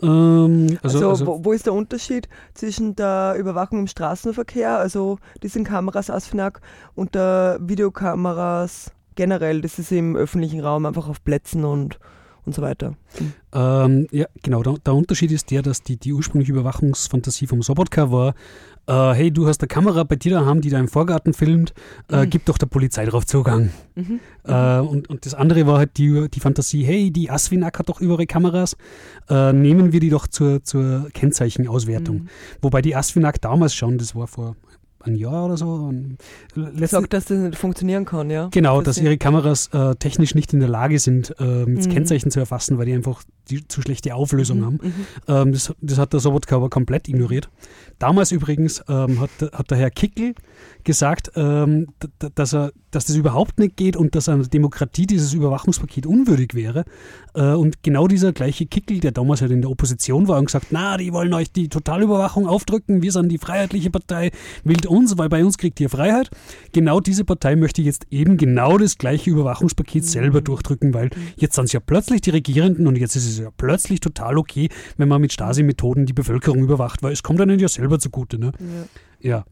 Ähm, 0.01 0.77
Also, 0.81 0.97
also, 0.97 1.09
also 1.09 1.27
wo, 1.27 1.45
wo 1.45 1.51
ist 1.53 1.65
der 1.65 1.73
Unterschied 1.73 2.29
zwischen 2.53 2.95
der 2.95 3.35
Überwachung 3.37 3.79
im 3.79 3.87
Straßenverkehr, 3.87 4.77
also 4.77 5.17
diesen 5.43 5.63
Kameras 5.63 6.09
ASFINAG, 6.09 6.59
und 6.95 7.15
der 7.15 7.59
Videokameras 7.61 8.91
generell? 9.15 9.61
Das 9.61 9.79
ist 9.79 9.91
im 9.91 10.15
öffentlichen 10.15 10.61
Raum 10.61 10.85
einfach 10.85 11.07
auf 11.07 11.23
Plätzen 11.23 11.65
und, 11.65 11.99
und 12.45 12.53
so 12.53 12.61
weiter. 12.61 12.91
Mhm. 13.19 13.33
Ähm, 13.53 14.07
ja, 14.11 14.27
genau. 14.43 14.63
Der, 14.63 14.73
der, 14.73 14.93
Unterschied 14.93 15.31
ist 15.31 15.49
der, 15.51 15.61
dass 15.61 15.81
die, 15.81 15.97
die 15.97 16.13
ursprüngliche 16.13 16.51
Überwachungsfantasie 16.51 17.47
vom 17.47 17.61
Sobotka 17.61 18.11
war, 18.11 18.35
äh, 18.87 19.13
hey, 19.13 19.31
du 19.31 19.47
hast 19.47 19.61
eine 19.61 19.67
Kamera 19.67 20.03
bei 20.03 20.15
dir 20.15 20.31
daheim, 20.31 20.61
die 20.61 20.69
da 20.69 20.79
im 20.79 20.87
Vorgarten 20.87 21.33
filmt, 21.33 21.73
äh, 22.09 22.25
mhm. 22.25 22.29
gib 22.29 22.45
doch 22.45 22.57
der 22.57 22.67
Polizei 22.67 23.05
darauf 23.05 23.25
Zugang. 23.25 23.71
Mhm. 23.95 24.19
Äh, 24.43 24.79
und, 24.79 25.09
und 25.09 25.25
das 25.25 25.33
andere 25.33 25.67
war 25.67 25.77
halt 25.77 25.97
die, 25.97 26.29
die 26.29 26.39
Fantasie, 26.39 26.83
hey, 26.83 27.11
die 27.11 27.29
Aswinak 27.29 27.79
hat 27.79 27.89
doch 27.89 28.01
überall 28.01 28.25
Kameras, 28.25 28.77
äh, 29.29 29.53
nehmen 29.53 29.91
wir 29.91 29.99
die 29.99 30.09
doch 30.09 30.27
zur, 30.27 30.63
zur 30.63 31.09
Kennzeichenauswertung. 31.13 32.15
Mhm. 32.15 32.27
Wobei 32.61 32.81
die 32.81 32.95
Aswinak 32.95 33.41
damals 33.41 33.75
schon, 33.75 33.97
das 33.97 34.15
war 34.15 34.27
vor 34.27 34.55
ein 35.07 35.15
Jahr 35.15 35.45
oder 35.45 35.57
so. 35.57 35.91
Sagt, 36.81 37.13
dass 37.13 37.25
das 37.25 37.37
nicht 37.37 37.57
funktionieren 37.57 38.05
kann, 38.05 38.29
ja? 38.29 38.49
Genau, 38.51 38.81
dass 38.81 38.97
ihre 38.97 39.17
Kameras 39.17 39.67
äh, 39.73 39.95
technisch 39.95 40.35
nicht 40.35 40.53
in 40.53 40.59
der 40.59 40.69
Lage 40.69 40.99
sind, 40.99 41.35
äh, 41.39 41.65
mit 41.65 41.85
mhm. 41.85 41.89
Kennzeichen 41.89 42.31
zu 42.31 42.39
erfassen, 42.39 42.77
weil 42.77 42.85
die 42.85 42.93
einfach 42.93 43.23
die 43.49 43.67
zu 43.67 43.81
schlechte 43.81 44.13
Auflösung 44.15 44.59
mhm. 44.59 44.65
haben. 44.65 44.79
Mhm. 44.81 44.93
Ähm, 45.27 45.51
das, 45.51 45.73
das, 45.81 45.97
hat 45.97 46.13
der 46.13 46.19
Sobotka 46.19 46.55
aber 46.55 46.69
komplett 46.69 47.07
ignoriert. 47.07 47.49
Damals 47.99 48.31
übrigens 48.31 48.83
ähm, 48.87 49.19
hat, 49.19 49.29
hat 49.53 49.71
der 49.71 49.77
Herr 49.77 49.91
Kickel 49.91 50.35
gesagt, 50.83 51.31
ähm, 51.35 51.87
dass, 52.35 52.53
er, 52.53 52.71
dass 52.91 53.05
das 53.05 53.15
überhaupt 53.15 53.59
nicht 53.59 53.75
geht 53.77 53.95
und 53.95 54.15
dass 54.15 54.29
einer 54.29 54.43
Demokratie 54.43 55.05
dieses 55.05 55.33
Überwachungspaket 55.33 56.05
unwürdig 56.05 56.53
wäre. 56.53 56.85
Äh, 57.33 57.53
und 57.53 57.83
genau 57.83 58.07
dieser 58.07 58.33
gleiche 58.33 58.65
Kickel, 58.65 58.99
der 58.99 59.11
damals 59.11 59.41
halt 59.41 59.51
in 59.51 59.61
der 59.61 59.71
Opposition 59.71 60.27
war 60.27 60.39
und 60.39 60.45
gesagt, 60.45 60.67
na, 60.71 60.97
die 60.97 61.11
wollen 61.13 61.33
euch 61.33 61.51
die 61.51 61.69
Totalüberwachung 61.69 62.47
aufdrücken, 62.47 63.01
wir 63.01 63.11
sind 63.11 63.29
die 63.29 63.37
freiheitliche 63.37 63.89
Partei, 63.89 64.31
wählt 64.63 64.85
uns, 64.97 65.17
weil 65.17 65.29
bei 65.29 65.43
uns 65.43 65.57
kriegt 65.57 65.79
ihr 65.79 65.89
Freiheit. 65.89 66.29
Genau 66.73 66.99
diese 66.99 67.23
Partei 67.23 67.55
möchte 67.55 67.81
jetzt 67.81 68.07
eben 68.11 68.37
genau 68.37 68.77
das 68.77 68.97
gleiche 68.97 69.29
Überwachungspaket 69.29 70.03
mhm. 70.03 70.07
selber 70.07 70.41
durchdrücken, 70.41 70.93
weil 70.93 71.09
jetzt 71.35 71.55
sind 71.55 71.65
es 71.65 71.71
ja 71.73 71.79
plötzlich 71.79 72.21
die 72.21 72.31
Regierenden 72.31 72.87
und 72.87 72.97
jetzt 72.97 73.15
ist 73.15 73.27
es 73.27 73.39
ja 73.39 73.49
plötzlich 73.55 73.99
total 73.99 74.37
okay, 74.37 74.69
wenn 74.97 75.07
man 75.07 75.21
mit 75.21 75.31
Stasi-Methoden 75.33 76.05
die 76.05 76.13
Bevölkerung 76.13 76.59
überwacht, 76.59 77.03
weil 77.03 77.13
es 77.13 77.23
kommt 77.23 77.41
einem 77.41 77.59
ja 77.59 77.67
selber 77.67 77.99
zugute. 77.99 78.39
Ne? 78.39 78.51
ja. 79.21 79.29
ja. 79.29 79.45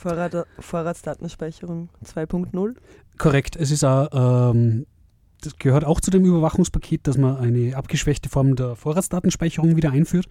Vorrat, 0.00 0.46
Vorratsdatenspeicherung 0.58 1.90
2.0? 2.02 2.74
Korrekt. 3.18 3.56
Es 3.56 3.70
ist 3.70 3.84
auch, 3.84 4.54
ähm, 4.54 4.86
das 5.42 5.58
gehört 5.58 5.84
auch 5.84 6.00
zu 6.00 6.10
dem 6.10 6.24
Überwachungspaket, 6.24 7.06
dass 7.06 7.18
man 7.18 7.36
eine 7.36 7.76
abgeschwächte 7.76 8.30
Form 8.30 8.56
der 8.56 8.76
Vorratsdatenspeicherung 8.76 9.76
wieder 9.76 9.90
einführt, 9.90 10.26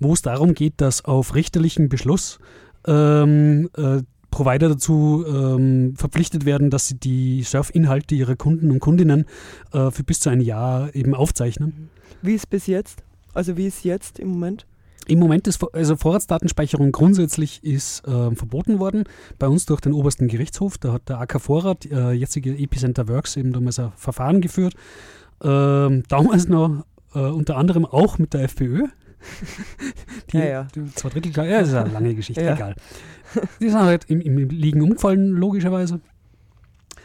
wo 0.00 0.14
es 0.14 0.22
darum 0.22 0.54
geht, 0.54 0.80
dass 0.80 1.04
auf 1.04 1.34
richterlichen 1.34 1.90
Beschluss 1.90 2.38
ähm, 2.86 3.68
äh, 3.76 4.02
Provider 4.30 4.70
dazu 4.70 5.24
ähm, 5.28 5.94
verpflichtet 5.96 6.44
werden, 6.44 6.70
dass 6.70 6.88
sie 6.88 6.98
die 6.98 7.42
Surfinhalte 7.42 8.14
ihrer 8.14 8.34
Kunden 8.34 8.70
und 8.70 8.80
Kundinnen 8.80 9.26
äh, 9.72 9.90
für 9.90 10.02
bis 10.02 10.20
zu 10.20 10.30
ein 10.30 10.40
Jahr 10.40 10.94
eben 10.94 11.14
aufzeichnen. 11.14 11.90
Wie 12.22 12.34
ist 12.34 12.48
bis 12.48 12.66
jetzt? 12.66 13.04
Also 13.34 13.56
wie 13.56 13.66
ist 13.66 13.84
jetzt 13.84 14.18
im 14.18 14.28
Moment? 14.28 14.66
Im 15.06 15.18
Moment 15.18 15.48
ist 15.48 15.62
also 15.74 15.96
Vorratsdatenspeicherung 15.96 16.92
grundsätzlich 16.92 17.62
ist 17.64 18.06
äh, 18.06 18.34
verboten 18.34 18.78
worden, 18.78 19.04
bei 19.38 19.48
uns 19.48 19.66
durch 19.66 19.80
den 19.80 19.92
obersten 19.92 20.28
Gerichtshof. 20.28 20.78
Da 20.78 20.92
hat 20.92 21.08
der 21.08 21.20
AK 21.20 21.40
Vorrat, 21.40 21.86
äh, 21.86 22.12
jetzige 22.12 22.56
Epicenter 22.56 23.08
Works, 23.08 23.36
eben 23.36 23.52
damals 23.52 23.78
ein 23.80 23.92
Verfahren 23.96 24.40
geführt. 24.40 24.74
Ähm, 25.42 26.04
damals 26.08 26.48
noch 26.48 26.84
äh, 27.14 27.18
unter 27.18 27.56
anderem 27.56 27.84
auch 27.84 28.18
mit 28.18 28.32
der 28.32 28.42
FPÖ. 28.44 28.86
Die, 30.32 30.38
ja, 30.38 30.44
ja. 30.44 30.68
Die 30.74 30.92
zwei 30.94 31.08
Drittel, 31.10 31.32
ja, 31.32 31.60
das 31.60 31.68
ist 31.68 31.74
eine 31.74 31.92
lange 31.92 32.14
Geschichte, 32.14 32.42
ja. 32.44 32.54
egal. 32.54 32.74
Die 33.60 33.68
sind 33.68 33.80
halt 33.80 34.04
im, 34.08 34.20
im 34.20 34.48
Liegen 34.48 34.82
umgefallen, 34.82 35.30
logischerweise. 35.30 36.00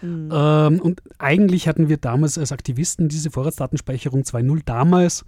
Mhm. 0.02 0.30
Ähm, 0.32 0.82
und 0.82 1.02
eigentlich 1.18 1.68
hatten 1.68 1.90
wir 1.90 1.98
damals 1.98 2.38
als 2.38 2.52
Aktivisten 2.52 3.10
diese 3.10 3.32
Vorratsdatenspeicherung 3.32 4.22
2.0 4.22 4.62
damals 4.66 5.26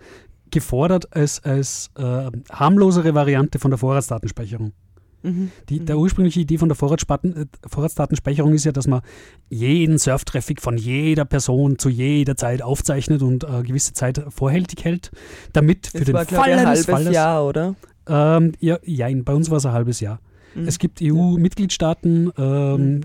gefordert 0.52 1.16
als, 1.16 1.44
als 1.44 1.92
äh, 1.96 2.30
harmlosere 2.52 3.14
Variante 3.14 3.60
von 3.60 3.72
der 3.72 3.78
Vorratsdatenspeicherung. 3.78 4.74
Mhm. 5.22 5.52
Die, 5.70 5.80
der 5.80 5.96
mhm. 5.96 6.02
ursprüngliche 6.02 6.40
Idee 6.40 6.58
von 6.58 6.70
der 6.70 6.78
äh, 6.78 7.46
Vorratsdatenspeicherung 7.68 8.54
ist 8.54 8.66
ja, 8.66 8.72
dass 8.72 8.88
man 8.88 9.02
jeden 9.50 9.98
Surftraffic 9.98 10.62
von 10.62 10.78
jeder 10.78 11.26
Person 11.26 11.78
zu 11.78 11.90
jeder 11.90 12.36
Zeit 12.36 12.62
aufzeichnet 12.62 13.22
und 13.22 13.44
äh, 13.44 13.64
gewisse 13.64 13.94
Zeit 13.94 14.24
vorhältig 14.30 14.86
hält, 14.86 15.12
damit 15.54 15.88
für 15.88 16.00
das 16.00 16.06
den 16.06 16.14
war, 16.14 16.26
Fall 16.26 16.54
ein 16.54 16.68
halbes 16.68 16.86
Falles, 16.86 17.14
Jahr, 17.14 17.46
oder? 17.46 17.76
Ähm, 18.08 18.54
ja, 18.60 18.78
ja, 18.84 19.08
bei 19.24 19.34
uns 19.34 19.50
war 19.50 19.58
es 19.58 19.66
ein 19.66 19.74
halbes 19.74 20.00
Jahr. 20.00 20.20
Mhm. 20.56 20.68
Es 20.68 20.80
gibt 20.80 21.00
EU-Mitgliedstaaten, 21.02 22.32
ähm, 22.38 22.96
mhm. 22.96 23.02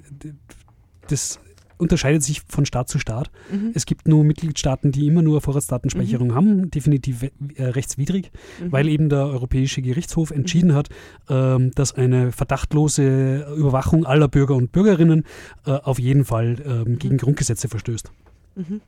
das 1.09 1.41
unterscheidet 1.85 2.23
sich 2.23 2.43
von 2.49 2.67
Staat 2.67 2.89
zu 2.89 2.99
Staat. 2.99 3.31
Mhm. 3.53 3.71
Es 3.75 3.87
gibt 3.87 4.09
nur 4.09 4.25
Mitgliedstaaten, 4.25 4.91
die 4.91 5.07
immer 5.07 5.23
nur 5.23 5.41
Vorratsdatenspeicherung 5.41 6.29
mhm. 6.29 6.35
haben, 6.35 6.71
definitiv 6.71 7.23
äh, 7.23 7.31
rechtswidrig, 7.63 8.33
mhm. 8.61 8.73
weil 8.73 8.89
eben 8.89 9.09
der 9.09 9.27
Europäische 9.27 9.83
Gerichtshof 9.83 10.31
entschieden 10.31 10.71
mhm. 10.71 10.75
hat, 10.75 10.89
äh, 11.29 11.71
dass 11.75 11.93
eine 11.93 12.33
verdachtlose 12.33 13.47
Überwachung 13.57 14.05
aller 14.05 14.29
Bürger 14.29 14.57
und 14.57 14.73
Bürgerinnen 14.73 15.25
äh, 15.67 15.71
auf 15.71 15.99
jeden 15.99 16.25
Fall 16.25 16.57
ähm, 16.67 16.99
gegen 16.99 17.19
Grundgesetze 17.19 17.69
verstößt. 17.69 18.11
Mhm. 18.57 18.81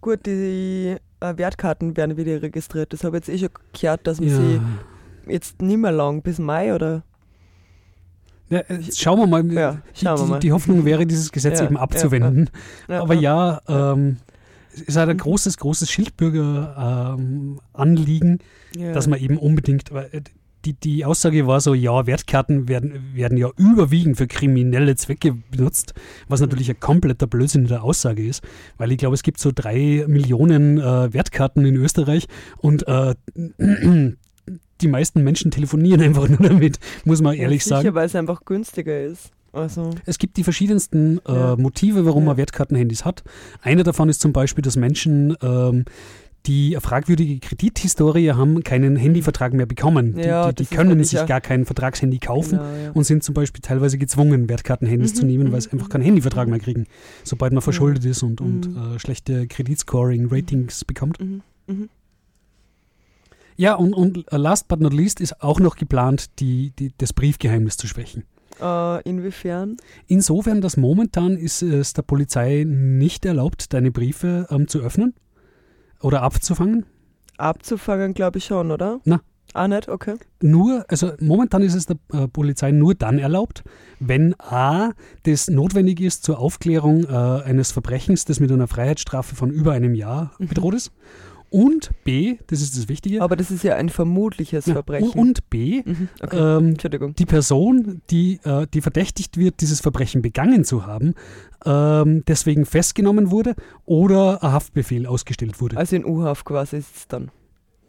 Gut, 0.00 0.26
die 0.26 0.96
äh, 1.20 1.38
Wertkarten 1.38 1.96
werden 1.96 2.16
wieder 2.16 2.42
registriert. 2.42 2.92
Das 2.92 3.04
habe 3.04 3.16
ich 3.16 3.26
jetzt 3.26 3.34
eh 3.34 3.38
schon 3.38 3.54
gehört, 3.72 4.06
dass 4.06 4.20
man 4.20 4.28
ja. 4.28 4.36
sie 4.36 4.60
jetzt 5.26 5.62
nicht 5.62 5.78
mehr 5.78 5.92
lang 5.92 6.22
bis 6.22 6.38
Mai 6.38 6.74
oder 6.74 7.02
ja, 8.50 8.60
äh, 8.60 8.78
schauen 8.92 9.18
wir 9.18 9.26
mal. 9.26 9.52
Ja, 9.52 9.78
schauen 9.94 10.16
die, 10.16 10.22
wir 10.22 10.28
mal. 10.28 10.38
die, 10.40 10.52
Hoffnung 10.52 10.84
wäre, 10.84 11.06
dieses 11.06 11.32
Gesetz 11.32 11.60
eben 11.60 11.76
abzuwenden. 11.76 12.50
Aber 12.88 13.14
ja, 13.14 13.60
ähm, 13.68 14.18
es 14.74 14.82
ist 14.82 14.96
halt 14.96 15.08
ein 15.08 15.18
großes, 15.18 15.58
großes 15.58 15.88
Schildbürger-Anliegen, 15.90 18.38
ähm, 18.76 18.92
dass 18.92 19.06
man 19.06 19.20
eben 19.20 19.38
unbedingt. 19.38 19.90
Äh, 19.90 20.22
die, 20.64 20.72
die 20.72 21.04
Aussage 21.04 21.46
war 21.46 21.60
so, 21.60 21.74
ja, 21.74 22.06
Wertkarten 22.06 22.68
werden, 22.68 23.10
werden 23.12 23.36
ja 23.36 23.50
überwiegend 23.58 24.16
für 24.16 24.26
kriminelle 24.26 24.96
Zwecke 24.96 25.36
benutzt, 25.50 25.92
was 26.26 26.40
natürlich 26.40 26.70
ein 26.70 26.80
kompletter 26.80 27.26
Blödsinn 27.26 27.62
in 27.62 27.68
der 27.68 27.84
Aussage 27.84 28.26
ist, 28.26 28.42
weil 28.78 28.90
ich 28.90 28.98
glaube, 28.98 29.14
es 29.14 29.22
gibt 29.22 29.38
so 29.38 29.52
drei 29.54 30.04
Millionen 30.08 30.78
äh, 30.78 31.12
Wertkarten 31.12 31.66
in 31.66 31.76
Österreich 31.76 32.28
und 32.56 32.88
äh, 32.88 33.14
die 34.80 34.88
meisten 34.88 35.22
Menschen 35.22 35.50
telefonieren 35.50 36.00
einfach 36.02 36.28
nur 36.28 36.38
damit, 36.38 36.78
muss 37.04 37.22
man 37.22 37.34
ehrlich 37.34 37.64
sicher, 37.64 37.82
sagen. 37.82 37.94
weil 37.94 38.06
es 38.06 38.14
einfach 38.14 38.44
günstiger 38.44 39.02
ist. 39.02 39.30
Also. 39.52 39.90
Es 40.04 40.18
gibt 40.18 40.36
die 40.36 40.42
verschiedensten 40.42 41.20
äh, 41.26 41.32
ja. 41.32 41.56
Motive, 41.56 42.04
warum 42.06 42.24
ja. 42.24 42.30
man 42.30 42.36
Wertkartenhandys 42.36 43.04
hat. 43.04 43.22
Einer 43.62 43.84
davon 43.84 44.08
ist 44.08 44.20
zum 44.20 44.32
Beispiel, 44.32 44.62
dass 44.62 44.76
Menschen, 44.76 45.36
ähm, 45.42 45.84
die 46.46 46.74
eine 46.74 46.80
fragwürdige 46.80 47.38
Kredithistorie 47.38 48.32
haben, 48.32 48.62
keinen 48.64 48.96
Handyvertrag 48.96 49.54
mehr 49.54 49.64
bekommen. 49.64 50.18
Ja, 50.18 50.48
die, 50.52 50.64
die, 50.64 50.68
die 50.68 50.74
können 50.74 51.02
sich 51.02 51.24
gar 51.24 51.40
kein 51.40 51.64
Vertragshandy 51.64 52.18
kaufen 52.18 52.58
genau, 52.58 52.64
ja. 52.64 52.90
und 52.92 53.04
sind 53.04 53.22
zum 53.22 53.34
Beispiel 53.34 53.62
teilweise 53.62 53.96
gezwungen, 53.96 54.48
Wertkartenhandys 54.48 55.14
mhm, 55.14 55.16
zu 55.16 55.26
nehmen, 55.26 55.52
weil 55.52 55.60
sie 55.60 55.68
mhm, 55.68 55.74
einfach 55.78 55.88
kein 55.88 56.02
Handyvertrag 56.02 56.48
mehr 56.48 56.58
kriegen, 56.58 56.86
sobald 57.22 57.52
man 57.52 57.62
verschuldet 57.62 58.04
ist 58.04 58.22
und, 58.22 58.40
und 58.40 58.68
mhm. 58.68 58.96
äh, 58.96 58.98
schlechte 58.98 59.46
Kreditscoring-Ratings 59.46 60.84
bekommt. 60.84 61.18
Mhm. 61.20 61.88
Ja, 63.56 63.74
und, 63.74 63.94
und 63.94 64.26
last 64.30 64.68
but 64.68 64.80
not 64.80 64.92
least 64.92 65.20
ist 65.20 65.42
auch 65.42 65.60
noch 65.60 65.76
geplant, 65.76 66.40
die, 66.40 66.72
die, 66.78 66.92
das 66.98 67.12
Briefgeheimnis 67.12 67.76
zu 67.76 67.86
schwächen. 67.86 68.24
Uh, 68.60 68.98
inwiefern? 69.04 69.76
Insofern, 70.06 70.60
dass 70.60 70.76
momentan 70.76 71.36
ist 71.36 71.62
es 71.62 71.92
der 71.92 72.02
Polizei 72.02 72.64
nicht 72.66 73.24
erlaubt, 73.24 73.72
deine 73.72 73.90
Briefe 73.90 74.46
ähm, 74.50 74.68
zu 74.68 74.78
öffnen 74.80 75.14
oder 76.00 76.22
abzufangen. 76.22 76.86
Abzufangen, 77.36 78.14
glaube 78.14 78.38
ich 78.38 78.44
schon, 78.44 78.70
oder? 78.70 79.00
Na. 79.04 79.20
Ah, 79.52 79.68
nicht? 79.68 79.88
Okay. 79.88 80.16
Nur, 80.40 80.84
also 80.88 81.12
momentan 81.20 81.62
ist 81.62 81.74
es 81.74 81.86
der 81.86 81.96
äh, 82.12 82.26
Polizei 82.26 82.72
nur 82.72 82.94
dann 82.94 83.18
erlaubt, 83.18 83.62
wenn 84.00 84.34
A, 84.40 84.90
das 85.24 85.48
notwendig 85.48 86.00
ist 86.00 86.24
zur 86.24 86.38
Aufklärung 86.40 87.04
äh, 87.04 87.42
eines 87.44 87.70
Verbrechens, 87.70 88.24
das 88.24 88.40
mit 88.40 88.50
einer 88.50 88.66
Freiheitsstrafe 88.66 89.36
von 89.36 89.50
über 89.50 89.72
einem 89.72 89.94
Jahr 89.94 90.32
mhm. 90.38 90.48
bedroht 90.48 90.74
ist. 90.74 90.92
Und 91.54 91.90
B, 92.02 92.38
das 92.48 92.60
ist 92.60 92.76
das 92.76 92.88
Wichtige. 92.88 93.22
Aber 93.22 93.36
das 93.36 93.52
ist 93.52 93.62
ja 93.62 93.76
ein 93.76 93.88
vermutliches 93.88 94.66
ja, 94.66 94.72
Verbrechen. 94.72 95.12
Und 95.16 95.48
B, 95.50 95.82
mhm, 95.84 96.08
okay. 96.20 96.36
ähm, 96.36 97.14
die 97.14 97.26
Person, 97.26 98.02
die, 98.10 98.40
äh, 98.42 98.66
die 98.74 98.80
verdächtigt 98.80 99.38
wird, 99.38 99.60
dieses 99.60 99.80
Verbrechen 99.80 100.20
begangen 100.20 100.64
zu 100.64 100.84
haben, 100.84 101.14
ähm, 101.64 102.24
deswegen 102.26 102.66
festgenommen 102.66 103.30
wurde 103.30 103.54
oder 103.84 104.42
ein 104.42 104.50
Haftbefehl 104.50 105.06
ausgestellt 105.06 105.60
wurde. 105.60 105.76
Also 105.76 105.94
in 105.94 106.04
U-Haft 106.04 106.44
quasi 106.44 106.78
es 106.78 107.06
dann 107.06 107.30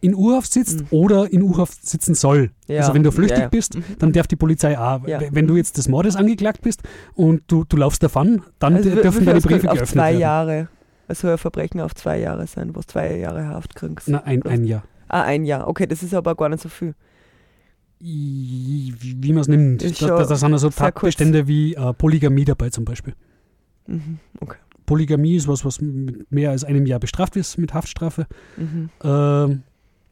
in 0.01 0.13
U-Haft 0.13 0.53
sitzt 0.53 0.81
mhm. 0.81 0.87
oder 0.91 1.33
in 1.33 1.41
U-Haft 1.41 1.87
sitzen 1.87 2.13
soll. 2.13 2.51
Ja. 2.67 2.81
Also 2.81 2.93
wenn 2.93 3.01
du 3.01 3.11
flüchtig 3.11 3.39
ja, 3.39 3.47
bist, 3.47 3.73
mhm. 3.73 3.83
dann 3.97 4.11
darf 4.11 4.27
die 4.27 4.35
Polizei 4.35 4.77
auch. 4.77 5.01
Wenn 5.03 5.47
du 5.47 5.55
jetzt 5.55 5.79
des 5.79 5.87
Mordes 5.87 6.15
angeklagt 6.15 6.61
bist 6.61 6.83
und 7.15 7.41
du, 7.47 7.63
du 7.63 7.77
laufst 7.77 8.03
davon, 8.03 8.43
dann 8.59 8.75
also 8.75 8.91
dürfen 8.91 9.25
deine 9.25 9.41
Briefe 9.41 9.61
geöffnet 9.61 9.87
zwei 9.87 10.11
werden. 10.11 10.19
Jahre. 10.21 10.67
Es 11.07 11.19
soll 11.19 11.31
ein 11.31 11.37
Verbrechen 11.37 11.81
auf 11.81 11.93
zwei 11.95 12.19
Jahre 12.19 12.47
sein, 12.47 12.69
wo 12.69 12.79
du 12.79 12.87
zwei 12.87 13.17
Jahre 13.17 13.47
Haft 13.47 13.75
kriegst. 13.75 14.07
Na, 14.07 14.23
ein, 14.23 14.43
ein 14.43 14.65
Jahr. 14.65 14.83
Ah, 15.07 15.23
ein 15.23 15.45
Jahr. 15.45 15.67
Okay, 15.67 15.85
das 15.85 16.03
ist 16.03 16.13
aber 16.13 16.35
gar 16.35 16.49
nicht 16.49 16.61
so 16.61 16.69
viel. 16.69 16.95
Wie, 17.99 18.93
wie 18.99 19.33
man 19.33 19.41
es 19.41 19.47
nimmt. 19.47 20.01
Da, 20.01 20.07
da, 20.07 20.25
da 20.25 20.35
sind 20.35 20.53
also 20.53 20.69
Tatbestände 20.69 21.47
wie 21.47 21.75
äh, 21.75 21.93
Polygamie 21.93 22.45
dabei 22.45 22.69
zum 22.69 22.85
Beispiel. 22.85 23.13
Mhm, 23.87 24.19
okay. 24.39 24.57
Polygamie 24.85 25.35
ist 25.35 25.47
was, 25.47 25.65
was 25.65 25.81
mit 25.81 26.31
mehr 26.31 26.51
als 26.51 26.63
einem 26.63 26.85
Jahr 26.85 26.99
bestraft 26.99 27.35
ist 27.35 27.57
mit 27.57 27.73
Haftstrafe. 27.73 28.27
Mhm. 28.57 28.89
Ähm, 29.03 29.63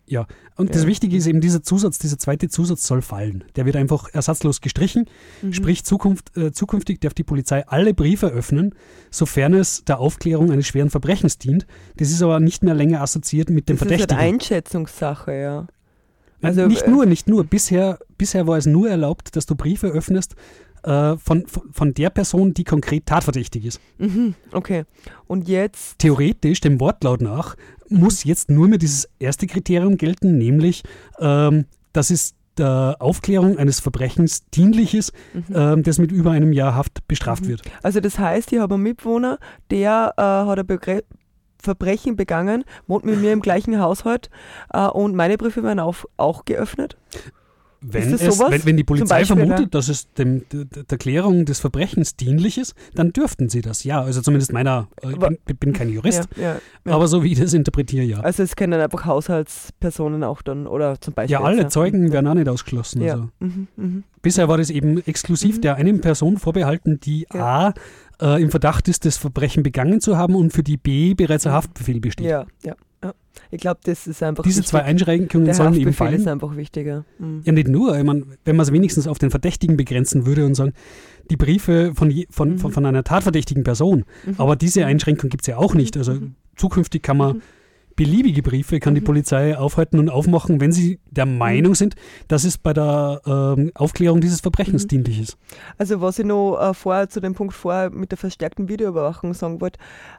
ja, 0.05 0.27
und 0.57 0.67
Ja. 0.69 0.73
das 0.73 0.85
Wichtige 0.85 1.15
ist 1.17 1.27
eben, 1.27 1.39
dieser 1.41 1.63
Zusatz, 1.63 1.97
dieser 1.97 2.17
zweite 2.19 2.49
Zusatz 2.49 2.85
soll 2.85 3.01
fallen. 3.01 3.43
Der 3.55 3.65
wird 3.65 3.75
einfach 3.75 4.09
ersatzlos 4.13 4.61
gestrichen. 4.61 5.05
Mhm. 5.41 5.53
Sprich, 5.53 5.83
Zukunft, 5.85 6.35
äh, 6.37 6.51
zukünftig 6.51 6.99
darf 7.01 7.13
die 7.13 7.23
Polizei 7.23 7.65
alle 7.67 7.93
Briefe 7.93 8.27
öffnen, 8.27 8.75
sofern 9.11 9.53
es 9.53 9.83
der 9.85 9.99
Aufklärung 9.99 10.51
eines 10.51 10.67
schweren 10.67 10.89
Verbrechens 10.89 11.37
dient. 11.37 11.65
Das 11.97 12.11
ist 12.11 12.21
aber 12.21 12.39
nicht 12.39 12.63
mehr 12.63 12.73
länger 12.73 13.01
assoziiert 13.01 13.49
mit 13.49 13.69
dem 13.69 13.77
Das 13.77 13.85
ist 13.85 13.91
halt 13.91 13.99
Verdächtigen. 14.09 14.33
Einschätzungssache, 14.35 15.31
ja. 15.33 15.67
Also, 16.41 16.61
Also, 16.61 16.67
nicht 16.67 16.83
äh, 16.83 16.89
nur, 16.91 17.05
nicht 17.05 17.27
nur. 17.29 17.45
Bisher, 17.45 17.99
bisher 18.17 18.45
war 18.47 18.57
es 18.57 18.65
nur 18.65 18.89
erlaubt, 18.89 19.35
dass 19.37 19.45
du 19.45 19.55
Briefe 19.55 19.87
öffnest 19.87 20.35
äh, 20.83 21.17
von, 21.17 21.45
von, 21.71 21.93
der 21.93 22.09
Person, 22.09 22.53
die 22.53 22.63
konkret 22.63 23.05
tatverdächtig 23.05 23.65
ist. 23.65 23.81
Mhm, 23.97 24.35
okay. 24.51 24.83
Und 25.27 25.47
jetzt, 25.47 25.99
Theoretisch, 25.99 26.61
dem 26.61 26.79
Wortlaut 26.79 27.21
nach, 27.21 27.55
muss 27.89 28.23
jetzt 28.23 28.49
nur 28.49 28.67
mehr 28.67 28.77
dieses 28.77 29.09
erste 29.19 29.47
Kriterium 29.47 29.97
gelten, 29.97 30.37
nämlich, 30.37 30.83
ähm, 31.19 31.65
dass 31.93 32.09
es 32.09 32.35
der 32.57 32.97
Aufklärung 32.99 33.57
eines 33.57 33.79
Verbrechens 33.79 34.45
dienlich 34.51 34.93
ist, 34.93 35.11
Mhm. 35.33 35.43
ähm, 35.55 35.83
das 35.83 35.97
mit 35.97 36.11
über 36.11 36.31
einem 36.31 36.53
Jahr 36.53 36.75
Haft 36.75 37.07
bestraft 37.07 37.47
wird. 37.47 37.61
also 37.81 37.99
das 37.99 38.19
heißt, 38.19 38.51
ich 38.53 38.59
habe 38.59 38.75
einen 38.75 38.83
Mitwohner, 38.83 39.39
der 39.71 40.13
äh, 40.17 40.21
hat 40.21 40.59
ein 40.59 40.67
Begre 40.67 41.03
Verbrechen 41.59 42.17
begangen, 42.17 42.65
wohnt 42.87 43.05
mit 43.05 43.19
mir 43.21 43.31
im 43.31 43.39
gleichen 43.39 43.79
Haushalt 43.79 44.29
äh, 44.73 44.85
und 44.85 45.15
meine 45.15 45.37
Briefe 45.37 45.63
werden 45.63 45.79
auf, 45.79 46.05
auch 46.17 46.43
geöffnet. 46.45 46.97
Wenn, 47.85 48.13
es, 48.13 48.39
wenn, 48.39 48.65
wenn 48.65 48.77
die 48.77 48.83
Polizei 48.83 49.25
vermutet, 49.25 49.75
dass 49.75 49.89
es 49.89 50.11
dem, 50.13 50.43
der, 50.51 50.97
Klärung 50.97 51.45
des 51.45 51.59
Verbrechens 51.59 52.15
dienlich 52.15 52.57
ist, 52.57 52.75
dann 52.95 53.11
dürften 53.11 53.49
sie 53.49 53.61
das, 53.61 53.83
ja. 53.83 54.01
Also 54.01 54.21
zumindest 54.21 54.53
meiner, 54.53 54.87
äh, 55.01 55.11
ich 55.11 55.17
bin, 55.17 55.37
bin 55.59 55.73
kein 55.73 55.89
Jurist, 55.93 56.29
Ja, 56.37 56.43
ja, 56.43 56.55
ja. 56.85 56.93
aber 56.93 57.07
so 57.07 57.23
wie 57.23 57.33
ich 57.33 57.39
das 57.39 57.53
interpretiere, 57.53 58.05
ja. 58.05 58.19
Also 58.21 58.43
es 58.43 58.55
können 58.55 58.79
einfach 58.79 59.05
Haushaltspersonen 59.05 60.23
auch 60.23 60.41
dann, 60.41 60.65
oder 60.65 60.99
zum 61.01 61.13
Beispiel. 61.13 61.33
Ja, 61.33 61.41
alle 61.41 61.67
Zeugen 61.67 62.11
werden 62.11 62.27
auch 62.27 62.33
nicht 62.33 62.47
ausgeschlossen. 62.47 63.03
Also. 63.03 63.29
Mhm, 63.39 63.67
mhm. 63.75 64.03
Bisher 64.21 64.47
war 64.47 64.57
das 64.57 64.69
eben 64.69 65.05
exklusiv 65.05 65.59
der 65.59 65.75
einen 65.75 65.99
Person 65.99 66.37
vorbehalten, 66.37 66.99
die 67.01 67.29
A 67.31 67.73
äh, 68.21 68.41
im 68.41 68.49
Verdacht 68.49 68.87
ist, 68.87 69.05
das 69.05 69.17
Verbrechen 69.17 69.63
begangen 69.63 69.99
zu 69.99 70.17
haben 70.17 70.35
und 70.35 70.53
für 70.53 70.63
die 70.63 70.77
B 70.77 71.13
bereits 71.13 71.45
ein 71.45 71.51
Haftbefehl 71.51 71.99
besteht. 71.99 72.27
Ja, 72.27 72.45
ja. 72.63 72.75
Ich 73.51 73.59
glaube, 73.61 73.79
das 73.83 74.07
ist 74.07 74.21
einfach 74.23 74.43
Diese 74.43 74.57
wichtig. 74.57 74.69
zwei 74.69 74.83
Einschränkungen 74.83 75.45
Der 75.45 75.55
sollen 75.55 75.73
eben 75.75 75.93
fallen. 75.93 76.15
ist 76.15 76.27
einfach 76.27 76.55
wichtiger. 76.55 77.05
Mhm. 77.19 77.41
Ja, 77.45 77.51
nicht 77.51 77.67
nur. 77.67 77.97
Ich 77.97 78.03
mein, 78.03 78.25
wenn 78.45 78.55
man 78.55 78.63
es 78.65 78.71
wenigstens 78.71 79.07
auf 79.07 79.17
den 79.19 79.31
Verdächtigen 79.31 79.77
begrenzen 79.77 80.25
würde 80.25 80.45
und 80.45 80.55
sagen, 80.55 80.73
die 81.29 81.37
Briefe 81.37 81.93
von, 81.95 82.11
je, 82.11 82.27
von, 82.29 82.57
von, 82.59 82.71
von 82.71 82.85
einer 82.85 83.03
tatverdächtigen 83.03 83.63
Person. 83.63 84.05
Mhm. 84.25 84.35
Aber 84.37 84.55
diese 84.55 84.85
Einschränkung 84.85 85.29
gibt 85.29 85.43
es 85.43 85.47
ja 85.47 85.57
auch 85.57 85.73
nicht. 85.73 85.97
Also 85.97 86.17
zukünftig 86.55 87.01
kann 87.01 87.17
man 87.17 87.41
beliebige 87.95 88.41
Briefe, 88.41 88.79
kann 88.79 88.95
die 88.95 89.01
Mhm. 89.01 89.05
Polizei 89.05 89.55
aufhalten 89.55 89.99
und 89.99 90.09
aufmachen, 90.09 90.59
wenn 90.59 90.71
sie 90.71 90.99
der 91.11 91.27
Meinung 91.27 91.75
sind, 91.75 91.93
dass 92.27 92.43
es 92.43 92.57
bei 92.57 92.73
der 92.73 93.21
ähm, 93.25 93.71
Aufklärung 93.75 94.19
dieses 94.19 94.39
Mhm. 94.39 94.43
Verbrechens 94.43 94.87
dienlich 94.87 95.19
ist. 95.21 95.37
Also 95.77 96.01
was 96.01 96.17
ich 96.17 96.25
noch 96.25 96.57
äh, 96.59 96.73
vorher 96.73 97.07
zu 97.09 97.19
dem 97.19 97.35
Punkt 97.35 97.53
vorher 97.53 97.91
mit 97.91 98.09
der 98.11 98.17
verstärkten 98.17 98.67
Videoüberwachung 98.67 99.35
sagen 99.35 99.61
wollte, 99.61 99.77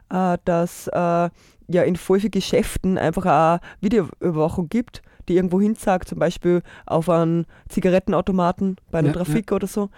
äh, 0.09 0.37
dass 0.45 0.87
äh, 0.87 1.29
ja 1.67 1.83
in 1.83 1.95
voll 1.95 2.19
vielen 2.19 2.31
Geschäften 2.31 2.97
einfach 2.97 3.25
auch 3.25 3.65
Videoüberwachung 3.81 4.69
gibt, 4.69 5.01
die 5.27 5.35
irgendwo 5.35 5.59
hin 5.59 5.75
sagt, 5.75 6.07
zum 6.07 6.19
Beispiel 6.19 6.61
auf 6.85 7.09
einen 7.09 7.45
Zigarettenautomaten 7.69 8.77
bei 8.91 8.99
einer 8.99 9.09
Ja, 9.09 9.13
Trafik 9.13 9.51
oder 9.51 9.67
so. 9.67 9.89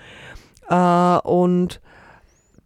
Äh, 0.70 1.20
und 1.28 1.82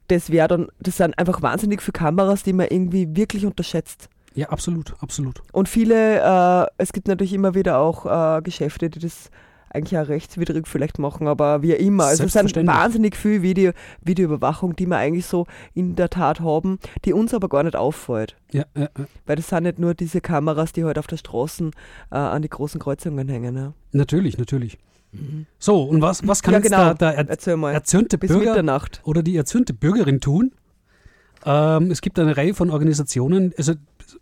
das 0.08 0.30
wäre 0.30 0.48
dann, 0.48 0.68
das 0.80 0.98
sind 0.98 1.18
einfach 1.18 1.42
wahnsinnig 1.42 1.82
viele 1.82 1.94
Kameras, 1.94 2.44
die 2.44 2.54
man 2.54 2.68
irgendwie 2.70 3.16
wirklich 3.16 3.46
unterschätzt. 3.46 4.10
Ja, 4.34 4.50
absolut, 4.50 4.94
absolut. 5.00 5.42
Und 5.52 5.68
viele, 5.68 6.20
äh, 6.22 6.68
es 6.78 6.94
gibt 6.94 7.08
natürlich 7.08 7.34
immer 7.34 7.54
wieder 7.54 7.80
auch 7.80 8.06
äh, 8.06 8.42
Geschäfte, 8.42 8.90
die 8.90 9.00
das 9.00 9.30
eigentlich 9.74 10.00
auch 10.00 10.08
rechtswidrig 10.08 10.68
vielleicht 10.68 11.00
machen, 11.00 11.28
aber 11.28 11.62
wie 11.62 11.74
immer. 11.74 12.06
Also 12.06 12.24
es 12.26 12.34
sind 12.34 12.56
wahnsinnig 12.68 13.16
viel 13.16 13.42
Video, 13.42 13.72
Videoüberwachung, 14.02 14.76
die 14.76 14.86
wir 14.86 14.98
eigentlich 14.98 15.26
so 15.26 15.46
in 15.74 15.96
der 15.96 16.10
Tat 16.10 16.40
haben, 16.40 16.80
die 17.06 17.14
uns 17.14 17.34
aber 17.34 17.50
gar 17.50 17.64
nicht 17.64 17.76
auffällt. 17.76 18.36
Ja, 18.52 18.66
ja, 18.76 18.90
ja. 18.98 19.06
Weil 19.26 19.36
das 19.36 19.48
sind 19.50 19.64
nicht 19.64 19.80
nur 19.80 19.94
diese 19.94 20.22
Kameras, 20.22 20.74
die 20.74 20.84
halt 20.84 21.00
auf 21.00 21.08
der 21.08 21.18
Straßen 21.18 21.72
äh, 22.12 22.16
an 22.16 22.42
die 22.42 22.50
großen 22.50 22.80
Kreuzungen 22.80 23.28
hängen. 23.30 23.56
Ja. 23.56 23.74
Natürlich, 23.92 24.38
natürlich. 24.38 24.78
So, 25.60 25.84
und 25.84 26.02
was, 26.02 26.26
was 26.26 26.42
kann 26.42 26.54
Ja, 26.54 26.60
jetzt 26.60 26.70
genau. 26.70 26.94
der, 26.94 27.24
der 27.24 27.30
er, 27.30 27.74
erzürnte 27.74 28.18
Bis 28.18 28.30
Bürger 28.30 28.52
Mitternacht. 28.52 29.02
oder 29.04 29.24
die 29.24 29.36
erzürnte 29.36 29.74
Bürgerin 29.74 30.22
tun? 30.22 30.54
Ähm, 31.46 31.92
es 31.92 32.02
gibt 32.02 32.18
eine 32.20 32.38
Reihe 32.38 32.54
von 32.54 32.70
Organisationen, 32.70 33.54
also 33.58 33.74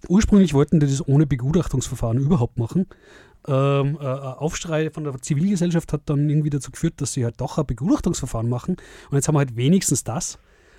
ursprünglich 0.08 0.54
wollten 0.54 0.80
die 0.80 0.88
das 0.88 1.08
ohne 1.08 1.26
Begutachtungsverfahren 1.26 2.18
überhaupt 2.18 2.58
machen. 2.58 2.88
Ähm, 3.48 3.98
äh, 4.00 4.06
Aufschrei 4.06 4.90
von 4.90 5.06
der 5.06 5.20
Zivilgesellschaft 5.22 5.94
hat 5.94 6.02
dann 6.06 6.30
irgendwie 6.30 6.50
dazu 6.50 6.72
geführt, 6.72 6.96
dass 6.98 7.14
sie 7.14 7.24
halt 7.24 7.40
doch 7.40 7.58
ein 7.58 7.66
Begutachtungsverfahren 7.66 8.50
machen. 8.50 8.76
Und 9.10 9.16
jetzt 9.16 9.28
haben 9.28 9.36
wir 9.36 9.40
halt 9.40 9.56
wenigstens 9.56 10.04
das, 10.04 10.38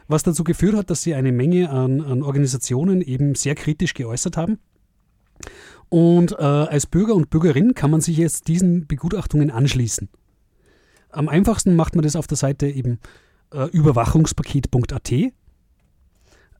was 0.08 0.22
dazu 0.22 0.44
geführt 0.44 0.76
hat, 0.76 0.90
dass 0.90 1.02
sie 1.02 1.14
eine 1.14 1.32
Menge 1.32 1.70
an, 1.70 2.00
an 2.00 2.22
Organisationen 2.22 3.00
eben 3.00 3.34
sehr 3.34 3.54
kritisch 3.54 3.94
geäußert 3.94 4.36
haben. 4.36 4.58
Und 5.88 6.32
äh, 6.32 6.44
als 6.44 6.86
Bürger 6.86 7.14
und 7.14 7.30
Bürgerin 7.30 7.74
kann 7.74 7.90
man 7.90 8.00
sich 8.00 8.16
jetzt 8.16 8.48
diesen 8.48 8.86
Begutachtungen 8.86 9.50
anschließen. 9.50 10.08
Am 11.11 11.28
einfachsten 11.28 11.74
macht 11.74 11.96
man 11.96 12.04
das 12.04 12.14
auf 12.14 12.26
der 12.26 12.36
Seite 12.36 12.68
eben 12.68 13.00
äh, 13.52 13.64
überwachungspaket.at. 13.64 15.12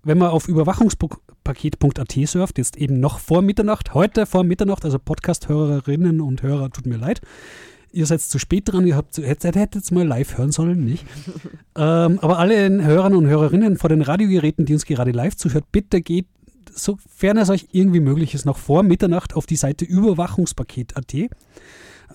Wenn 0.03 0.19
man 0.19 0.31
auf 0.31 0.49
überwachungspaket.at 1.41 2.29
surft, 2.29 2.59
jetzt 2.59 2.77
eben 2.77 3.01
noch 3.01 3.19
vor 3.19 3.43
Mitternacht, 3.43 3.95
heute 3.95 4.27
vor 4.27 4.45
Mitternacht, 4.45 4.85
also 4.85 4.99
Podcast-Hörerinnen 4.99 6.21
und 6.21 6.43
Hörer, 6.43 6.71
tut 6.71 6.87
mir 6.87 6.97
leid, 6.97 7.21
ihr 7.93 8.07
seid 8.07 8.21
zu 8.21 8.39
spät 8.39 8.65
dran, 8.67 8.87
ihr 8.87 8.97
habt, 8.97 9.19
hättet, 9.19 9.57
hättet 9.57 9.77
jetzt 9.77 9.93
mal 9.93 10.07
live 10.07 10.39
hören 10.39 10.53
sollen, 10.53 10.85
nicht? 10.85 11.05
ähm, 11.77 12.19
aber 12.21 12.39
alle 12.39 12.85
Hörern 12.85 13.15
und 13.15 13.27
Hörerinnen 13.27 13.79
vor 13.79 13.89
den 13.89 14.03
Radiogeräten, 14.03 14.67
die 14.67 14.75
uns 14.75 14.85
gerade 14.85 15.11
live 15.13 15.37
zuhört, 15.37 15.65
bitte 15.73 16.01
geht, 16.01 16.27
sofern 16.73 17.37
es 17.39 17.51
euch 17.51 17.69
irgendwie 17.73 18.01
möglich 18.01 18.35
ist, 18.35 18.47
noch 18.47 18.59
vor 18.59 18.83
Mitternacht 18.83 19.35
auf 19.35 19.47
die 19.47 19.57
Seite 19.57 19.85
überwachungspaket.at 19.85 21.15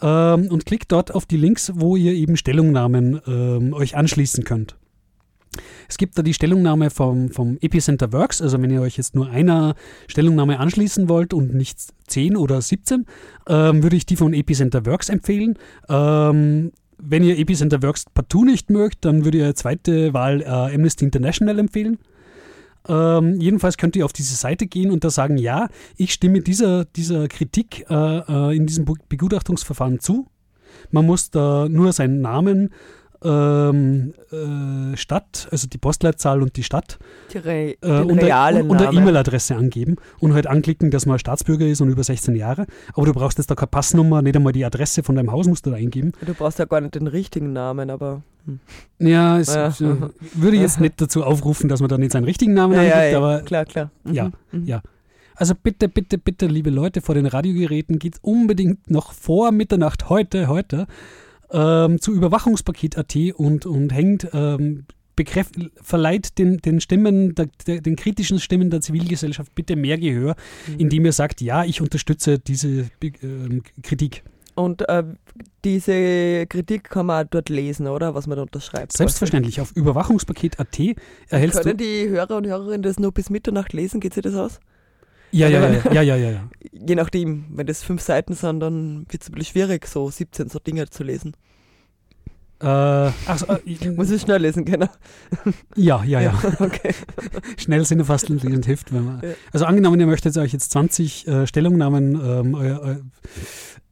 ähm, 0.02 0.48
und 0.50 0.66
klickt 0.66 0.92
dort 0.92 1.14
auf 1.14 1.26
die 1.26 1.38
Links, 1.38 1.74
wo 1.76 1.96
ihr 1.96 2.14
eben 2.14 2.38
Stellungnahmen 2.38 3.22
ähm, 3.28 3.74
euch 3.74 3.98
anschließen 3.98 4.44
könnt. 4.44 4.78
Es 5.88 5.98
gibt 5.98 6.18
da 6.18 6.22
die 6.22 6.34
Stellungnahme 6.34 6.90
vom, 6.90 7.30
vom 7.30 7.58
Epicenter 7.62 8.12
Works, 8.14 8.42
also 8.42 8.62
wenn 8.62 8.72
ihr 8.72 8.82
euch 8.82 8.98
jetzt 8.98 9.16
nur 9.16 9.30
einer 9.30 9.76
Stellungnahme 10.08 10.60
anschließen 10.60 11.10
wollt 11.10 11.34
und 11.34 11.54
nicht 11.54 11.80
10 12.08 12.36
oder 12.36 12.62
17, 12.62 13.06
ähm, 13.48 13.84
würde 13.84 13.96
ich 13.96 14.06
die 14.06 14.16
von 14.16 14.34
Epicenter 14.34 14.86
Works 14.86 15.10
empfehlen. 15.10 15.58
Ähm, 15.90 16.72
wenn 16.98 17.24
ihr 17.24 17.38
Epicenter 17.38 17.84
Works 17.84 18.06
partout 18.14 18.46
nicht 18.46 18.70
mögt, 18.70 19.06
dann 19.06 19.26
würde 19.26 19.38
ich 19.38 19.44
eine 19.44 19.54
zweite 19.54 20.14
Wahl 20.14 20.42
äh, 20.42 20.46
Amnesty 20.46 21.06
International 21.06 21.60
empfehlen. 21.60 21.98
Ähm, 22.88 23.40
jedenfalls 23.40 23.78
könnt 23.78 23.96
ihr 23.96 24.06
auf 24.06 24.14
diese 24.14 24.36
Seite 24.36 24.68
gehen 24.68 24.92
und 24.92 25.04
da 25.04 25.10
sagen, 25.10 25.38
ja, 25.38 25.70
ich 25.98 26.14
stimme 26.14 26.42
dieser, 26.42 26.86
dieser 26.86 27.28
Kritik 27.28 27.86
äh, 27.90 27.94
äh, 27.94 28.56
in 28.56 28.68
diesem 28.68 28.86
Begutachtungsverfahren 29.10 30.00
zu. 30.00 30.28
Man 30.92 31.06
muss 31.06 31.32
da 31.32 31.68
nur 31.70 31.94
seinen 31.94 32.22
Namen, 32.22 32.70
ähm, 33.26 34.14
äh, 34.32 34.96
Stadt, 34.98 35.48
also 35.52 35.68
die 35.68 35.78
Postleitzahl 35.78 36.42
und 36.42 36.56
die 36.56 36.64
Stadt 36.64 37.00
Die 37.34 37.40
Re 37.40 37.76
äh, 37.82 38.02
und, 38.02 38.20
realen 38.20 38.70
und 38.70 38.80
Namen. 38.80 38.98
E-Mail-Adresse 38.98 39.56
angeben 39.56 39.96
und 40.20 40.34
halt 40.34 40.48
anklicken, 40.48 40.92
dass 40.92 41.06
man 41.06 41.18
Staatsbürger 41.18 41.66
ist 41.66 41.82
und 41.82 41.90
über 41.90 42.04
16 42.04 42.36
Jahre. 42.36 42.68
Aber 42.94 43.06
du 43.06 43.14
brauchst 43.14 43.38
jetzt 43.40 43.50
da 43.50 43.56
keine 43.56 43.68
Passnummer, 43.68 44.22
nicht 44.22 44.36
einmal 44.36 44.54
die 44.54 44.64
Adresse 44.64 45.02
von 45.04 45.16
deinem 45.16 45.32
Haus 45.32 45.48
musst 45.48 45.66
du 45.66 45.72
da 45.72 45.78
eingeben. 45.78 46.12
Du 46.26 46.34
brauchst 46.34 46.60
ja 46.60 46.66
gar 46.66 46.82
nicht 46.82 46.96
den 46.96 47.08
richtigen 47.08 47.52
Namen, 47.54 47.90
aber. 47.90 48.22
Hm. 48.46 48.60
Ja, 49.00 49.40
es 49.40 49.54
Ja. 49.54 49.68
äh, 49.70 49.96
würde 50.34 50.58
jetzt 50.58 50.80
nicht 50.80 51.02
dazu 51.02 51.24
aufrufen, 51.24 51.68
dass 51.68 51.80
man 51.80 51.90
da 51.90 51.98
nicht 51.98 52.12
seinen 52.12 52.26
richtigen 52.26 52.54
Namen 52.54 52.74
Ja, 52.76 52.82
angibt, 52.82 53.12
ja, 53.12 53.18
aber 53.18 53.42
klar, 53.42 53.66
klar. 53.66 53.92
Mhm, 54.04 54.14
ja, 54.14 54.32
mhm. 54.52 54.66
ja. 54.66 54.82
Also 55.38 55.54
bitte, 55.62 55.90
bitte, 55.90 56.18
bitte, 56.18 56.46
liebe 56.46 56.70
Leute 56.70 57.02
vor 57.02 57.16
den 57.16 57.26
Radiogeräten, 57.26 58.00
geht 58.00 58.18
unbedingt 58.22 58.90
noch 58.90 59.12
vor 59.12 59.52
Mitternacht 59.52 60.10
heute, 60.10 60.48
heute 60.48 60.88
ähm, 61.52 62.00
zu 62.02 62.14
Überwachungspaket.at 62.14 63.16
und, 63.36 63.66
und 63.66 63.94
hängt, 63.94 64.28
ähm, 64.34 64.86
bekräft, 65.16 65.56
verleiht 65.82 66.38
den, 66.38 66.58
den 66.58 66.82
Stimmen, 66.82 67.36
der, 67.36 67.48
der, 67.66 67.82
den 67.82 67.96
kritischen 67.96 68.40
Stimmen 68.40 68.70
der 68.70 68.82
Zivilgesellschaft 68.82 69.56
bitte 69.56 69.76
mehr 69.76 69.98
Gehör, 69.98 70.36
Mhm. 70.68 70.80
indem 70.80 71.06
ihr 71.06 71.14
sagt, 71.14 71.42
ja, 71.42 71.64
ich 71.64 71.82
unterstütze 71.82 72.40
diese 72.40 72.90
ähm, 73.22 73.64
Kritik. 73.82 74.24
Und 74.56 74.88
äh, 74.88 75.04
diese 75.66 76.46
Kritik 76.48 76.86
kann 76.90 77.08
man 77.08 77.28
dort 77.30 77.50
lesen, 77.50 77.88
oder? 77.88 78.16
Was 78.16 78.26
man 78.26 78.38
da 78.38 78.44
unterschreibt. 78.44 78.94
Selbstverständlich, 78.94 79.60
auf 79.60 79.74
Überwachungspaket.at 79.76 80.80
erhältst 81.30 81.62
Können 81.62 81.78
du... 81.78 81.84
die 81.84 82.08
Hörer 82.10 82.38
und 82.38 82.48
Hörerinnen 82.48 82.82
das 82.82 82.98
nur 82.98 83.12
bis 83.12 83.30
Mitternacht 83.30 83.74
lesen? 83.74 84.00
Geht 84.00 84.14
sich 84.14 84.24
das 84.24 84.36
aus? 84.36 84.60
Ja, 85.36 85.50
ja, 85.50 85.70
ja, 85.70 85.92
ja, 85.92 86.02
ja, 86.02 86.16
ja, 86.16 86.32
ja. 86.38 86.50
Je 86.72 86.96
nachdem, 86.96 87.46
wenn 87.50 87.68
das 87.68 87.84
fünf 87.84 88.02
Seiten 88.02 88.36
sind, 88.36 88.62
dann 88.62 89.06
wird 89.10 89.22
es 89.22 89.30
ein 89.30 89.34
bisschen 89.34 89.52
schwierig, 89.52 89.86
so 89.86 90.10
17 90.10 90.48
so 90.48 90.60
Dinge 90.60 90.90
zu 90.90 91.04
lesen. 91.04 91.36
Äh, 92.66 93.12
ach, 93.28 93.38
so, 93.38 93.46
äh, 93.48 93.60
ich, 93.66 93.92
Muss 93.92 94.10
ich 94.10 94.22
schnell 94.22 94.42
lesen 94.42 94.66
können. 94.66 94.90
ja, 95.76 96.04
ja, 96.04 96.20
ja. 96.22 96.34
okay. 96.60 96.94
Schnell 97.58 97.86
sind 97.86 98.04
fast 98.06 98.28
lesend 98.30 98.66
hilft. 98.66 98.92
Wenn 98.94 99.06
man, 99.06 99.22
Ja. 99.22 99.30
Also 99.54 99.66
angenommen, 99.66 100.00
ihr 100.00 100.08
möchtet 100.08 100.36
euch 100.38 100.52
jetzt 100.52 100.72
20 100.72 101.28
äh, 101.28 101.46
Stellungnahmen 101.48 102.16
ähm, 102.16 102.56
euer, 102.56 102.80
euer, 102.82 103.00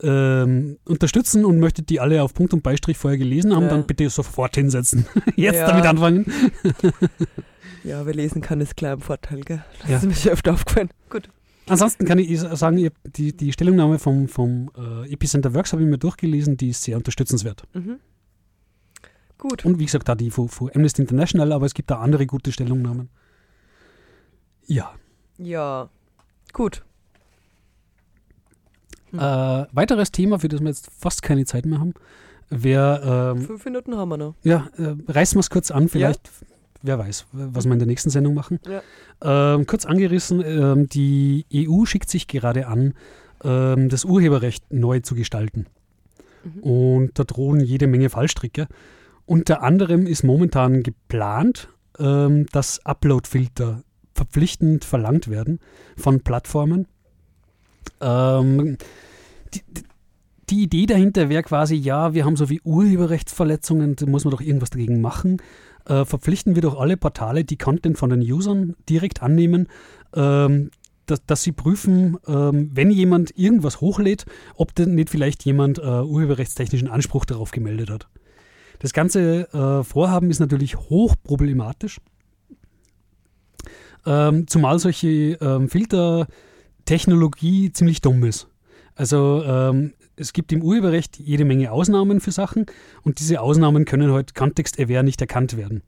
ähm, 0.01 0.77
unterstützen 0.85 1.45
und 1.45 1.59
möchtet 1.59 1.89
die 1.89 1.99
alle 1.99 2.23
auf 2.23 2.33
Punkt 2.33 2.53
und 2.53 2.63
Beistrich 2.63 2.97
vorher 2.97 3.17
gelesen 3.19 3.55
haben, 3.55 3.63
Ja. 3.65 3.69
dann 3.69 3.85
bitte 3.85 4.09
sofort 4.09 4.55
hinsetzen. 4.55 5.05
Jetzt 5.35 5.55
Ja. 5.57 5.67
damit 5.67 5.85
anfangen. 5.85 6.25
Ja, 7.85 8.05
wer 8.05 8.13
lesen 8.13 8.41
kann, 8.41 8.61
ist 8.61 8.77
klar 8.77 8.93
im 8.93 9.01
Vorteil, 9.01 9.41
gell? 9.41 9.61
Das 9.81 9.89
Ja. 9.89 9.97
ist 9.97 10.05
mir 10.05 10.15
schon 10.15 10.31
öfter 10.31 10.53
aufgefallen. 10.53 10.89
Gut. 11.09 11.27
Ansonsten 11.67 12.05
kann 12.05 12.17
ich 12.17 12.39
sagen, 12.39 12.77
ihr, 12.77 12.91
die, 13.05 13.35
die 13.35 13.51
Stellungnahme 13.51 13.99
vom, 13.99 14.29
vom 14.29 14.71
äh, 14.77 15.11
Epicenter 15.11 15.53
Works 15.53 15.73
habe 15.73 15.83
ich 15.83 15.89
mir 15.89 15.97
durchgelesen, 15.97 16.55
die 16.55 16.69
ist 16.69 16.81
sehr 16.83 16.95
unterstützenswert. 16.95 17.63
Mhm. 17.73 17.99
Gut. 19.37 19.65
Und 19.65 19.79
wie 19.79 19.85
gesagt, 19.85 20.07
da 20.07 20.15
die 20.15 20.31
von, 20.31 20.47
von 20.49 20.71
Amnesty 20.73 21.01
International, 21.01 21.51
aber 21.51 21.65
es 21.65 21.73
gibt 21.73 21.91
da 21.91 21.99
andere 21.99 22.25
gute 22.25 22.51
Stellungnahmen. 22.51 23.09
Ja. 24.65 24.93
Ja. 25.37 25.89
Gut. 26.53 26.83
Hm. 29.11 29.19
Äh, 29.19 29.65
weiteres 29.71 30.11
Thema, 30.11 30.39
für 30.39 30.47
das 30.47 30.61
wir 30.61 30.67
jetzt 30.67 30.89
fast 30.97 31.21
keine 31.21 31.45
Zeit 31.45 31.65
mehr 31.65 31.79
haben, 31.79 31.93
wäre, 32.49 33.33
ähm, 33.35 33.41
Fünf 33.41 33.65
Minuten 33.65 33.97
haben 33.97 34.09
wir 34.09 34.17
noch. 34.17 34.35
ja, 34.43 34.69
äh, 34.77 34.95
reißen 35.07 35.35
wir 35.35 35.41
es 35.41 35.49
kurz 35.49 35.71
an, 35.71 35.89
vielleicht, 35.89 36.29
wer 36.81 36.99
weiß, 36.99 37.25
was 37.31 37.65
wir 37.65 37.73
in 37.73 37.79
der 37.79 37.87
nächsten 37.87 38.09
Sendung 38.09 38.33
machen. 38.33 38.59
Ja. 38.67 39.55
Ähm, 39.55 39.65
kurz 39.67 39.85
angerissen, 39.85 40.43
ähm, 40.45 40.87
die 40.87 41.45
EU 41.53 41.85
schickt 41.85 42.09
sich 42.09 42.27
gerade 42.27 42.67
an, 42.67 42.93
ähm, 43.43 43.89
das 43.89 44.05
Urheberrecht 44.05 44.71
neu 44.71 44.99
zu 44.99 45.15
gestalten. 45.15 45.67
Und 46.61 47.17
da 47.17 47.23
drohen 47.23 47.61
jede 47.61 47.87
Menge 47.87 48.09
Fallstricke. 48.09 48.67
Unter 49.25 49.63
anderem 49.63 50.05
ist 50.05 50.23
momentan 50.23 50.83
geplant, 50.83 51.69
ähm, 51.99 52.45
dass 52.51 52.85
Upload-Filter 52.85 53.83
verpflichtend 54.13 54.85
verlangt 54.85 55.29
werden 55.29 55.59
von 55.97 56.21
Plattformen. 56.21 56.87
Ähm, 58.01 58.77
die, 59.53 59.61
die- 60.49 60.63
Idee 60.63 60.85
dahinter 60.85 61.29
wäre 61.29 61.41
quasi, 61.41 61.75
ja, 61.75 62.13
wir 62.13 62.25
haben 62.25 62.35
so 62.35 62.47
wie 62.49 62.61
Urheberrechtsverletzungen, 62.61 63.95
da 63.95 64.05
muss 64.05 64.23
man 64.23 64.31
doch 64.31 64.41
irgendwas 64.41 64.69
dagegen 64.69 65.01
machen. 65.01 65.41
Äh, 65.85 66.05
verpflichten 66.05 66.53
wir 66.55 66.61
doch 66.61 66.79
alle 66.79 66.95
Portale, 66.95 67.43
die 67.43 67.57
Content 67.57 67.97
von 67.97 68.11
den 68.11 68.21
Usern 68.21 68.75
direkt 68.87 69.23
annehmen, 69.23 69.67
ähm, 70.15 70.69
dass, 71.07 71.25
dass 71.25 71.43
sie 71.43 71.51
prüfen, 71.53 72.17
ähm, 72.27 72.69
wenn 72.73 72.91
jemand 72.91 73.37
irgendwas 73.37 73.81
hochlädt, 73.81 74.25
ob 74.55 74.75
denn 74.75 74.95
nicht 74.95 75.09
vielleicht 75.09 75.43
jemand 75.43 75.79
äh, 75.79 75.81
urheberrechtstechnischen 75.81 76.87
Anspruch 76.87 77.25
darauf 77.25 77.51
gemeldet 77.51 77.89
hat. 77.89 78.07
Das 78.83 78.91
ganze 78.91 79.47
äh, 79.53 79.83
Vorhaben 79.85 80.29
ist 80.29 80.41
natürlich 80.41 80.75
hochproblematisch, 80.75 82.01
ähm, 84.05 84.45
zumal 84.45 84.77
solche 84.77 85.37
ähm, 85.39 85.69
Filtertechnologie 85.69 87.71
ziemlich 87.71 88.01
dumm 88.01 88.25
ist. 88.25 88.49
Also 88.93 89.41
ähm, 89.45 89.93
es 90.17 90.33
gibt 90.33 90.51
im 90.51 90.61
Urheberrecht 90.61 91.17
jede 91.17 91.45
Menge 91.45 91.71
Ausnahmen 91.71 92.19
für 92.19 92.33
Sachen 92.33 92.65
und 93.03 93.19
diese 93.19 93.39
Ausnahmen 93.39 93.85
können 93.85 94.11
heute 94.11 94.33
kontextaware 94.33 95.05
nicht 95.05 95.21
erkannt 95.21 95.55
werden. 95.55 95.81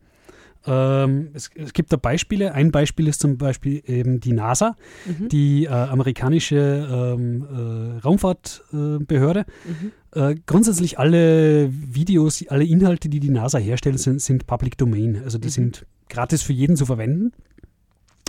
Ähm, 0.68 1.30
es, 1.34 1.52
es 1.56 1.74
gibt 1.74 1.92
da 1.94 1.98
Beispiele. 1.98 2.54
Ein 2.54 2.72
Beispiel 2.72 3.08
ist 3.08 3.22
zum 3.22 3.38
Beispiel 3.38 3.84
eben 3.86 4.20
die 4.20 4.34
NASA, 4.34 4.76
Mhm. 5.06 5.30
die 5.30 5.66
äh, 5.66 5.70
amerikanische 5.70 7.16
ähm, 7.18 7.46
äh, 7.46 8.00
Raumfahrtbehörde. 8.00 9.46
Mhm. 9.66 9.92
Äh, 10.20 10.36
grundsätzlich 10.46 10.98
alle 10.98 11.70
Videos, 11.72 12.44
alle 12.48 12.64
Inhalte, 12.64 13.10
die 13.10 13.20
die 13.20 13.30
NASA 13.30 13.58
herstellt, 13.58 14.00
sind, 14.00 14.22
sind 14.22 14.48
Public 14.48 14.78
Domain. 14.78 15.22
Also 15.24 15.38
die 15.38 15.48
Mhm. 15.48 15.52
sind 15.52 15.86
gratis 16.10 16.42
für 16.42 16.54
jeden 16.54 16.76
zu 16.76 16.86
verwenden. 16.86 17.32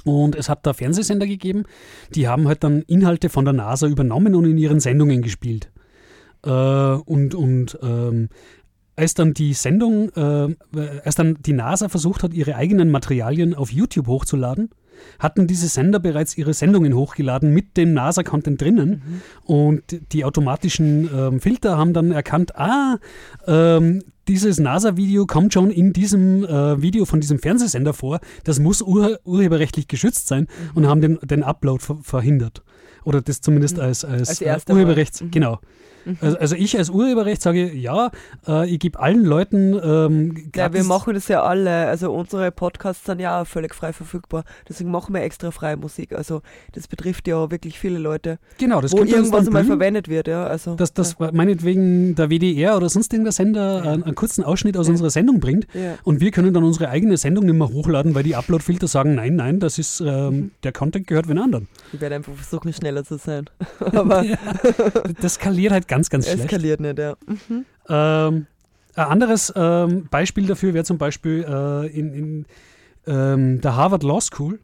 Und 0.05 0.37
es 0.37 0.49
hat 0.49 0.65
da 0.67 0.73
Fernsehsender 0.73 1.27
gegeben, 1.27 1.65
die 2.15 2.29
haben 2.29 2.47
halt 2.47 2.63
dann 2.63 2.83
Inhalte 2.83 3.29
von 3.29 3.45
der 3.45 3.55
NASA 3.55 3.89
übernommen 3.89 4.35
und 4.37 4.45
in 4.45 4.57
ihren 4.57 4.79
Sendungen 4.79 5.21
gespielt. 5.23 5.71
Äh, 6.45 6.51
und 6.51 7.35
und 7.35 7.79
ähm, 7.83 8.29
als 8.97 9.15
dann 9.15 9.35
die 9.35 9.53
Sendung, 9.55 10.11
äh, 10.17 10.55
als 11.05 11.15
dann 11.15 11.37
die 11.41 11.53
NASA 11.53 11.89
versucht 11.89 12.23
hat, 12.23 12.35
ihre 12.35 12.57
eigenen 12.57 12.91
Materialien 12.91 13.55
auf 13.55 13.71
YouTube 13.71 14.07
hochzuladen, 14.07 14.71
hatten 15.19 15.47
diese 15.47 15.69
Sender 15.69 16.01
bereits 16.01 16.39
ihre 16.39 16.55
Sendungen 16.55 16.95
hochgeladen 16.95 17.53
mit 17.53 17.77
dem 17.77 17.93
NASA-Content 17.93 18.61
drinnen. 18.61 19.21
Und 19.45 19.83
die 20.13 20.25
automatischen 20.25 21.11
ähm, 21.15 21.41
Filter 21.41 21.77
haben 21.77 21.93
dann 21.93 22.13
erkannt, 22.13 22.57
ah, 22.57 22.97
ähm, 23.47 24.03
dieses 24.27 24.59
NASA-Video 24.59 25.27
kommt 25.27 25.53
schon 25.53 25.71
in 25.71 25.93
diesem 25.93 26.45
äh, 26.45 26.81
Video 26.81 27.05
von 27.05 27.21
diesem 27.21 27.39
Fernsehsender 27.39 27.93
vor. 27.93 28.21
Das 28.45 28.59
muss 28.59 28.83
ur 28.83 29.21
urheberrechtlich 29.25 29.87
geschützt 29.87 30.27
sein 30.27 30.49
und 30.75 30.87
haben 30.87 31.01
den, 31.01 31.19
den 31.23 31.43
Upload 31.43 31.83
ver 31.85 31.99
verhindert. 32.03 32.63
Oder 33.05 33.21
das 33.21 33.41
zumindest 33.41 33.79
als, 33.79 34.05
als, 34.05 34.43
Als 34.43 34.65
äh. 34.65 34.73
Urheberrechts, 34.73 35.21
Mhm. 35.21 35.31
genau. 35.31 35.61
Mhm. 36.07 36.17
Also, 36.21 36.39
also 36.39 36.57
ich 36.57 36.79
als 36.79 36.89
Urheberrecht 36.89 37.43
sage, 37.43 37.73
ja, 37.75 38.11
äh, 38.49 38.67
ich 38.71 38.79
gebe 38.79 38.99
allen 38.99 39.25
Leuten 39.25 39.75
ähm, 39.83 40.51
Ja, 40.55 40.73
wir 40.73 40.85
machen 40.85 41.15
das 41.15 41.29
ja 41.29 41.43
alle. 41.43 41.87
Also 41.89 42.13
unsere 42.13 42.51
Podcasts 42.53 43.05
sind 43.05 43.21
ja 43.21 43.43
auch 43.43 43.47
völlig 43.47 43.75
frei 43.75 43.93
verfügbar. 43.93 44.45
Deswegen 44.69 44.91
machen 44.91 45.13
wir 45.15 45.23
extra 45.23 45.51
freie 45.51 45.77
Musik. 45.77 46.13
Also 46.13 46.43
das 46.73 46.87
betrifft 46.89 47.27
ja 47.29 47.51
wirklich 47.51 47.79
viele 47.79 47.99
Leute. 47.99 48.39
Genau, 48.59 48.81
das 48.81 48.93
wo 48.93 48.99
irgendwas 49.05 49.51
blühen. 49.51 49.67
verwendet 49.67 50.09
wird, 50.09 50.29
ja. 50.29 50.47
Also 50.47 50.77
dass 50.77 50.93
das 50.95 51.17
meinetwegen 51.19 52.15
der 52.15 52.31
WDR 52.31 52.77
oder 52.77 52.89
sonst 52.89 53.13
irgendein 53.13 53.33
Sender 53.33 53.83
einen, 53.83 54.03
einen 54.05 54.15
kurzen 54.15 54.45
Ausschnitt 54.45 54.77
aus 54.77 54.89
unserer 54.89 55.11
Sendung 55.11 55.41
bringt 55.41 55.67
Ja. 55.75 55.95
und 56.05 56.21
wir 56.21 56.31
können 56.31 56.55
dann 56.55 56.65
unsere 56.65 56.89
eigene 56.89 57.17
Sendung 57.17 57.47
nicht 57.47 57.57
mehr 57.57 57.69
hochladen, 57.69 58.15
weil 58.15 58.23
die 58.23 58.37
Upload-Filter 58.37 58.87
sagen, 58.87 59.15
nein, 59.17 59.37
nein, 59.37 59.61
das 59.61 59.79
ist, 59.79 60.01
ähm, 60.01 60.53
der 60.63 60.73
Content 60.73 61.07
gehört 61.07 61.29
wen 61.29 61.39
anderen. 61.39 61.69
ich 61.93 62.01
werde 62.01 62.15
einfach 62.17 62.33
versuchen, 62.35 62.73
schneller 62.73 63.03
zu 63.05 63.19
sein. 63.19 63.47
Aber 63.81 64.23
Ja, 64.27 64.37
das 65.21 65.35
skaliert 65.35 65.73
halt 65.73 65.89
ganz, 65.89 65.96
ganz 66.11 66.27
schlecht. 66.27 66.45
eskaliert 66.45 66.81
nicht, 66.81 66.99
ja. 66.99 67.17
Mhm. 67.27 67.65
Ähm, 67.89 68.47
ein 68.95 69.07
anderes 69.07 69.53
ähm, 69.55 70.07
Beispiel 70.11 70.47
dafür 70.47 70.73
wäre 70.75 70.85
zum 70.85 70.99
Beispiel 70.99 71.45
äh, 71.49 71.87
in, 71.89 72.15
in 72.15 72.47
ähm, 73.07 73.61
der 73.61 73.77
Harvard 73.77 74.03
Law 74.03 74.21
School, 74.21 74.61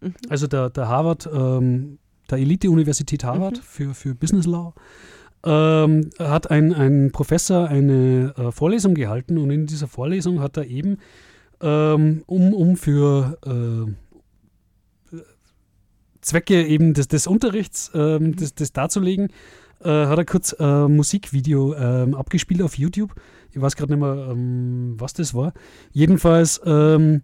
Mhm. 0.00 0.14
also 0.28 0.46
der, 0.46 0.70
der 0.70 0.88
Harvard, 0.88 1.28
ähm, 1.32 1.98
der 2.30 2.38
Elite-Universität 2.38 3.24
Harvard 3.24 3.56
Mhm. 3.58 3.62
für, 3.62 3.94
für 3.94 4.14
Business 4.14 4.46
Law, 4.46 4.72
ähm, 5.44 6.10
hat 6.18 6.50
ein, 6.50 6.72
ein 6.74 7.10
Professor 7.12 7.68
eine 7.68 8.34
äh, 8.36 8.52
Vorlesung 8.52 8.94
gehalten 8.94 9.38
und 9.38 9.50
in 9.50 9.66
dieser 9.66 9.86
Vorlesung 9.88 10.40
hat 10.40 10.56
er 10.56 10.66
eben, 10.66 10.98
ähm, 11.60 12.22
um, 12.26 12.52
um 12.54 12.76
für 12.76 13.38
äh, 15.12 15.16
Zwecke 16.20 16.66
eben 16.66 16.94
des, 16.94 17.08
des 17.08 17.26
Unterrichts, 17.26 17.90
ähm, 17.94 18.36
das, 18.36 18.54
das 18.54 18.72
darzulegen, 18.72 19.28
äh, 19.82 20.06
hat 20.06 20.18
er 20.18 20.24
kurz 20.24 20.52
ein 20.52 20.96
Musikvideo 20.96 21.74
ähm, 21.74 22.14
abgespielt 22.14 22.62
auf 22.62 22.78
YouTube. 22.78 23.14
Ich 23.52 23.60
weiß 23.60 23.76
gerade 23.76 23.92
nicht 23.92 24.00
mehr, 24.00 24.28
ähm, 24.30 24.94
was 24.98 25.12
das 25.12 25.34
war. 25.34 25.52
Jedenfalls 25.92 26.60
ähm, 26.64 27.22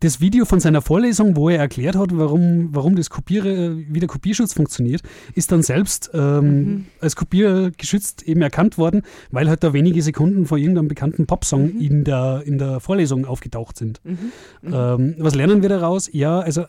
das 0.00 0.20
Video 0.20 0.44
von 0.44 0.60
seiner 0.60 0.80
Vorlesung, 0.80 1.36
wo 1.36 1.48
er 1.48 1.58
erklärt 1.58 1.96
hat, 1.96 2.16
warum, 2.16 2.68
warum 2.72 2.94
das 2.94 3.10
Kopiere, 3.10 3.76
wie 3.76 3.98
der 3.98 4.08
Kopierschutz 4.08 4.52
funktioniert, 4.52 5.02
ist 5.34 5.50
dann 5.50 5.62
selbst 5.62 6.10
ähm, 6.14 6.86
als 7.00 7.16
kopiergeschützt 7.16 8.22
eben 8.22 8.40
erkannt 8.42 8.78
worden, 8.78 9.02
weil 9.30 9.48
halt 9.48 9.64
da 9.64 9.72
wenige 9.72 10.02
Sekunden 10.02 10.46
vor 10.46 10.58
irgendeinem 10.58 10.88
bekannten 10.88 11.26
Popsong 11.26 11.80
in, 11.80 12.04
der, 12.04 12.42
in 12.44 12.58
der 12.58 12.80
Vorlesung 12.80 13.24
aufgetaucht 13.24 13.76
sind. 13.76 14.00
Mhm. 14.04 14.18
Mhm. 14.62 14.72
Ähm, 14.72 15.14
was 15.18 15.34
lernen 15.34 15.62
wir 15.62 15.68
daraus? 15.68 16.08
Ja, 16.12 16.38
also 16.38 16.64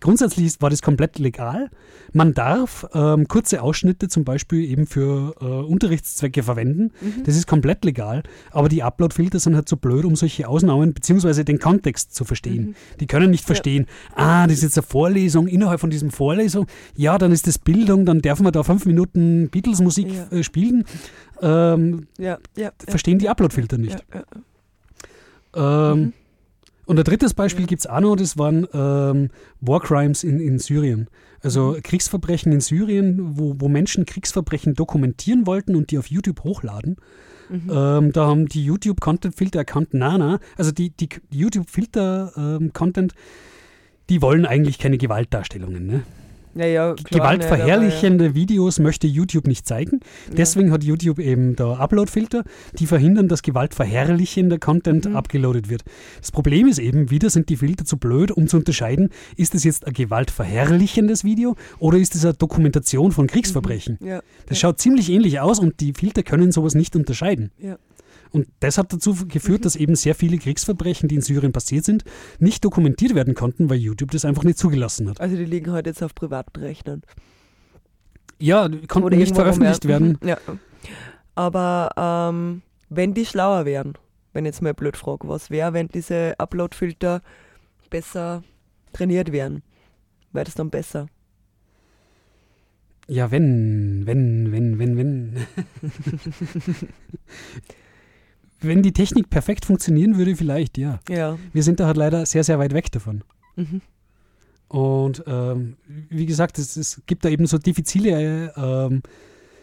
grundsätzlich 0.00 0.60
war 0.60 0.70
das 0.70 0.82
komplett 0.82 1.18
legal. 1.18 1.70
Man 2.12 2.32
darf 2.34 2.86
ähm, 2.94 3.28
kurze 3.28 3.62
Ausschnitte 3.62 4.08
zum 4.08 4.24
Beispiel 4.24 4.64
eben 4.64 4.86
für 4.86 5.34
äh, 5.40 5.44
Unterrichtszwecke 5.44 6.42
verwenden. 6.42 6.92
Mhm. 7.00 7.24
Das 7.24 7.36
ist 7.36 7.46
komplett 7.46 7.84
legal. 7.84 8.22
Aber 8.50 8.68
die 8.68 8.82
Upload-Filter 8.82 9.38
sind 9.40 9.54
halt 9.54 9.68
so 9.68 9.76
blöd, 9.76 10.04
um 10.04 10.16
solche 10.16 10.48
Ausnahmen 10.48 10.94
beziehungsweise 10.94 11.44
den 11.44 11.58
Kontext 11.58 12.14
zu 12.14 12.24
verstehen. 12.24 12.68
Mhm. 12.68 12.74
Die 13.00 13.06
können 13.06 13.30
nicht 13.30 13.44
verstehen, 13.44 13.86
ah, 14.14 14.46
das 14.46 14.58
ist 14.58 14.62
jetzt 14.62 14.78
eine 14.78 14.86
Vorlesung, 14.86 15.48
innerhalb 15.48 15.80
von 15.80 15.90
diesem 15.90 16.10
Vorlesung, 16.10 16.66
ja, 16.96 17.18
dann 17.18 17.32
ist 17.32 17.46
das 17.46 17.58
Bildung, 17.58 18.06
dann 18.06 18.20
dürfen 18.20 18.44
wir 18.46 18.52
da 18.52 18.62
fünf 18.62 18.86
Minuten 18.86 19.48
Beatles-Musik 19.50 20.08
Ja. 20.08 20.38
äh, 20.38 20.42
spielen. 20.42 20.84
Ähm, 21.42 22.06
Ja, 22.18 22.38
ja, 22.56 22.64
ja. 22.64 22.72
verstehen 22.86 23.18
die 23.18 23.28
Upload-Filter 23.28 23.78
nicht. 23.78 24.04
Ja, 24.14 24.22
ja. 25.54 25.98
Ähm, 26.88 26.90
Und 26.90 26.98
ein 26.98 27.04
drittes 27.04 27.34
Beispiel 27.34 27.66
gibt 27.66 27.80
es 27.80 27.86
auch 27.86 28.00
noch, 28.00 28.16
das 28.16 28.38
waren 28.38 28.66
ähm, 28.72 29.30
War 29.60 29.80
Crimes 29.80 30.24
in, 30.24 30.40
in 30.40 30.58
Syrien. 30.58 31.08
Also 31.40 31.76
Kriegsverbrechen 31.82 32.50
in 32.52 32.60
Syrien, 32.60 33.38
wo, 33.38 33.54
wo 33.58 33.68
Menschen 33.68 34.06
Kriegsverbrechen 34.06 34.74
dokumentieren 34.74 35.46
wollten 35.46 35.76
und 35.76 35.90
die 35.90 35.98
auf 35.98 36.08
YouTube 36.08 36.42
hochladen. 36.42 36.96
Mhm. 37.48 37.70
Ähm, 37.72 38.12
da 38.12 38.26
haben 38.26 38.46
die 38.46 38.64
YouTube-Content-Filter 38.64 39.60
erkannt, 39.60 39.90
na, 39.92 40.18
na, 40.18 40.38
also 40.56 40.72
die, 40.72 40.90
die, 40.90 41.08
YouTube-Filter-Content, 41.30 43.14
die 44.10 44.20
wollen 44.20 44.44
eigentlich 44.44 44.78
keine 44.78 44.98
Gewaltdarstellungen. 44.98 45.86
Ne? 45.86 46.02
Ja, 46.58 46.66
ja, 46.66 46.94
klar, 46.94 47.20
gewaltverherrlichende 47.38 48.34
Videos 48.34 48.78
möchte 48.78 49.06
YouTube 49.06 49.46
nicht 49.46 49.66
zeigen. 49.66 50.00
Deswegen 50.36 50.72
hat 50.72 50.82
YouTube 50.84 51.18
eben 51.18 51.56
da 51.56 51.74
Upload-Filter, 51.74 52.44
die 52.78 52.86
verhindern, 52.86 53.28
dass 53.28 53.42
gewaltverherrlichender 53.42 54.58
Content 54.58 55.08
Mhm. 55.08 55.16
abgeloadet 55.16 55.68
wird. 55.68 55.82
Das 56.20 56.32
Problem 56.32 56.66
ist 56.66 56.78
eben, 56.78 57.10
wieder 57.10 57.30
sind 57.30 57.48
die 57.48 57.56
Filter 57.56 57.84
zu 57.84 57.96
blöd, 57.96 58.30
um 58.30 58.48
zu 58.48 58.56
unterscheiden, 58.56 59.10
ist 59.36 59.54
es 59.54 59.64
jetzt 59.64 59.86
ein 59.86 59.92
gewaltverherrlichendes 59.92 61.24
Video 61.24 61.56
oder 61.78 61.98
ist 61.98 62.14
es 62.14 62.24
eine 62.24 62.34
Dokumentation 62.34 63.12
von 63.12 63.26
Kriegsverbrechen? 63.26 63.98
Mhm. 64.00 64.06
Ja. 64.06 64.22
Das 64.46 64.58
schaut 64.58 64.80
ziemlich 64.80 65.10
ähnlich 65.10 65.40
aus 65.40 65.58
und 65.58 65.80
die 65.80 65.92
Filter 65.92 66.22
können 66.22 66.52
sowas 66.52 66.74
nicht 66.74 66.96
unterscheiden. 66.96 67.50
Ja. 67.58 67.78
Und 68.30 68.48
das 68.60 68.78
hat 68.78 68.92
dazu 68.92 69.14
geführt, 69.26 69.64
dass 69.64 69.76
eben 69.76 69.94
sehr 69.94 70.14
viele 70.14 70.38
Kriegsverbrechen, 70.38 71.08
die 71.08 71.16
in 71.16 71.22
Syrien 71.22 71.52
passiert 71.52 71.84
sind, 71.84 72.04
nicht 72.38 72.64
dokumentiert 72.64 73.14
werden 73.14 73.34
konnten, 73.34 73.70
weil 73.70 73.78
YouTube 73.78 74.10
das 74.10 74.24
einfach 74.24 74.44
nicht 74.44 74.58
zugelassen 74.58 75.08
hat. 75.08 75.20
Also 75.20 75.36
die 75.36 75.44
liegen 75.44 75.72
halt 75.72 75.86
jetzt 75.86 76.02
auf 76.02 76.14
privaten 76.14 76.60
Rechnern. 76.60 77.02
Ja, 78.38 78.68
die 78.68 78.86
konnten 78.86 79.06
Oder 79.06 79.16
nicht 79.16 79.34
veröffentlicht 79.34 79.86
werden. 79.86 80.18
Mhm, 80.20 80.28
Ja. 80.28 80.38
Aber 81.34 82.30
ähm, 82.32 82.62
wenn 82.88 83.14
die 83.14 83.26
schlauer 83.26 83.64
wären, 83.64 83.94
wenn 84.32 84.44
jetzt 84.44 84.62
mal 84.62 84.74
blöd 84.74 84.96
frage, 84.96 85.28
was 85.28 85.50
wäre, 85.50 85.72
wenn 85.72 85.88
diese 85.88 86.34
Upload-Filter 86.38 87.22
besser 87.90 88.42
trainiert 88.92 89.32
wären? 89.32 89.62
Wäre 90.32 90.44
das 90.44 90.54
dann 90.54 90.70
besser? 90.70 91.06
Ja, 93.06 93.30
wenn, 93.30 94.02
wenn, 94.04 94.52
wenn, 94.52 94.78
wenn, 94.78 94.96
wenn. 94.98 95.36
wenn 98.60 98.82
die 98.82 98.92
Technik 98.92 99.30
perfekt 99.30 99.64
funktionieren 99.64 100.18
würde, 100.18 100.36
vielleicht, 100.36 100.78
ja. 100.78 101.00
Ja. 101.08 101.38
Wir 101.52 101.62
sind 101.62 101.80
da 101.80 101.86
halt 101.86 101.96
leider 101.96 102.26
sehr, 102.26 102.44
sehr 102.44 102.58
weit 102.58 102.74
weg 102.74 102.90
davon. 102.92 103.22
Mhm. 103.56 103.80
Und 104.68 105.24
ähm, 105.26 105.76
wie 106.10 106.26
gesagt, 106.26 106.58
es, 106.58 106.76
es 106.76 107.00
gibt 107.06 107.24
da 107.24 107.28
eben 107.30 107.46
so 107.46 107.56
diffizile, 107.58 108.52
ähm, 108.56 109.02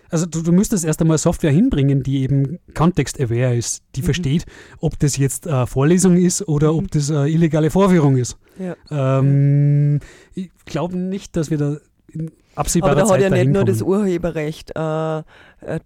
also 0.10 0.26
du, 0.26 0.42
du 0.42 0.52
müsstest 0.52 0.86
erst 0.86 1.02
einmal 1.02 1.18
Software 1.18 1.52
hinbringen, 1.52 2.02
die 2.04 2.22
eben 2.24 2.60
context-aware 2.74 3.56
ist, 3.56 3.84
die 3.96 4.02
Mhm. 4.02 4.06
versteht, 4.06 4.46
ob 4.80 4.98
das 5.00 5.18
jetzt 5.18 5.46
äh, 5.46 5.66
Vorlesung 5.68 6.16
ist 6.18 6.48
oder 6.48 6.74
ob 6.74 6.90
das 6.92 7.10
äh, 7.10 7.26
illegale 7.32 7.70
Vorführung 7.70 8.18
ist. 8.18 8.38
Ja. 8.60 8.76
Ähm, 9.20 10.00
ich 10.34 10.50
glaube 10.66 10.98
nicht, 10.98 11.36
dass 11.36 11.50
wir 11.52 11.58
da 11.58 11.78
in 12.16 12.32
absehbarer 12.56 12.92
Aber 12.94 13.02
da 13.02 13.08
hat 13.08 13.22
Zeit 13.22 13.22
ja 13.22 13.30
nicht 13.30 13.48
nur 13.48 13.64
kommen. 13.64 13.66
das 13.68 13.82
Urheberrecht 13.82 14.72
äh, 14.76 15.20
äh, 15.20 15.24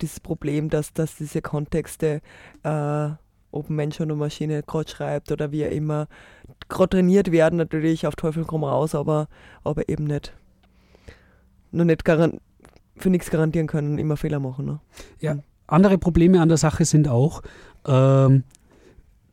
dieses 0.02 0.20
Problem, 0.20 0.70
dass, 0.70 0.94
dass 0.94 1.16
diese 1.16 1.42
Kontexte, 1.42 2.22
äh, 2.64 3.10
ob 3.52 3.70
Mensch 3.70 4.00
oder 4.00 4.16
Maschine 4.16 4.64
gerade 4.64 4.90
schreibt 4.90 5.32
oder 5.32 5.52
wie 5.52 5.64
immer, 5.64 6.08
gerade 6.68 6.90
trainiert 6.90 7.32
werden, 7.32 7.58
natürlich 7.58 8.06
auf 8.06 8.16
Teufel 8.16 8.46
komm 8.46 8.64
raus, 8.64 8.96
aber, 8.96 9.28
aber 9.64 9.90
eben 9.90 10.04
nicht. 10.06 10.34
Nur 11.72 11.86
nicht 11.86 12.06
garan 12.06 12.40
für 12.98 13.10
nichts 13.10 13.30
garantieren 13.30 13.68
können, 13.68 13.98
immer 13.98 14.18
Fehler 14.18 14.40
machen. 14.40 14.66
Ne? 14.66 14.80
Ja, 15.20 15.38
andere 15.68 15.98
Probleme 15.98 16.42
an 16.42 16.50
der 16.50 16.58
Sache 16.58 16.84
sind 16.86 17.08
auch, 17.08 17.42
ähm, 17.88 18.44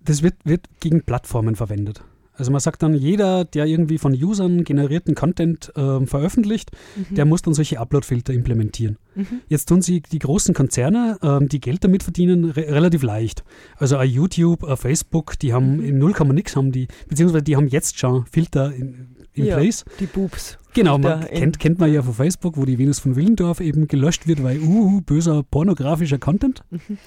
das 0.00 0.22
wird, 0.22 0.34
wird 0.44 0.68
gegen 0.80 1.02
Plattformen 1.02 1.56
verwendet. 1.56 2.02
Also 2.36 2.50
man 2.50 2.60
sagt 2.60 2.82
dann, 2.82 2.94
jeder, 2.94 3.44
der 3.44 3.66
irgendwie 3.66 3.98
von 3.98 4.12
Usern 4.12 4.64
generierten 4.64 5.14
Content 5.14 5.72
ähm, 5.76 6.06
veröffentlicht, 6.06 6.70
Mhm. 6.96 7.14
der 7.14 7.24
muss 7.24 7.42
dann 7.42 7.54
solche 7.54 7.78
Upload-Filter 7.80 8.32
implementieren. 8.32 8.96
Mhm. 9.14 9.40
Jetzt 9.48 9.66
tun 9.68 9.82
sie 9.82 10.00
die 10.02 10.18
großen 10.18 10.54
Konzerne, 10.54 11.18
ähm, 11.22 11.48
die 11.48 11.60
Geld 11.60 11.82
damit 11.84 12.02
verdienen, 12.02 12.44
re 12.50 12.62
relativ 12.68 13.02
leicht. 13.02 13.44
Also 13.76 13.96
ein 13.96 14.08
YouTube, 14.10 14.64
ein 14.64 14.76
Facebook, 14.76 15.38
die 15.38 15.48
Mhm. 15.48 15.52
haben 15.54 15.82
in 15.84 15.98
0, 15.98 16.14
nix 16.32 16.56
haben 16.56 16.72
die, 16.72 16.88
beziehungsweise 17.08 17.42
die 17.42 17.56
haben 17.56 17.68
jetzt 17.68 17.98
schon 17.98 18.26
Filter 18.26 18.72
in, 18.74 19.16
in 19.32 19.46
ja, 19.46 19.56
place. 19.56 19.84
Die 20.00 20.06
Boobs. 20.06 20.58
Genau, 20.74 20.98
man 20.98 21.24
kennt, 21.26 21.58
kennt 21.58 21.78
man 21.78 21.90
ja 21.90 22.02
von 22.02 22.12
Facebook, 22.12 22.58
wo 22.58 22.66
die 22.66 22.78
Venus 22.78 22.98
von 22.98 23.16
Willendorf 23.16 23.60
eben 23.60 23.88
gelöscht 23.88 24.26
wird, 24.26 24.42
weil 24.42 24.58
uh, 24.60 25.00
böser 25.00 25.42
pornografischer 25.42 26.18
Content. 26.18 26.62
Mhm. 26.70 26.98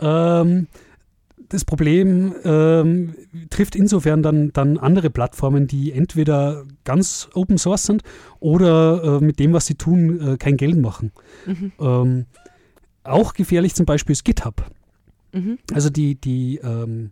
Ähm, 0.00 0.66
das 1.48 1.64
Problem 1.64 2.34
ähm, 2.44 3.14
trifft 3.50 3.76
insofern 3.76 4.22
dann, 4.22 4.52
dann 4.52 4.78
andere 4.78 5.10
Plattformen, 5.10 5.66
die 5.66 5.92
entweder 5.92 6.64
ganz 6.84 7.28
Open 7.34 7.58
Source 7.58 7.84
sind 7.84 8.02
oder 8.40 9.20
äh, 9.20 9.24
mit 9.24 9.38
dem, 9.38 9.52
was 9.52 9.66
sie 9.66 9.74
tun, 9.74 10.20
äh, 10.20 10.36
kein 10.36 10.56
Geld 10.56 10.78
machen. 10.78 11.12
Mhm. 11.46 11.72
Ähm, 11.80 12.26
auch 13.04 13.34
gefährlich 13.34 13.74
zum 13.74 13.86
Beispiel 13.86 14.12
ist 14.12 14.24
GitHub. 14.24 14.64
Mhm. 15.32 15.58
Also 15.72 15.90
die, 15.90 16.16
die 16.16 16.60
ähm, 16.62 17.10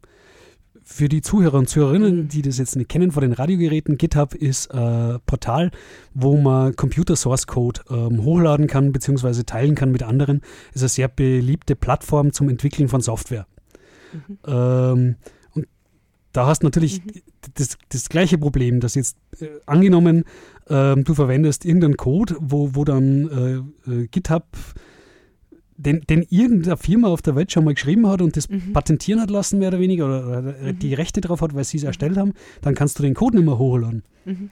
für 0.83 1.09
die 1.09 1.23
Zuhörer 1.23 1.59
und 1.59 1.69
Zuhörerinnen, 1.69 2.29
die 2.29 2.43
das 2.43 2.59
jetzt 2.59 2.77
nicht 2.77 2.91
kennen 2.91 3.11
von 3.11 3.23
den 3.23 3.33
Radiogeräten, 3.33 3.97
GitHub 3.97 4.35
ist 4.35 4.71
ein 4.73 5.19
Portal, 5.25 5.71
wo 6.13 6.37
man 6.37 6.77
Computer 6.77 7.17
Source 7.17 7.47
Code 7.47 7.81
ähm, 7.91 8.23
hochladen 8.23 8.67
kann 8.67 8.93
bzw. 8.93 9.45
teilen 9.45 9.75
kann 9.75 9.91
mit 9.91 10.03
anderen. 10.03 10.43
Ist 10.75 10.83
eine 10.83 10.89
sehr 10.91 11.09
beliebte 11.09 11.75
Plattform 11.75 12.33
zum 12.33 12.51
Entwickeln 12.51 12.89
von 12.89 13.01
Software. 13.01 13.47
Mhm. 14.15 14.39
Ähm, 14.47 15.17
und 15.55 15.67
da 16.33 16.47
hast 16.47 16.63
du 16.63 16.67
natürlich 16.67 17.03
das, 17.55 17.77
das 17.91 18.09
gleiche 18.09 18.39
Problem, 18.39 18.81
dass 18.81 18.95
jetzt 18.95 19.17
äh, 19.41 19.49
angenommen, 19.67 20.25
ähm, 20.69 21.05
du 21.05 21.15
verwendest 21.15 21.65
irgendeinen 21.65 21.97
Code, 21.97 22.37
wo, 22.41 22.75
wo 22.75 22.85
dann 22.85 23.75
äh, 23.87 23.91
äh, 23.91 24.07
GitHub 24.09 24.47
den, 25.77 26.03
den 26.03 26.23
irgendeine 26.31 26.77
Firma 26.77 27.09
auf 27.09 27.21
der 27.21 27.35
Welt 27.35 27.51
schon 27.51 27.65
mal 27.65 27.75
geschrieben 27.75 28.07
hat 28.07 28.23
und 28.23 28.37
das 28.37 28.49
Mhm. 28.49 28.73
patentieren 28.73 29.21
hat 29.21 29.31
lassen, 29.31 29.59
mehr 29.59 29.69
oder 29.69 29.81
weniger, 29.81 30.07
oder, 30.07 30.39
oder 30.39 30.73
die 30.73 30.95
Rechte 30.95 31.21
drauf 31.21 31.41
hat, 31.41 31.55
weil 31.55 31.65
sie 31.65 31.79
es 31.79 31.83
erstellt 31.83 32.17
haben, 32.17 32.33
dann 32.63 32.75
kannst 32.75 32.99
du 32.99 33.03
den 33.03 33.15
Code 33.15 33.37
nicht 33.37 33.47
mehr 33.47 33.59
hochladen. 33.59 34.05
Mhm. 34.25 34.51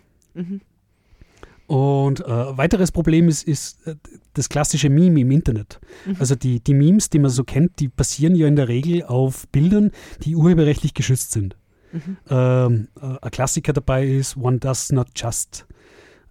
Und 1.72 2.20
äh, 2.20 2.26
weiteres 2.58 2.92
Problem 2.92 3.30
ist, 3.30 3.48
ist 3.48 3.86
äh, 3.86 3.94
das 4.34 4.50
klassische 4.50 4.90
Meme 4.90 5.20
im 5.20 5.30
Internet. 5.30 5.80
Mhm. 6.04 6.16
Also 6.18 6.34
die, 6.34 6.60
die 6.60 6.74
Memes, 6.74 7.08
die 7.08 7.18
man 7.18 7.30
so 7.30 7.44
kennt, 7.44 7.80
die 7.80 7.88
basieren 7.88 8.34
ja 8.34 8.46
in 8.46 8.56
der 8.56 8.68
Regel 8.68 9.04
auf 9.04 9.48
Bildern, 9.48 9.90
die 10.20 10.36
urheberrechtlich 10.36 10.92
geschützt 10.92 11.32
sind. 11.32 11.56
Mhm. 11.92 12.16
Ähm, 12.28 12.88
äh, 13.00 13.16
ein 13.22 13.30
Klassiker 13.30 13.72
dabei 13.72 14.06
ist 14.06 14.36
One 14.36 14.58
Does 14.58 14.92
Not 14.92 15.08
Just. 15.16 15.66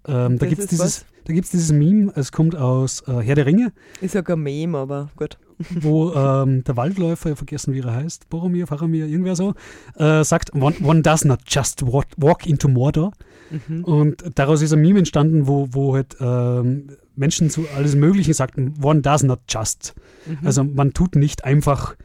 Ähm, 0.07 0.37
da 0.37 0.45
gibt 0.45 0.61
es 0.61 0.67
dieses, 0.67 0.85
was? 0.85 1.05
da 1.23 1.33
gibt's 1.33 1.49
dieses 1.49 1.71
Meme, 1.71 2.13
es 2.15 2.31
kommt 2.31 2.55
aus 2.55 3.01
äh, 3.07 3.21
Herr 3.21 3.33
der 3.33 3.47
Ringe, 3.47 3.73
Ist 3.99 4.13
ja 4.13 4.21
kein 4.21 4.41
Meme, 4.41 4.77
aber 4.77 5.09
gut. 5.15 5.39
Wo 5.82 6.14
ähm, 6.14 6.64
der 6.64 6.78
Waldläufer, 6.78 7.32
ich 7.32 7.38
vergessen, 7.38 7.74
wie 7.74 7.80
er 7.80 7.93
heißt, 7.93 8.30
Boromir, 8.30 8.68
Faramir, 8.68 9.07
irgendwer 9.07 9.36
so, 9.36 9.53
äh, 9.97 10.24
sagt, 10.24 10.53
one, 10.53 10.76
one 10.84 11.01
does 11.01 11.26
not 11.26 11.39
just 11.47 11.86
walk, 11.86 12.45
into 12.45 12.68
Mordor. 12.68 13.12
Mhm. 13.68 13.84
Und 13.84 14.24
daraus 14.36 14.62
ist 14.62 14.74
ein 14.74 14.82
Meme 14.82 14.99
entstanden, 14.99 15.47
wo, 15.47 15.68
wo 15.72 15.95
halt 15.95 16.16
ähm, 16.20 16.88
Menschen 17.16 17.49
zu 17.49 17.66
alles 17.76 17.95
Mögliche 17.95 18.34
sagten, 18.34 18.74
one 18.82 19.01
does 19.01 19.24
not 19.24 19.39
just. 19.49 19.93
Mhm. 20.26 20.47
Also 20.47 20.64
man 20.64 20.93
tut 20.93 21.16
nicht 21.16 21.43
einfach 21.43 21.95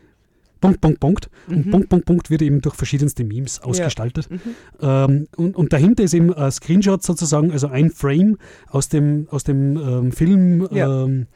Punkt, 0.60 0.80
Punkt, 0.80 1.00
Punkt. 1.00 1.30
Und 1.48 1.66
Mhm. 1.66 1.70
Punkt, 1.70 1.88
Punkt, 1.88 2.06
Punkt 2.06 2.30
wird 2.30 2.42
eben 2.42 2.60
durch 2.60 2.74
verschiedenste 2.74 3.24
Memes 3.24 3.60
ausgestaltet. 3.62 4.28
Mhm. 4.30 4.40
Ähm, 4.80 5.28
und, 5.36 5.54
und 5.56 5.72
dahinter 5.72 6.02
ist 6.02 6.14
eben 6.14 6.32
ein 6.32 6.50
Screenshot 6.50 7.02
sozusagen, 7.02 7.52
also 7.52 7.68
ein 7.68 7.90
Frame 7.90 8.36
aus 8.68 8.88
dem, 8.88 9.28
aus 9.30 9.44
dem 9.44 9.76
ähm, 9.76 10.12
Film 10.12 10.66
Ja. 10.72 11.04
ähm, 11.04 11.26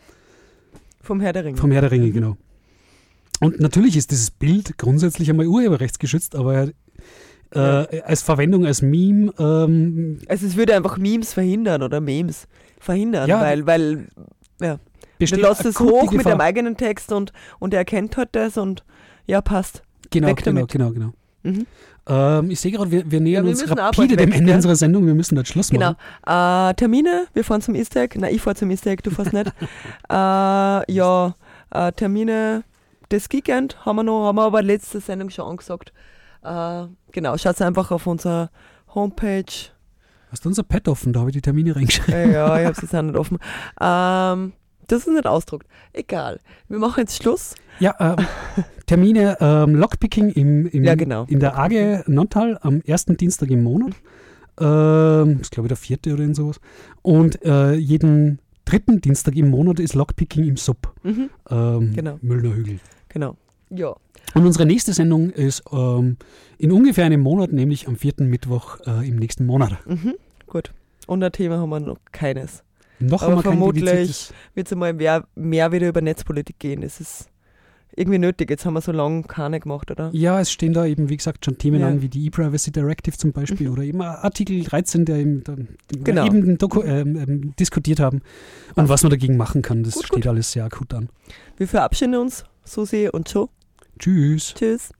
Vom 1.10 1.20
Herr 1.20 1.32
der 1.32 1.44
Ringe. 1.44 1.56
vom 1.56 1.72
Herr 1.72 1.80
der 1.80 1.90
Ringe, 1.90 2.12
genau. 2.12 2.36
Und 3.40 3.58
natürlich 3.58 3.96
ist 3.96 4.12
dieses 4.12 4.30
Bild 4.30 4.78
grundsätzlich 4.78 5.28
einmal 5.28 5.48
urheberrechtsgeschützt, 5.48 6.36
aber 6.36 6.68
äh, 7.52 7.58
als 7.58 8.22
Verwendung 8.22 8.64
als 8.64 8.80
Meme 8.80 9.32
ähm, 9.36 10.20
Also 10.28 10.46
es 10.46 10.54
würde 10.56 10.76
einfach 10.76 10.98
Memes 10.98 11.32
verhindern 11.32 11.82
oder 11.82 12.00
Memes 12.00 12.46
verhindern, 12.78 13.28
Ja. 13.28 13.40
weil, 13.40 13.66
weil 13.66 14.06
ja. 14.60 14.78
Du 15.18 15.34
lässt 15.36 15.64
es 15.64 15.80
hoch 15.80 16.12
mit 16.12 16.24
deinem 16.26 16.40
eigenen 16.40 16.76
Text 16.76 17.10
und, 17.10 17.32
und 17.58 17.74
er 17.74 17.80
erkennt 17.80 18.16
halt 18.16 18.28
das 18.32 18.56
und 18.56 18.84
ja, 19.26 19.40
passt. 19.40 19.82
Genau, 20.10 20.28
Weg 20.28 20.36
genau, 20.44 20.60
damit. 20.60 20.70
genau, 20.70 20.90
genau. 20.92 21.12
Mhm. 21.42 21.66
Ähm, 22.06 22.50
ich 22.50 22.60
sehe 22.60 22.72
gerade, 22.72 22.90
wir, 22.90 23.10
wir 23.10 23.20
nähern 23.20 23.44
wir 23.44 23.50
uns 23.50 23.70
rapide 23.70 24.16
dem 24.16 24.32
Ende 24.32 24.54
unserer 24.54 24.76
Sendung. 24.76 25.06
Wir 25.06 25.14
müssen 25.14 25.36
jetzt 25.36 25.48
Schluss 25.48 25.70
Genau. 25.70 25.94
machen. 26.24 26.70
Äh, 26.70 26.74
Termine, 26.74 27.26
wir 27.34 27.44
fahren 27.44 27.62
zum 27.62 27.74
Easter 27.74 28.06
Nein, 28.16 28.34
ich 28.34 28.40
fahre 28.42 28.56
zum 28.56 28.70
Easter 28.70 28.94
du 28.96 29.10
fährst 29.10 29.32
nicht. 29.32 29.46
äh, 30.10 30.92
ja, 30.92 31.34
äh, 31.70 31.92
Termine 31.92 32.64
das 33.10 33.26
Weekend 33.30 33.84
haben 33.84 33.96
wir 33.96 34.02
noch, 34.04 34.26
haben 34.26 34.36
wir 34.36 34.44
aber 34.44 34.62
letzte 34.62 35.00
Sendung 35.00 35.30
schon 35.30 35.46
angesagt. 35.46 35.92
Äh, 36.42 36.86
genau, 37.12 37.36
schaut 37.36 37.60
einfach 37.60 37.90
auf 37.90 38.06
unserer 38.06 38.50
Homepage. 38.94 39.44
Hast 40.30 40.44
du 40.44 40.48
unser 40.48 40.62
Pad 40.62 40.88
offen? 40.88 41.12
Da 41.12 41.20
habe 41.20 41.30
ich 41.30 41.34
die 41.34 41.42
Termine 41.42 41.74
reingeschrieben. 41.74 42.32
Ja, 42.32 42.56
ich 42.58 42.64
habe 42.66 42.72
es 42.72 42.80
jetzt 42.82 42.94
auch 42.94 43.02
nicht 43.02 43.16
offen. 43.16 43.38
Ähm, 43.80 44.52
das 44.92 45.06
ist 45.06 45.12
nicht 45.12 45.26
ausdruckt. 45.26 45.66
Egal. 45.92 46.40
Wir 46.68 46.78
machen 46.78 47.00
jetzt 47.00 47.22
Schluss. 47.22 47.54
Ja, 47.78 47.94
ähm, 48.00 48.26
Termine, 48.86 49.36
ähm, 49.40 49.74
Lockpicking 49.74 50.30
im, 50.30 50.66
im, 50.66 50.84
Ja, 50.84 50.94
genau. 50.94 51.24
in 51.28 51.40
der 51.40 51.58
AG 51.58 52.04
Nontal 52.08 52.58
am 52.62 52.80
ersten 52.82 53.16
Dienstag 53.16 53.50
im 53.50 53.62
Monat. 53.62 53.92
Ähm, 54.60 55.38
das 55.38 55.42
ist, 55.42 55.50
glaube 55.52 55.66
ich, 55.66 55.68
der 55.68 55.76
vierte 55.76 56.12
oder 56.12 56.24
in 56.24 56.34
sowas. 56.34 56.60
Und 57.02 57.42
äh, 57.44 57.74
jeden 57.74 58.40
dritten 58.64 59.00
Dienstag 59.00 59.36
im 59.36 59.48
Monat 59.50 59.80
ist 59.80 59.94
Lockpicking 59.94 60.44
im 60.44 60.56
Sub. 60.56 60.92
Mhm. 61.02 61.30
Ähm, 61.48 61.92
Genau. 61.94 62.18
Müllner 62.22 62.54
Hügel. 62.54 62.80
Genau. 63.08 63.36
Ja. 63.70 63.94
Und 64.34 64.46
unsere 64.46 64.66
nächste 64.66 64.92
Sendung 64.92 65.30
ist 65.30 65.62
ähm, 65.72 66.16
in 66.58 66.70
ungefähr 66.72 67.04
einem 67.06 67.20
Monat, 67.20 67.52
nämlich 67.52 67.88
am 67.88 67.96
vierten 67.96 68.26
Mittwoch 68.26 68.78
äh, 68.86 69.08
im 69.08 69.16
nächsten 69.16 69.46
Monat. 69.46 69.72
Mhm. 69.86 70.14
Gut. 70.46 70.72
Und 71.06 71.22
ein 71.24 71.32
Thema 71.32 71.58
haben 71.58 71.70
wir 71.70 71.80
noch 71.80 71.98
keines. 72.12 72.62
Noch 73.00 73.22
Aber 73.22 73.42
vermutlich 73.42 74.30
wird 74.54 74.66
es 74.66 74.72
einmal 74.72 74.92
mehr, 74.92 75.26
mehr 75.34 75.72
wieder 75.72 75.88
über 75.88 76.00
Netzpolitik 76.00 76.58
gehen. 76.58 76.82
Das 76.82 77.00
ist 77.00 77.28
irgendwie 77.96 78.18
nötig. 78.18 78.50
Jetzt 78.50 78.64
haben 78.64 78.74
wir 78.74 78.80
so 78.80 78.92
lange 78.92 79.22
keine 79.22 79.58
gemacht, 79.58 79.90
oder? 79.90 80.10
Ja, 80.12 80.38
es 80.40 80.52
stehen 80.52 80.72
da 80.72 80.84
eben, 80.86 81.08
wie 81.08 81.16
gesagt, 81.16 81.44
schon 81.44 81.58
Themen 81.58 81.80
Ja. 81.80 81.88
an 81.88 82.02
wie 82.02 82.08
die 82.08 82.26
E-Privacy 82.26 82.70
Directive 82.70 83.16
zum 83.16 83.32
Beispiel 83.32 83.68
oder 83.68 83.82
eben 83.82 84.00
Artikel 84.00 84.62
13, 84.62 85.04
der 85.04 85.16
eben, 85.16 85.42
da, 85.44 85.56
Genau. 86.04 86.24
eben 86.26 86.56
Doku, 86.58 86.82
ähm, 86.82 87.16
ähm, 87.16 87.54
diskutiert 87.58 87.98
haben 88.00 88.22
und 88.76 88.88
was 88.88 89.02
man 89.02 89.10
dagegen 89.10 89.36
machen 89.36 89.62
kann. 89.62 89.82
Das 89.82 90.00
steht 90.04 90.26
alles 90.26 90.52
sehr 90.52 90.64
akut 90.64 90.94
an. 90.94 91.08
Wir 91.56 91.66
verabschieden 91.66 92.14
uns, 92.14 92.44
Susi 92.64 93.08
und 93.12 93.32
Joe. 93.32 93.48
Tschüss. 93.98 94.54
Tschüss. 94.54 94.92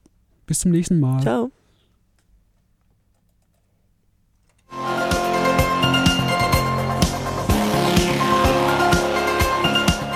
Bis 0.45 0.59
zum 0.59 0.71
nächsten 0.71 0.99
Mal. 0.99 1.21
Ciao. 1.21 1.51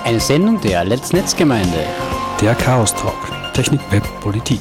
Eine 0.05 0.19
Sendung 0.19 0.61
der 0.61 0.85
Let's 0.85 1.13
Netzgemeinde. 1.13 1.83
Der 2.39 2.53
Chaos 2.53 2.93
Talk. 2.93 3.17
Technik, 3.55 3.81
Web, 3.89 4.03
Politik. 4.21 4.59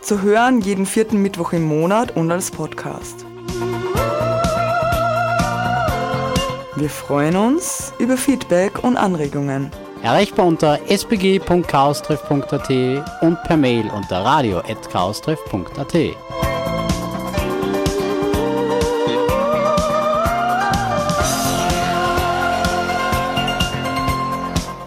Zu 0.00 0.22
hören 0.22 0.60
jeden 0.60 0.86
vierten 0.86 1.20
Mittwoch 1.20 1.52
im 1.54 1.64
Monat 1.64 2.14
und 2.14 2.30
als 2.30 2.52
Podcast. 2.52 3.26
Wir 6.76 6.88
freuen 6.88 7.34
uns 7.34 7.92
über 7.98 8.16
Feedback 8.16 8.84
und 8.84 8.96
Anregungen. 8.96 9.72
Erreichbar 10.04 10.46
unter 10.46 10.78
spg.chaostreff.at 10.88 12.70
und 13.22 13.42
per 13.42 13.56
Mail 13.56 13.90
unter 13.90 14.24
radio.chaostreff.at. 14.24 16.51